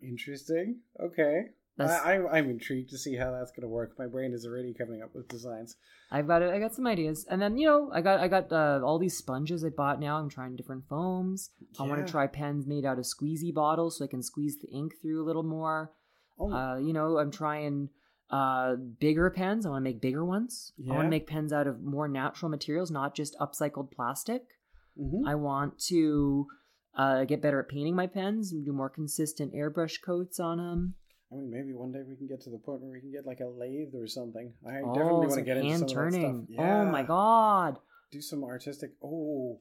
[0.03, 0.81] Interesting.
[1.01, 1.47] Okay.
[1.77, 3.99] That's I, I'm, intrigued to see how that's going to work.
[3.99, 5.77] My brain is already coming up with designs.
[6.11, 7.25] I've got I got some ideas.
[7.31, 10.19] And then, you know, I got I got uh, all these sponges I bought now.
[10.19, 11.51] I'm trying different foams.
[11.79, 14.69] I want to try pens made out of squeezy bottles so I can squeeze the
[14.69, 15.93] ink through a little more.
[16.39, 17.89] Oh, Uh, you know, I'm trying
[18.31, 19.65] uh bigger pens.
[19.65, 20.73] I want to make bigger ones.
[20.91, 24.43] I want to make pens out of more natural materials, not just upcycled plastic.
[24.99, 25.27] mhm.
[25.27, 26.47] I want to
[26.95, 30.95] uh, get better at painting my pens and do more consistent airbrush coats on them.
[31.33, 33.27] I mean, maybe one day we can get to the point where we can get
[33.27, 34.53] like a lathe or something.
[34.67, 36.47] I oh, definitely want to get into some of that turning.
[36.53, 36.65] stuff.
[36.67, 37.79] Oh my god.
[38.11, 38.93] Do some artistic.
[39.03, 39.59] Oh,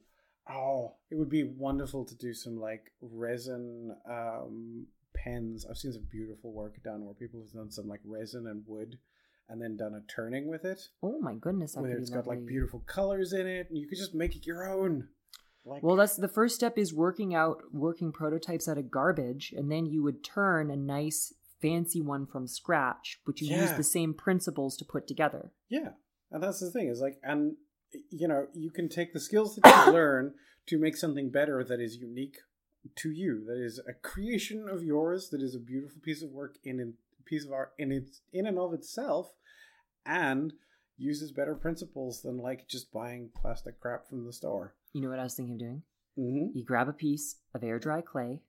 [0.50, 5.64] oh, it would be wonderful to do some like resin um, pens.
[5.68, 8.98] I've seen some beautiful work done where people have done some like resin and wood,
[9.48, 10.88] and then done a turning with it.
[11.02, 11.74] Oh my goodness.
[11.74, 14.68] Where it's got like beautiful colors in it, and you could just make it your
[14.68, 15.08] own.
[15.64, 19.70] Like, Well, that's the first step is working out working prototypes out of garbage, and
[19.70, 21.32] then you would turn a nice
[21.62, 25.52] fancy one from scratch, but you use the same principles to put together.
[25.68, 25.90] Yeah,
[26.30, 27.56] and that's the thing is like, and
[28.10, 30.34] you know, you can take the skills that you learn
[30.66, 32.38] to make something better that is unique
[32.96, 33.44] to you.
[33.46, 35.30] That is a creation of yours.
[35.30, 38.46] That is a beautiful piece of work in a piece of art in its in
[38.46, 39.32] and of itself,
[40.04, 40.52] and
[40.98, 44.74] uses better principles than like just buying plastic crap from the store.
[44.92, 45.82] You know what I was thinking of doing?
[46.18, 46.56] Mm-hmm.
[46.56, 48.40] You grab a piece of air dry clay,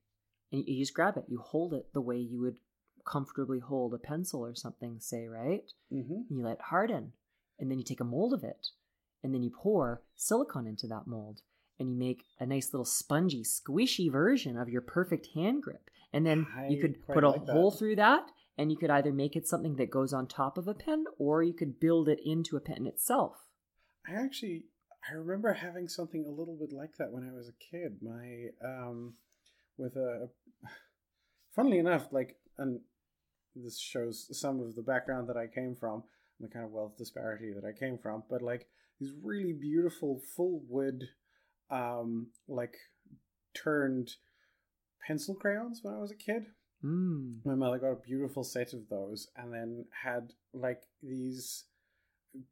[0.51, 1.25] and you just grab it.
[1.27, 2.57] You hold it the way you would
[3.05, 5.71] comfortably hold a pencil or something, say, right?
[5.91, 6.13] Mm-hmm.
[6.29, 7.13] and you let it harden
[7.59, 8.67] and then you take a mold of it
[9.23, 11.41] and then you pour silicone into that mold
[11.79, 16.25] and you make a nice little spongy squishy version of your perfect hand grip and
[16.25, 17.51] then you could put a like that.
[17.53, 20.67] hole through that and you could either make it something that goes on top of
[20.67, 23.45] a pen or you could build it into a pen itself
[24.07, 24.63] I actually
[25.09, 27.97] I remember having something a little bit like that when I was a kid.
[28.01, 29.13] My um
[29.77, 30.29] with a
[31.55, 32.79] funnily enough, like and
[33.55, 36.03] this shows some of the background that I came from,
[36.39, 38.67] and the kind of wealth disparity that I came from, but like
[38.99, 41.09] these really beautiful full wood
[41.69, 42.75] um like
[43.53, 44.11] turned
[45.05, 46.47] pencil crayons when I was a kid.
[46.83, 47.37] mm.
[47.45, 51.65] My mother got a beautiful set of those and then had like these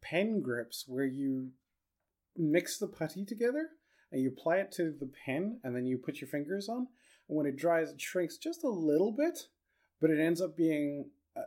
[0.01, 1.51] pen grips where you
[2.37, 3.69] mix the putty together
[4.11, 6.87] and you apply it to the pen and then you put your fingers on.
[7.27, 9.47] And when it dries, it shrinks just a little bit,
[10.01, 11.41] but it ends up being, uh,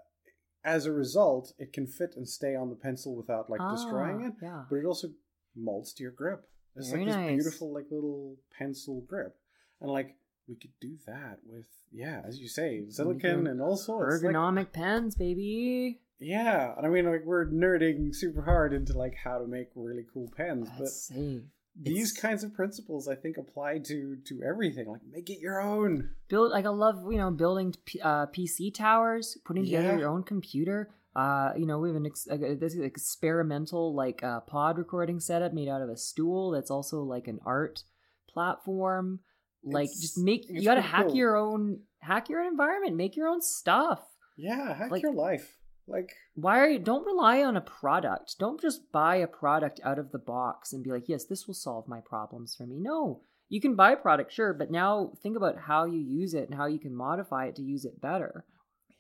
[0.65, 4.29] as a result, it can fit and stay on the pencil without like destroying Ah,
[4.29, 4.35] it.
[4.43, 5.09] yeah But it also
[5.57, 6.49] molds to your grip.
[6.77, 7.35] It's Very like this nice.
[7.43, 9.37] beautiful, like little pencil grip,
[9.81, 10.17] and like
[10.49, 14.23] we could do that with yeah, as you say, silicon and all sorts.
[14.23, 19.15] Like, ergonomic pens baby yeah, and I mean, like we're nerding super hard into like
[19.23, 21.43] how to make really cool pens, but Let's see.
[21.77, 24.89] These It's- kinds of principles, I think, apply to to everything.
[24.89, 26.11] Like, make it your own.
[26.29, 29.99] build like I love you know building P- uh, PC towers, putting together Yeah.
[29.99, 30.91] your own computer.
[31.17, 35.21] Uh, you know we have an ex- uh, this is experimental like uh, pod recording
[35.21, 37.83] setup made out of a stool that's also like an art
[38.29, 39.21] platform.
[39.63, 41.17] Like It's- just make you got to hack cool.
[41.17, 44.01] your own hack your own environment, make your own stuff.
[44.37, 45.57] Yeah, hack Like- your life.
[45.87, 48.39] Like, Why are you don't rely on a product.
[48.39, 51.55] Don't just buy a product out of the box and be like, "Yes, this will
[51.55, 53.21] solve my problems for me." No.
[53.51, 56.55] You can buy a product, sure, but now think about how you use it and
[56.55, 58.45] how you can modify it to use it better.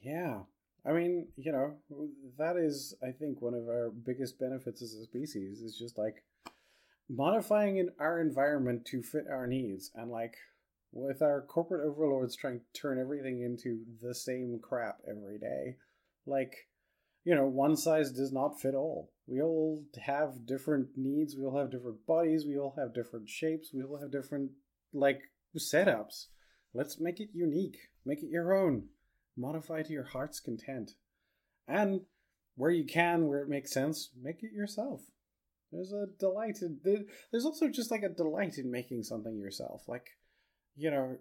[0.01, 0.40] yeah.
[0.86, 1.77] I mean, you know,
[2.36, 6.23] that is, I think, one of our biggest benefits as a species is just like
[7.09, 9.90] modifying in our environment to fit our needs.
[9.94, 10.36] And like
[10.93, 15.77] with our corporate overlords trying to turn everything into the same crap every day,
[16.27, 16.55] like,
[17.24, 19.10] you know, one size does not fit all.
[19.26, 23.70] We all have different needs, we all have different bodies, we all have different shapes,
[23.72, 24.51] we all have different,
[24.92, 25.20] like,
[25.56, 26.26] setups.
[26.74, 28.88] Let's make it unique, make it your own,
[29.36, 30.92] modify to your heart's content.
[31.66, 32.02] And
[32.56, 35.01] where you can, where it makes sense, make it yourself.
[35.72, 36.78] There's a delight in
[37.32, 39.88] there's also just like a delight in making something yourself.
[39.88, 40.06] Like,
[40.76, 41.16] you know,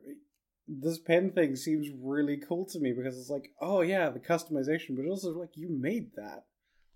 [0.68, 4.96] this pen thing seems really cool to me because it's like, oh yeah, the customization,
[4.96, 6.46] but also like you made that.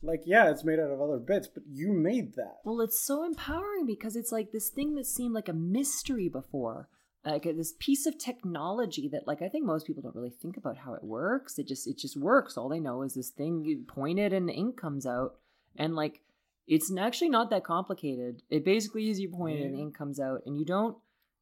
[0.04, 2.58] Like, yeah, it's made out of other bits, but you made that.
[2.64, 6.88] Well, it's so empowering because it's like this thing that seemed like a mystery before.
[7.26, 10.56] Like uh, this piece of technology that like I think most people don't really think
[10.56, 11.58] about how it works.
[11.60, 12.58] It just it just works.
[12.58, 15.36] All they know is this thing you point it and ink comes out.
[15.76, 16.22] And like
[16.68, 18.44] it's actually not that complicated.
[18.50, 19.84] It basically is you point it and Yeah.
[19.86, 20.98] ink comes out and you don't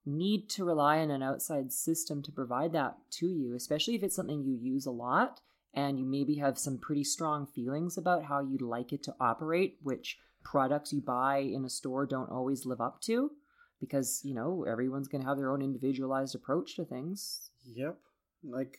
[0.06, 4.16] need to rely on an outside system to provide that to you, especially if it's
[4.16, 5.42] something you use a lot
[5.74, 9.78] and you maybe have some pretty strong feelings about how you'd like it to operate,
[9.84, 13.32] which products you buy in a store don't always live up to
[13.80, 17.50] because, you know, everyone's going to have their own individualized approach to things.
[17.74, 17.98] Yep.
[18.44, 18.78] Like,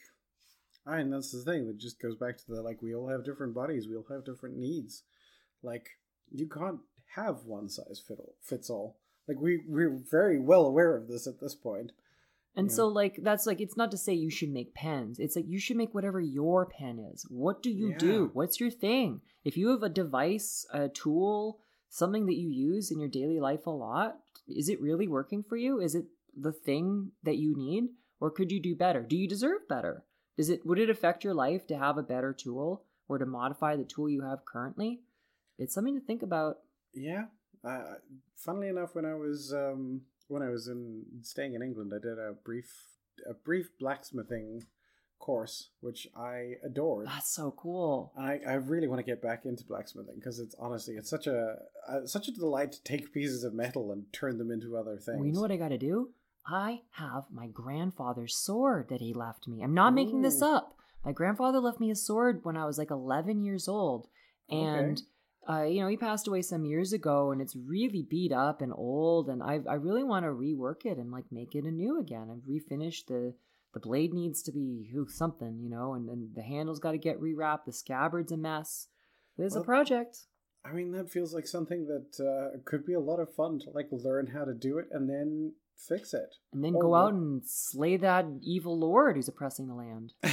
[0.87, 1.67] I mean, that's the thing.
[1.67, 4.25] That just goes back to the like, we all have different bodies, we all have
[4.25, 5.03] different needs.
[5.63, 5.89] Like,
[6.31, 6.81] you can't
[7.15, 8.03] have one size
[8.43, 8.97] fits all.
[9.29, 11.93] Like, we, we're very well aware of this at this point.
[12.55, 12.75] And Yeah.
[12.75, 15.19] so, like, that's like, it's not to say you should make pens.
[15.19, 17.27] It's like you should make whatever your pen is.
[17.29, 17.99] What do you Yeah.
[17.99, 18.31] do?
[18.33, 19.21] What's your thing?
[19.45, 23.67] If you have a device, a tool, something that you use in your daily life
[23.67, 25.81] a lot, is it really working for you?
[25.81, 27.91] Is it the thing that you need?
[28.21, 29.03] Or could you do better?
[29.03, 30.05] Do you deserve better?
[30.37, 33.77] Does it would it affect your life to have a better tool or to modify
[33.77, 35.03] the tool you have currently?
[35.59, 36.59] It's something to think about.
[36.95, 37.27] Yeah.
[37.65, 37.95] Uh,
[38.37, 42.19] funnily enough, when I was um, when I was in staying in England, I did
[42.19, 42.71] a brief
[43.29, 44.67] a brief blacksmithing
[45.19, 47.07] course, which I adored.
[47.07, 48.13] That's so cool.
[48.19, 51.57] I, I really want to get back into blacksmithing because it's honestly it's such a
[51.89, 55.19] uh, such a delight to take pieces of metal and turn them into other things.
[55.19, 56.11] Well, you know what I got to do?
[56.47, 59.63] I have my grandfather's sword that he left me.
[59.63, 60.77] I'm not making this up.
[61.05, 64.07] My grandfather left me a sword when I was like 11 years old,
[64.49, 65.03] and
[65.49, 68.73] uh, you know he passed away some years ago, and it's really beat up and
[68.75, 69.29] old.
[69.29, 72.43] And I I really want to rework it and like make it anew again and
[72.43, 73.35] refinish the.
[73.75, 76.99] The blade needs to be ooh, something, you know, and then the handle's got to
[76.99, 77.67] get rewrapped.
[77.67, 78.89] The scabbard's a mess.
[79.37, 80.17] There's a project.
[80.65, 83.71] I mean, that feels like something that uh, could be a lot of fun to
[83.71, 86.37] like learn how to do it and then fix it.
[86.55, 90.15] And then Oh, go out and slay that evil lord who's oppressing the land.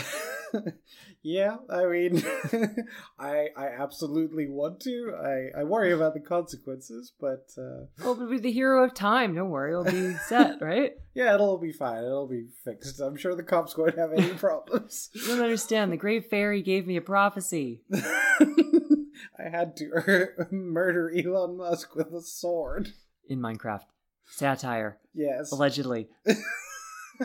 [1.23, 2.23] yeah, I mean,
[3.19, 5.13] I I absolutely want to.
[5.55, 9.35] I I worry about the consequences, but uh, Oh, but with the hero of time,
[9.35, 10.93] don't worry, it'll be set, right?
[11.13, 12.03] yeah, it'll be fine.
[12.03, 12.99] It'll be fixed.
[12.99, 15.09] I'm sure the cops won't have any problems.
[15.13, 15.91] You don't understand.
[15.91, 17.81] The great fairy gave me a prophecy.
[17.93, 22.89] I had to murder Elon Musk with a sword.
[23.27, 23.85] in Minecraft.
[24.25, 26.07] Satire, Yes, allegedly.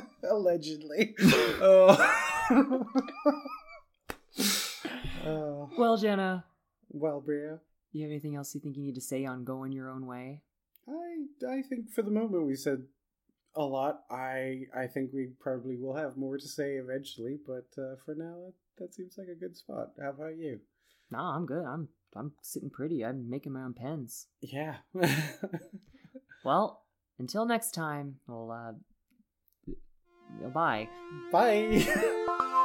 [0.30, 1.14] allegedly.
[1.60, 1.96] oh.
[5.26, 5.70] oh.
[5.76, 6.44] Well, Jenna,
[6.90, 7.60] Well, Bria,
[7.92, 10.06] do you have anything else you think you need to say on going your own
[10.06, 10.42] way?
[10.88, 12.84] I I think for the moment we said
[13.54, 14.00] a lot.
[14.10, 18.36] I I think we probably will have more to say eventually, but uh, for now
[18.46, 19.90] that, that seems like a good spot.
[20.00, 20.60] How about you?
[21.10, 21.64] Nah, I'm good.
[21.64, 23.04] I'm I'm sitting pretty.
[23.04, 24.28] I'm making my own pens.
[24.40, 24.76] Yeah.
[26.44, 26.84] Well,
[27.18, 28.72] until next time, well, uh,
[30.52, 30.88] bye.
[31.32, 32.64] Bye.